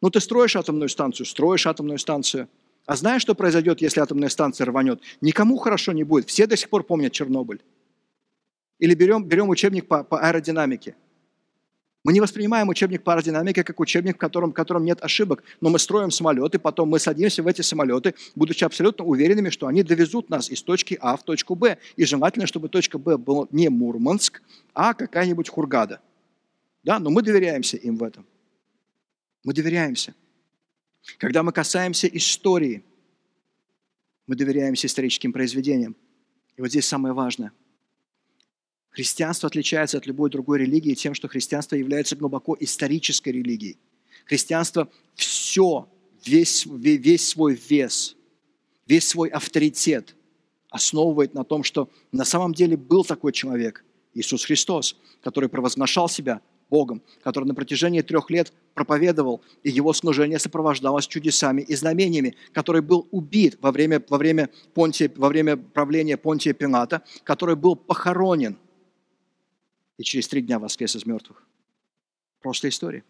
Ну, 0.01 0.11
ты 0.11 0.21
строишь 0.21 0.57
атомную 0.57 0.89
станцию, 0.89 1.27
строишь 1.27 1.67
атомную 1.67 1.99
станцию. 1.99 2.49
А 2.87 2.97
знаешь, 2.97 3.23
что 3.23 3.35
произойдет, 3.35 3.81
если 3.81 4.01
атомная 4.01 4.29
станция 4.29 4.67
рванет? 4.67 5.01
Никому 5.21 5.57
хорошо 5.57 5.93
не 5.93 6.05
будет. 6.05 6.29
Все 6.29 6.47
до 6.47 6.57
сих 6.57 6.69
пор 6.69 6.85
помнят 6.85 7.13
Чернобыль. 7.13 7.63
Или 8.79 8.95
берем, 8.95 9.25
берем 9.25 9.49
учебник 9.49 9.87
по, 9.89 10.05
по 10.05 10.21
аэродинамике. 10.21 10.95
Мы 12.05 12.13
не 12.13 12.21
воспринимаем 12.21 12.69
учебник 12.69 13.03
по 13.03 13.13
аэродинамике 13.13 13.65
как 13.65 13.81
учебник, 13.81 14.15
в 14.15 14.19
котором, 14.19 14.53
в 14.53 14.55
котором 14.55 14.85
нет 14.85 15.03
ошибок, 15.03 15.43
но 15.61 15.69
мы 15.69 15.79
строим 15.79 16.11
самолеты, 16.11 16.59
потом 16.59 16.89
мы 16.89 17.01
садимся 17.01 17.43
в 17.43 17.47
эти 17.49 17.61
самолеты, 17.63 18.15
будучи 18.37 18.65
абсолютно 18.65 19.05
уверенными, 19.05 19.51
что 19.51 19.67
они 19.67 19.83
довезут 19.83 20.31
нас 20.31 20.49
из 20.49 20.63
точки 20.63 20.97
А 21.01 21.17
в 21.17 21.25
точку 21.25 21.57
Б. 21.57 21.79
И 21.97 22.05
желательно, 22.05 22.47
чтобы 22.47 22.69
точка 22.69 22.99
Б 22.99 23.19
была 23.19 23.47
не 23.51 23.69
Мурманск, 23.69 24.43
а 24.75 24.95
какая-нибудь 24.95 25.49
Хургада. 25.49 26.01
Да, 26.85 27.01
но 27.01 27.11
мы 27.11 27.23
доверяемся 27.23 27.77
им 27.77 27.97
в 27.97 28.05
этом. 28.05 28.25
Мы 29.45 29.53
доверяемся. 29.53 30.15
Когда 31.19 31.43
мы 31.43 31.53
касаемся 31.53 32.07
истории, 32.07 32.85
мы 34.27 34.37
доверяемся 34.37 34.87
историческим 34.87 35.33
произведениям. 35.33 35.97
И 36.57 36.61
вот 36.61 36.71
здесь 36.71 36.87
самое 36.87 37.13
важное– 37.13 37.53
Христианство 38.91 39.47
отличается 39.47 39.99
от 39.99 40.07
любой 40.07 40.31
другой 40.31 40.61
религии 40.61 40.95
тем, 40.95 41.15
что 41.15 41.29
христианство 41.29 41.77
является 41.77 42.17
глубоко 42.17 42.57
исторической 42.59 43.31
религией. 43.31 43.79
Христианство 44.25 44.89
все, 45.15 45.89
весь, 46.25 46.67
весь 46.67 47.29
свой 47.29 47.55
вес, 47.69 48.17
весь 48.87 49.09
свой 49.09 49.29
авторитет 49.29 50.15
основывает 50.71 51.35
на 51.35 51.45
том, 51.45 51.63
что 51.65 51.89
на 52.13 52.25
самом 52.25 52.53
деле 52.53 52.77
был 52.77 53.05
такой 53.05 53.33
человек, 53.33 53.85
Иисус 54.15 54.45
Христос, 54.45 54.97
который 55.23 55.49
провозглашал 55.49 56.09
себя 56.09 56.41
Богом, 56.69 57.03
который 57.23 57.45
на 57.45 57.55
протяжении 57.55 58.03
трех 58.03 58.29
лет 58.29 58.53
проповедовал, 58.75 59.43
и 59.63 59.71
его 59.71 59.93
служение 59.95 60.39
сопровождалось 60.39 61.07
чудесами 61.07 61.63
и 61.63 61.75
знамениями, 61.75 62.37
который 62.53 62.83
был 62.83 63.09
убит 63.11 63.57
во 63.63 63.73
время, 63.73 64.03
во 64.09 64.19
время, 64.19 64.51
Понтия, 64.75 65.11
во 65.17 65.29
время 65.29 65.57
правления 65.57 66.19
Понтия 66.19 66.53
Пилата, 66.53 67.03
который 67.25 67.57
был 67.57 67.77
похоронен– 67.77 68.59
и 69.99 70.05
через 70.05 70.29
три 70.29 70.41
дня 70.41 70.59
воскрес 70.59 70.97
из 70.97 71.05
мертвых. 71.05 71.47
Просто 72.41 72.69
история. 72.69 73.05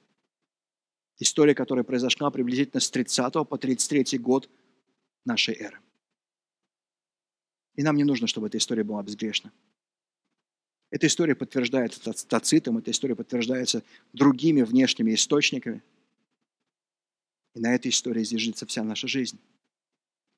История, 1.18 1.54
которая 1.54 1.84
произошла 1.84 2.30
приблизительно 2.30 2.80
с 2.80 2.90
30 2.90 3.32
по 3.48 3.58
33 3.58 4.18
год 4.18 4.48
нашей 5.24 5.54
эры. 5.54 5.78
И 7.74 7.82
нам 7.82 7.96
не 7.96 8.04
нужно, 8.04 8.26
чтобы 8.26 8.48
эта 8.48 8.58
история 8.58 8.82
была 8.82 9.02
безгрешна. 9.02 9.52
Эта 10.90 11.06
история 11.06 11.34
подтверждается 11.34 12.12
тацитом, 12.26 12.78
эта 12.78 12.90
история 12.90 13.14
подтверждается 13.14 13.82
другими 14.14 14.62
внешними 14.62 15.14
источниками. 15.14 15.82
И 17.54 17.60
на 17.60 17.74
этой 17.74 17.90
истории 17.90 18.24
зиждется 18.24 18.64
вся 18.66 18.82
наша 18.82 19.06
жизнь. 19.06 19.38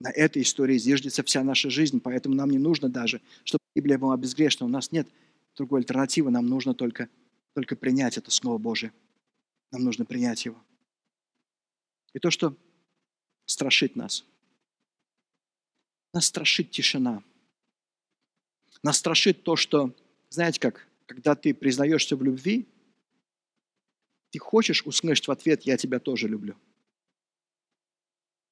На 0.01 0.11
этой 0.11 0.43
истории 0.43 0.79
зиждется 0.79 1.23
вся 1.23 1.45
наша 1.45 1.71
жизнь, 1.71 2.01
поэтому 2.01 2.35
нам 2.35 2.51
не 2.51 2.59
нужно 2.59 2.89
даже, 2.89 3.21
чтобы 3.45 3.61
Библия 3.77 3.99
была 3.99 4.17
безгрешна. 4.17 4.67
У 4.67 4.69
нас 4.69 4.91
нет 4.91 5.07
другой 5.57 5.81
альтернативы, 5.81 6.31
нам 6.31 6.47
нужно 6.47 6.75
только, 6.75 7.09
только 7.55 7.77
принять 7.77 8.19
это 8.19 8.31
Слово 8.31 8.59
Божие. 8.59 8.93
Нам 9.71 9.83
нужно 9.83 10.05
принять 10.05 10.45
его. 10.45 10.63
И 12.13 12.19
то, 12.19 12.31
что 12.31 12.57
страшит 13.47 13.97
нас. 13.97 14.25
Нас 16.13 16.27
страшит 16.27 16.71
тишина. 16.71 17.23
Нас 18.83 18.99
страшит 18.99 19.43
то, 19.45 19.57
что, 19.57 19.95
знаете 20.29 20.61
как, 20.61 20.89
когда 21.07 21.35
ты 21.35 21.55
признаешься 21.55 22.17
в 22.17 22.23
любви, 22.23 22.67
ты 24.31 24.39
хочешь 24.39 24.85
услышать 24.87 25.29
в 25.29 25.31
ответ 25.31 25.63
«я 25.63 25.77
тебя 25.77 25.99
тоже 25.99 26.29
люблю». 26.29 26.57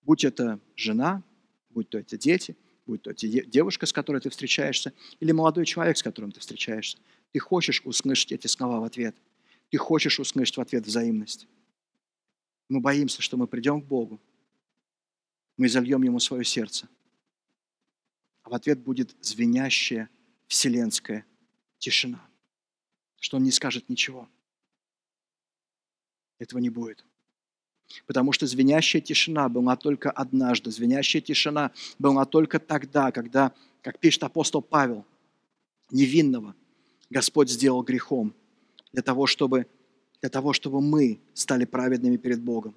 Будь 0.02 0.24
это 0.24 0.60
жена, 0.74 1.22
будь 1.70 1.88
то 1.88 1.98
это 1.98 2.16
дети– 2.16 2.56
будь 2.88 3.02
то 3.02 3.12
девушка, 3.12 3.86
с 3.86 3.92
которой 3.92 4.20
ты 4.20 4.30
встречаешься, 4.30 4.92
или 5.20 5.30
молодой 5.30 5.66
человек, 5.66 5.98
с 5.98 6.02
которым 6.02 6.32
ты 6.32 6.40
встречаешься. 6.40 6.98
Ты 7.32 7.38
хочешь 7.38 7.82
услышать 7.84 8.32
эти 8.32 8.46
слова 8.46 8.80
в 8.80 8.84
ответ. 8.84 9.14
Ты 9.70 9.76
хочешь 9.76 10.18
услышать 10.18 10.56
в 10.56 10.60
ответ 10.60 10.86
взаимность. 10.86 11.46
Мы 12.68 12.80
боимся, 12.80 13.20
что 13.20 13.36
мы 13.36 13.46
придем 13.46 13.82
к 13.82 13.84
Богу, 13.84 14.18
мы 15.58 15.68
зальем 15.68 16.02
Ему 16.02 16.18
свое 16.18 16.44
сердце, 16.44 16.88
а 18.42 18.50
в 18.50 18.54
ответ 18.54 18.78
будет 18.78 19.14
звенящая 19.20 20.08
вселенская 20.46 21.26
тишина, 21.78 22.26
что 23.20 23.36
Он 23.36 23.42
не 23.42 23.50
скажет 23.50 23.88
ничего. 23.88 24.28
Этого 26.38 26.60
не 26.60 26.70
будет. 26.70 27.04
Потому 28.06 28.32
что 28.32 28.46
звенящая 28.46 29.00
тишина 29.02 29.48
была 29.48 29.76
только 29.76 30.10
однажды. 30.10 30.70
Звенящая 30.70 31.22
тишина 31.22 31.70
была 31.98 32.24
только 32.24 32.58
тогда, 32.58 33.10
когда, 33.12 33.52
как 33.82 33.98
пишет 33.98 34.22
апостол 34.22 34.62
Павел, 34.62 35.04
невинного 35.90 36.54
Господь 37.10 37.50
сделал 37.50 37.82
грехом 37.82 38.34
для 38.92 39.02
того, 39.02 39.26
чтобы, 39.26 39.66
для 40.20 40.28
того, 40.28 40.52
чтобы 40.52 40.80
мы 40.80 41.18
стали 41.32 41.64
праведными 41.64 42.16
перед 42.16 42.40
Богом. 42.40 42.74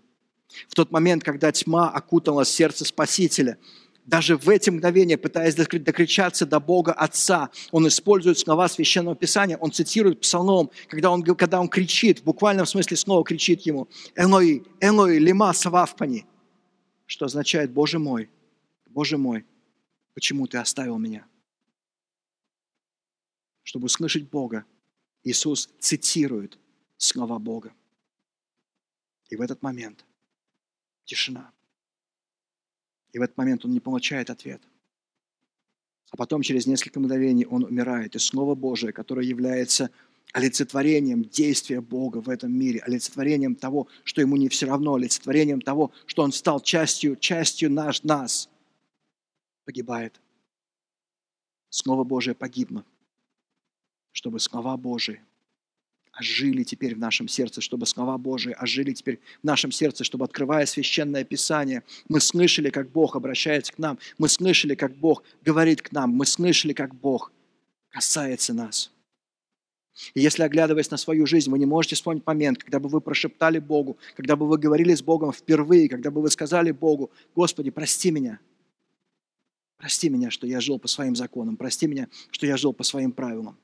В 0.68 0.76
тот 0.76 0.92
момент, 0.92 1.24
когда 1.24 1.52
тьма 1.52 1.90
окутала 1.90 2.46
сердце 2.46 2.86
Спасителя– 2.86 3.58
даже 4.06 4.36
в 4.36 4.50
эти 4.50 4.70
мгновения, 4.70 5.18
пытаясь 5.18 5.56
докричаться 5.56 6.46
до 6.46 6.60
Бога 6.60 6.92
Отца, 6.94 7.50
он 7.72 7.88
использует 7.88 8.40
слова 8.40 8.68
Священного 8.68 9.16
Писания, 9.16 9.58
он 9.58 9.72
цитирует 9.72 10.22
Псалом, 10.22 10.72
когда 10.88 11.12
он, 11.12 11.24
когда 11.24 11.62
он 11.62 11.70
кричит, 11.70 12.20
в 12.20 12.24
буквальном 12.24 12.66
смысле 12.66 12.98
снова 12.98 13.24
кричит 13.24 13.62
ему, 13.62 13.88
«Элой, 14.16 14.64
Элой, 14.80 15.20
лима 15.20 15.54
сававпани», 15.54 16.26
что 17.06 17.26
означает 17.26 17.72
«Боже 17.72 18.00
мой, 18.00 18.30
Боже 18.88 19.18
мой, 19.18 19.46
почему 20.14 20.48
ты 20.48 20.58
оставил 20.58 20.98
меня?» 20.98 21.26
Чтобы 23.64 23.86
услышать 23.86 24.30
Бога, 24.30 24.66
Иисус 25.24 25.70
цитирует 25.80 26.58
слова 26.98 27.38
Бога. 27.38 27.72
И 29.30 29.36
в 29.36 29.42
этот 29.42 29.62
момент 29.62 30.04
тишина– 31.06 31.52
и 33.14 33.20
в 33.20 33.22
этот 33.22 33.38
момент 33.38 33.66
он 33.66 33.72
не 33.72 33.80
получает 33.80 34.30
ответ. 34.30 34.62
А 36.12 36.18
потом, 36.18 36.42
через 36.42 36.68
несколько 36.68 37.00
мгновений, 37.00 37.46
он 37.46 37.64
умирает. 37.64 38.16
И 38.16 38.20
Слово 38.20 38.54
Божие, 38.56 38.92
которое 38.92 39.26
является 39.26 39.90
олицетворением 40.34 41.24
действия 41.24 41.82
Бога 41.82 42.18
в 42.18 42.30
этом 42.30 42.54
мире, 42.54 42.80
олицетворением 42.80 43.56
того, 43.56 43.88
что 44.04 44.22
ему 44.22 44.36
не 44.38 44.50
все 44.50 44.66
равно, 44.66 44.96
олицетворением 44.96 45.62
того, 45.62 45.92
что 46.06 46.24
он 46.24 46.32
стал 46.32 46.62
частью, 46.62 47.16
частью 47.16 47.72
наш, 47.72 48.04
нас, 48.04 48.50
погибает. 49.66 50.20
Слово 51.70 52.04
Божие 52.04 52.36
погибло, 52.36 52.86
чтобы 54.12 54.40
слова 54.40 54.76
Божии 54.76 55.22
ожили 56.22 56.64
теперь 56.64 56.96
в 56.96 57.00
нашем 57.00 57.28
сердце, 57.28 57.62
чтобы 57.62 57.86
слова 57.86 58.18
Божии 58.18 58.56
ожили 58.58 58.94
теперь 58.94 59.20
в 59.42 59.44
нашем 59.44 59.72
сердце, 59.72 60.04
чтобы, 60.04 60.26
открывая 60.26 60.66
Священное 60.66 61.24
Писание, 61.24 61.84
мы 62.08 62.22
слышали, 62.22 62.70
как 62.70 62.92
Бог 62.92 63.16
обращается 63.16 63.74
к 63.74 63.80
нам, 63.80 63.98
мы 64.18 64.30
слышали, 64.30 64.76
как 64.76 64.96
Бог 64.96 65.24
говорит 65.44 65.82
к 65.82 65.92
нам, 65.92 66.12
мы 66.12 66.26
слышали, 66.26 66.74
как 66.74 66.96
Бог 66.96 67.32
касается 67.90 68.54
нас. 68.54 68.92
И 70.14 70.22
если, 70.22 70.44
оглядываясь 70.44 70.92
на 70.92 70.98
свою 70.98 71.26
жизнь, 71.26 71.50
вы 71.52 71.60
не 71.60 71.66
можете 71.66 71.96
вспомнить 71.96 72.26
момент, 72.26 72.60
когда 72.60 72.80
бы 72.80 72.88
вы 72.88 73.02
прошептали 73.02 73.60
Богу, 73.60 73.98
когда 74.16 74.36
бы 74.36 74.48
вы 74.48 74.58
говорили 74.58 74.94
с 74.94 75.02
Богом 75.02 75.34
впервые, 75.34 75.90
когда 75.90 76.12
бы 76.12 76.22
вы 76.22 76.30
сказали 76.30 76.72
Богу, 76.72 77.12
Господи, 77.36 77.72
прости 77.72 78.12
меня, 78.12 78.40
прости 79.78 80.10
меня, 80.10 80.30
что 80.30 80.48
я 80.48 80.62
жил 80.62 80.80
по 80.80 80.88
своим 80.88 81.16
законам, 81.16 81.58
прости 81.58 81.88
меня, 81.88 82.08
что 82.30 82.46
я 82.46 82.58
жил 82.58 82.74
по 82.74 82.84
своим 82.84 83.12
правилам. 83.12 83.58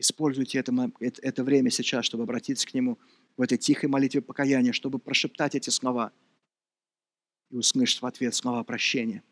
Используйте 0.00 0.58
это, 0.58 0.90
это 0.98 1.44
время 1.44 1.68
сейчас, 1.70 2.06
чтобы 2.06 2.22
обратиться 2.22 2.66
к 2.66 2.72
Нему 2.72 2.98
в 3.36 3.42
этой 3.42 3.58
тихой 3.58 3.90
молитве 3.90 4.22
покаяния, 4.22 4.72
чтобы 4.72 4.98
прошептать 4.98 5.54
эти 5.54 5.68
слова 5.68 6.10
и 7.50 7.56
услышать 7.56 8.00
в 8.00 8.06
ответ 8.06 8.34
слова 8.34 8.64
прощения. 8.64 9.22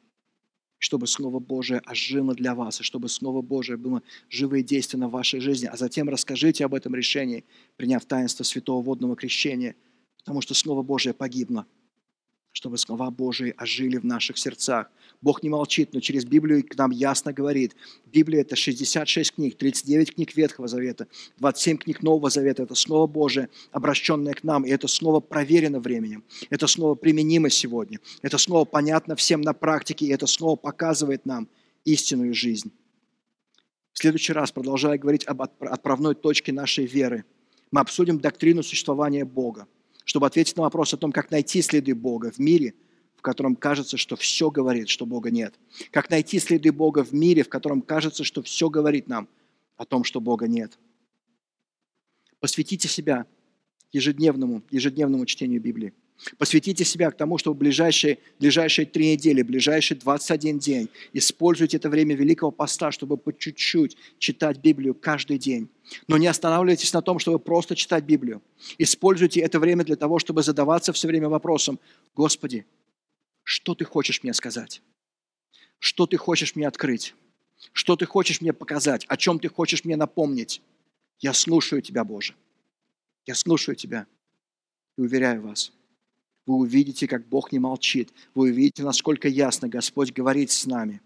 Чтобы 0.77 1.07
Слово 1.07 1.39
Божие 1.41 1.81
ожило 1.87 2.35
для 2.35 2.55
вас, 2.55 2.81
и 2.81 2.85
чтобы 2.85 3.09
Слово 3.09 3.41
Божие 3.41 3.79
было 3.79 4.03
живое 4.29 4.62
действие 4.62 5.07
в 5.07 5.11
вашей 5.11 5.41
жизни. 5.41 5.66
А 5.66 5.77
затем 5.79 6.11
расскажите 6.11 6.66
об 6.66 6.75
этом 6.75 6.95
решении, 6.95 7.47
приняв 7.77 8.05
таинство 8.05 8.45
Святого 8.45 8.83
Водного 8.83 9.16
Крещения, 9.16 9.75
потому 10.19 10.43
что 10.43 10.53
Слово 10.53 10.83
Божие 10.83 11.14
погибло– 11.14 11.66
чтобы 12.53 12.79
слова 12.79 13.11
Божии 13.11 13.55
ожили 13.57 13.99
в 13.99 14.05
наших 14.05 14.39
сердцах. 14.39 14.91
Бог 15.21 15.43
не 15.43 15.49
молчит, 15.49 15.93
но 15.93 16.01
через 16.01 16.25
Библию 16.25 16.67
к 16.67 16.77
нам 16.77 16.91
ясно 16.91 17.33
говорит. 17.33 17.75
Библия– 18.07 18.41
это 18.43 18.57
66 18.57 19.35
книг, 19.35 19.57
39 19.57 20.15
книг 20.15 20.37
Ветхого 20.37 20.69
Завета, 20.69 21.09
27 21.39 21.79
книг 21.79 22.03
Нового 22.03 22.31
Завета. 22.31 22.63
Это 22.63 22.75
Слово 22.75 23.07
Божие, 23.07 23.49
обращенное 23.73 24.35
к 24.35 24.45
нам, 24.45 24.65
и 24.65 24.71
это 24.71 24.89
Слово 24.89 25.21
проверено 25.21 25.81
временем. 25.81 26.25
Это 26.51 26.67
Слово 26.67 26.95
применимо 26.95 27.51
сегодня. 27.51 28.01
Это 28.23 28.39
Слово 28.39 28.65
понятно 28.65 29.17
всем 29.17 29.41
на 29.41 29.53
практике, 29.53 30.07
и 30.07 30.13
это 30.13 30.27
Слово 30.27 30.57
показывает 30.57 31.27
нам 31.27 31.49
истинную 31.85 32.35
жизнь. 32.35 32.73
В 33.93 33.99
следующий 33.99 34.33
раз, 34.33 34.53
продолжая 34.53 34.99
говорить 34.99 35.25
об 35.27 35.43
отправной 35.43 36.15
точке 36.15 36.53
нашей 36.53 36.87
веры, 36.87 37.25
мы 37.71 37.81
обсудим 37.81 38.19
доктрину 38.19 38.63
существования 38.63 39.25
Бога– 39.25 39.67
чтобы 40.09 40.27
ответить 40.27 40.57
на 40.57 40.63
вопрос 40.63 40.95
о 40.95 40.97
том, 40.97 41.13
как 41.13 41.31
найти 41.31 41.61
следы 41.61 41.95
Бога 41.95 42.31
в 42.31 42.39
мире, 42.39 42.73
в 43.15 43.21
котором 43.21 43.55
кажется, 43.55 43.99
что 43.99 44.17
все 44.17 44.51
говорит, 44.51 44.89
что 44.89 45.05
Бога 45.05 45.31
нет. 45.31 45.55
Как 45.91 46.09
найти 46.09 46.39
следы 46.39 46.73
Бога 46.73 47.05
в 47.05 47.13
мире, 47.13 47.43
в 47.43 47.51
котором 47.51 47.83
кажется, 47.83 48.25
что 48.25 48.43
все 48.43 48.71
говорит 48.71 49.07
нам 49.07 49.29
о 49.77 49.85
том, 49.85 50.05
что 50.05 50.23
Бога 50.23 50.49
нет. 50.49 50.79
Посвятите 52.41 52.89
себя 52.89 53.27
ежедневному, 53.93 54.63
ежедневному 54.71 55.27
чтению 55.27 55.61
Библии. 55.61 55.93
Посвятите 56.37 56.85
себя 56.85 57.11
к 57.11 57.16
тому, 57.16 57.39
чтобы 57.39 57.59
ближайшие, 57.59 58.19
ближайшие 58.41 58.87
три 58.87 59.12
недели, 59.12 59.43
ближайшие 59.43 59.97
21 59.97 60.59
день 60.59 60.89
используйте 61.12 61.77
это 61.77 61.89
время 61.89 62.16
Великого 62.16 62.51
Поста, 62.51 62.91
чтобы 62.91 63.16
по 63.16 63.33
чуть-чуть 63.33 63.97
читать 64.19 64.59
Библию 64.59 64.95
каждый 64.95 65.39
день. 65.39 65.69
Но 66.09 66.16
не 66.19 66.27
останавливайтесь 66.27 66.93
на 66.93 67.03
том, 67.03 67.21
чтобы 67.21 67.39
просто 67.39 67.77
читать 67.77 68.05
Библию. 68.05 68.43
Используйте 68.79 69.41
это 69.41 69.61
время 69.61 69.85
для 69.85 69.95
того, 69.95 70.19
чтобы 70.19 70.43
задаваться 70.43 70.93
все 70.93 71.07
время 71.07 71.29
вопросом, 71.29 71.79
Господи, 72.16 72.66
что 73.45 73.77
Ты 73.77 73.85
хочешь 73.85 74.23
мне 74.25 74.35
сказать? 74.35 74.83
Что 75.79 76.07
Ты 76.07 76.16
хочешь 76.16 76.57
мне 76.57 76.66
открыть? 76.66 77.14
Что 77.73 77.95
Ты 77.95 78.07
хочешь 78.07 78.41
мне 78.41 78.53
показать? 78.53 79.05
О 79.07 79.16
чем 79.16 79.39
Ты 79.39 79.49
хочешь 79.49 79.85
мне 79.85 79.97
напомнить? 79.97 80.62
Я 81.21 81.33
слушаю 81.33 81.81
Тебя, 81.81 82.03
Боже. 82.03 82.35
Я 83.25 83.37
слушаю 83.37 83.77
Тебя 83.77 84.07
и 84.97 85.03
уверяю 85.03 85.43
вас– 85.43 85.73
вы 86.49 86.55
увидите, 86.55 87.07
как 87.07 87.29
Бог 87.29 87.53
не 87.53 87.59
молчит. 87.59 88.11
Вы 88.35 88.49
увидите, 88.49 88.83
насколько 88.83 89.29
ясно 89.29 89.69
Господь 89.69 90.15
говорит 90.15 90.51
с 90.51 90.65
нами. 90.65 91.03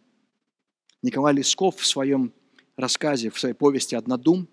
Николай 1.03 1.35
Лесков 1.35 1.79
в 1.79 1.85
своем 1.85 2.33
рассказе, 2.77 3.29
в 3.29 3.41
своей 3.41 3.55
повести 3.55 3.97
«Однодум» 3.97 4.47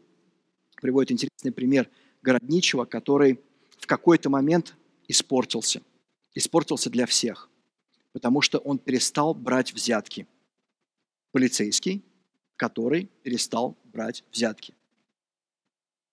приводит 0.82 1.12
интересный 1.12 1.52
пример 1.52 1.88
городничего, 2.24 2.86
который 2.86 3.40
в 3.78 3.86
какой-то 3.86 4.32
момент 4.32 4.76
испортился. 5.08 5.84
Испортился 6.34 6.90
для 6.90 7.06
всех, 7.06 7.52
потому 8.12 8.42
что 8.42 8.58
он 8.58 8.80
перестал 8.80 9.36
брать 9.36 9.74
взятки. 9.74 10.26
Полицейский, 11.32 12.04
который 12.56 13.12
перестал 13.22 13.78
брать 13.84 14.24
взятки. 14.32 14.74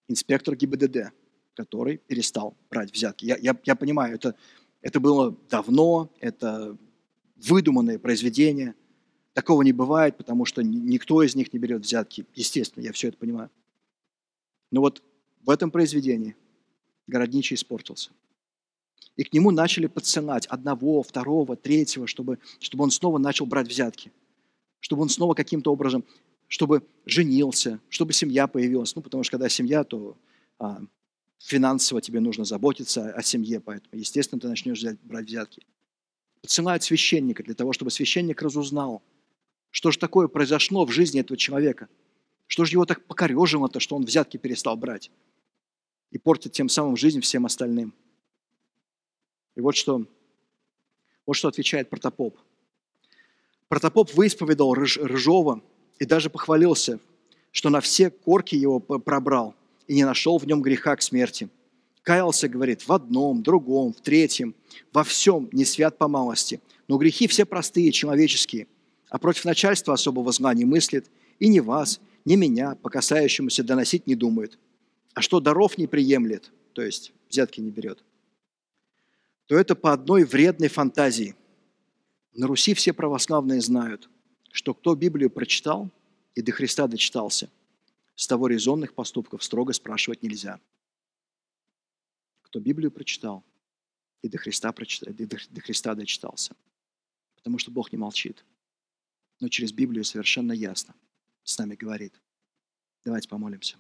Инспектор 0.07 0.55
ГИБДД, 0.55 1.13
который 1.55 1.97
перестал 1.97 2.55
брать 2.69 2.93
взятки. 2.93 3.25
Я, 3.25 3.39
я, 3.39 3.59
я 3.65 3.75
понимаю, 3.75 4.17
это 4.17 4.37
это 4.87 5.01
было 5.01 5.37
давно, 5.51 6.13
это 6.21 6.77
выдуманное 7.35 7.99
произведение. 7.99 8.77
Такого 9.33 9.63
не 9.63 9.73
бывает, 9.73 10.17
потому 10.17 10.45
что 10.45 10.63
никто 10.63 11.25
из 11.25 11.35
них 11.35 11.53
не 11.53 11.59
берет 11.59 11.83
взятки. 11.83 12.25
Естественно, 12.37 12.85
я 12.85 12.93
все 12.93 13.09
это 13.09 13.17
понимаю. 13.17 13.51
Но 14.71 14.83
вот 14.83 15.03
в 15.43 15.51
этом 15.51 15.73
произведении 15.73 16.37
городничий 17.09 17.57
испортился. 17.57 18.11
И 19.17 19.25
к 19.25 19.33
нему 19.33 19.51
начали 19.51 19.89
подсылать 19.89 20.47
одного, 20.47 21.03
второго, 21.03 21.57
третьего, 21.57 22.07
чтобы, 22.07 22.39
чтобы 22.61 22.85
он 22.85 22.93
снова 22.93 23.19
начал 23.19 23.45
брать 23.45 23.67
взятки. 23.67 24.13
Чтобы 24.79 25.03
он 25.03 25.09
снова 25.09 25.35
каким-то 25.35 25.73
образом, 25.73 26.05
чтобы 26.47 26.85
женился, 27.07 27.81
чтобы 27.89 28.13
семья 28.13 28.47
появилась. 28.47 28.95
Ну, 28.95 29.03
потому 29.03 29.25
что 29.25 29.33
когда 29.33 29.49
семья, 29.49 29.83
то 29.83 30.17
а, 30.61 30.81
финансово 31.39 32.01
тебе 32.01 32.21
нужно 32.21 32.45
заботиться 32.45 33.11
о 33.11 33.23
семье, 33.23 33.61
поэтому, 33.61 33.99
естественно, 33.99 34.41
ты 34.41 34.49
начнешь 34.49 34.79
взять, 34.79 34.99
брать 35.03 35.27
взятки. 35.27 35.63
Подсылают 36.41 36.83
священника 36.83 37.43
для 37.43 37.55
того, 37.55 37.73
чтобы 37.73 37.91
священник 37.91 38.43
разузнал, 38.43 39.03
что 39.71 39.91
же 39.91 39.99
такое 39.99 40.29
произошло 40.29 40.85
в 40.87 40.91
жизни 40.91 41.21
этого 41.21 41.37
человека, 41.37 41.89
что 42.47 42.65
же 42.65 42.73
его 42.73 42.85
так 42.85 43.05
покорежило-то, 43.07 43.81
что 43.81 43.97
он 43.97 44.05
взятки 44.05 44.37
перестал 44.37 44.77
брать 44.77 45.11
и 46.11 46.19
портит 46.19 46.53
тем 46.53 46.69
самым 46.69 46.97
жизнь 46.97 47.21
всем 47.21 47.45
остальным. 47.47 47.93
И 49.57 49.61
вот 49.61 49.77
что, 49.77 50.07
вот 51.27 51.35
что 51.35 51.49
отвечает 51.49 51.91
протопоп. 51.91 52.39
Протопоп 53.69 54.15
выисповедал 54.15 54.75
Рыж, 54.75 54.99
Рыжова 54.99 55.61
и 55.99 56.05
даже 56.05 56.31
похвалился, 56.31 57.01
что 57.51 57.69
на 57.69 57.81
все 57.81 58.11
корки 58.11 58.55
его 58.55 58.79
пробрал– 58.81 59.55
и 59.87 59.95
не 59.95 60.05
нашел 60.05 60.39
в 60.39 60.47
нем 60.47 60.63
греха 60.63 60.97
к 60.97 61.03
смерти. 61.03 61.49
Каялся, 62.03 62.49
говорит, 62.49 62.87
в 62.87 62.93
одном, 62.93 63.43
другом, 63.43 63.93
в 63.93 64.01
третьем, 64.01 64.55
во 64.93 65.05
всем 65.05 65.49
не 65.53 65.65
свят 65.65 65.99
по 65.99 66.09
малости. 66.09 66.61
Но 66.89 66.99
грехи 66.99 67.27
все 67.27 67.45
простые, 67.45 67.91
человеческие. 67.93 68.69
А 69.09 69.19
против 69.19 69.45
начальства 69.45 69.95
особого 69.95 70.33
зла 70.33 70.55
не 70.55 70.65
мыслит, 70.65 71.11
и 71.39 71.49
ни 71.49 71.61
вас, 71.61 72.01
ни 72.25 72.37
меня, 72.37 72.77
по 72.77 72.91
касающемуся 72.91 73.65
доносить 73.65 74.07
не 74.07 74.15
думает. 74.15 74.59
А 75.15 75.21
что 75.21 75.41
даров 75.41 75.79
не 75.79 75.87
приемлет, 75.87 76.53
то 76.75 76.83
есть 76.83 77.13
взятки 77.29 77.61
не 77.61 77.71
берет, 77.71 78.05
то 79.47 79.57
это 79.57 79.75
по 79.75 79.93
одной 79.93 80.25
вредной 80.25 80.69
фантазии. 80.69 81.35
На 82.35 82.47
Руси 82.47 82.75
все 82.75 82.93
православные 82.93 83.61
знают, 83.61 84.09
что 84.53 84.75
кто 84.75 84.95
Библию 84.95 85.31
прочитал 85.31 85.91
и 86.35 86.43
до 86.43 86.53
Христа 86.53 86.87
дочитался– 86.87 87.49
с 88.17 88.27
того 88.27 88.49
резонных 88.49 88.95
поступков 88.95 89.45
строго 89.45 89.73
спрашивать 89.73 90.23
нельзя. 90.23 90.59
Кто 92.43 92.59
Библию 92.61 92.91
прочитал 92.91 93.45
и 94.23 94.29
до 94.29 94.39
Христа, 94.39 94.73
прочитал, 94.73 95.13
и 95.13 95.27
до 95.27 95.61
Христа 95.61 95.95
дочитался. 95.95 96.57
Потому 97.37 97.59
что 97.59 97.71
Бог 97.71 97.93
не 97.93 97.99
молчит. 97.99 98.45
Но 99.39 99.49
через 99.49 99.71
Библию 99.73 100.03
совершенно 100.03 100.53
ясно 100.53 100.95
с 101.45 101.59
нами 101.59 101.77
говорит. 101.77 102.19
Давайте 103.05 103.29
помолимся. 103.29 103.77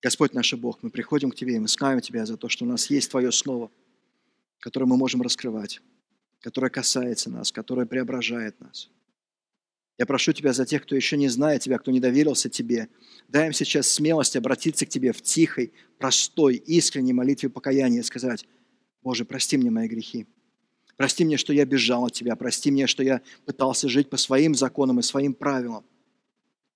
Господь 0.00 0.32
наш 0.32 0.52
Бог, 0.54 0.82
мы 0.82 0.90
приходим 0.90 1.30
к 1.30 1.36
Тебе, 1.36 1.56
и 1.56 1.58
мы 1.60 1.68
славим 1.68 2.00
Тебя 2.00 2.24
за 2.24 2.36
то, 2.36 2.48
что 2.48 2.64
у 2.64 2.68
нас 2.68 2.88
есть 2.90 3.10
Твое 3.10 3.30
Слово, 3.30 3.70
которое 4.58 4.86
мы 4.86 4.96
можем 4.96 5.20
раскрывать, 5.20 5.80
которое 6.40 6.70
касается 6.70 7.30
нас, 7.30 7.52
которое 7.52 7.86
преображает 7.86 8.58
нас– 8.58 8.88
я 9.98 10.06
прошу 10.06 10.32
Тебя 10.32 10.52
за 10.52 10.64
тех, 10.64 10.82
кто 10.82 10.96
еще 10.96 11.16
не 11.16 11.28
знает 11.28 11.62
Тебя, 11.62 11.78
кто 11.78 11.90
не 11.90 12.00
доверился 12.00 12.48
Тебе. 12.48 12.88
Дай 13.28 13.46
им 13.46 13.52
сейчас 13.52 13.88
смелость 13.88 14.36
обратиться 14.36 14.86
к 14.86 14.88
Тебе 14.88 15.12
в 15.12 15.20
тихой, 15.22 15.72
простой, 15.98 16.56
искренней 16.56 17.12
молитве 17.12 17.50
покаяния 17.50 18.00
и 18.00 18.04
сказать, 18.04 18.46
Боже, 19.02 19.24
прости 19.24 19.56
мне 19.56 19.70
мои 19.70 19.88
грехи. 19.88 20.26
Прости 20.96 21.24
мне, 21.24 21.36
что 21.36 21.52
я 21.52 21.64
бежал 21.64 22.06
от 22.06 22.12
Тебя. 22.12 22.36
Прости 22.36 22.70
мне, 22.70 22.86
что 22.86 23.02
я 23.02 23.20
пытался 23.44 23.88
жить 23.88 24.08
по 24.08 24.16
своим 24.16 24.54
законам 24.54 25.00
и 25.00 25.02
своим 25.02 25.34
правилам. 25.34 25.84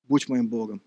Будь 0.08 0.28
моим 0.28 0.48
Богом. 0.48 0.82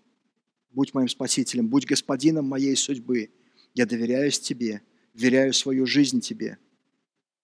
Будь 0.70 0.94
моим 0.94 1.08
Спасителем. 1.08 1.68
Будь 1.68 1.86
Господином 1.86 2.46
моей 2.46 2.76
судьбы. 2.76 3.30
Я 3.74 3.86
доверяюсь 3.86 4.38
Тебе. 4.38 4.82
Веряю 5.14 5.52
свою 5.52 5.86
жизнь 5.86 6.20
Тебе. 6.20 6.58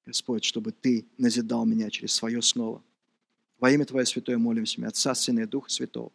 Господь, 0.05 0.45
чтобы 0.45 0.73
Ты 0.73 1.07
назидал 1.19 1.65
меня 1.65 1.91
через 1.91 2.13
свое 2.13 2.43
слово. 2.43 2.83
Во 3.59 3.71
имя 3.71 3.85
Твое 3.87 4.05
святое 4.05 4.37
молимся, 4.39 4.87
Отца, 4.87 5.15
Сына 5.15 5.41
и 5.41 5.47
Духа 5.47 5.71
Святого. 5.71 6.13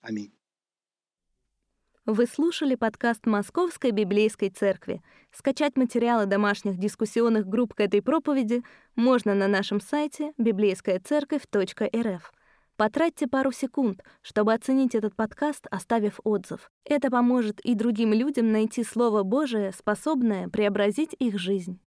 Аминь. 0.00 0.32
Вы 2.04 2.26
слушали 2.26 2.76
подкаст 2.76 3.26
Московской 3.26 3.90
библейской 3.90 4.48
церкви. 4.50 5.02
Скачать 5.32 5.76
материалы 5.76 6.26
домашних 6.26 6.78
дискуссионных 6.78 7.48
групп 7.48 7.74
к 7.74 7.80
этой 7.80 8.00
проповеди 8.00 8.62
можно 8.94 9.34
на 9.34 9.48
нашем 9.48 9.80
сайте 9.80 10.32
библейскаяцерковь.рф. 10.38 12.32
Потратьте 12.76 13.26
пару 13.26 13.50
секунд, 13.50 14.04
чтобы 14.22 14.54
оценить 14.54 14.94
этот 14.94 15.16
подкаст, 15.16 15.66
оставив 15.68 16.20
отзыв. 16.22 16.70
Это 16.84 17.10
поможет 17.10 17.58
и 17.60 17.74
другим 17.74 18.12
людям 18.12 18.52
найти 18.52 18.84
Слово 18.84 19.24
Божие, 19.24 19.72
способное 19.72 20.48
преобразить 20.48 21.16
их 21.18 21.40
жизнь. 21.40 21.80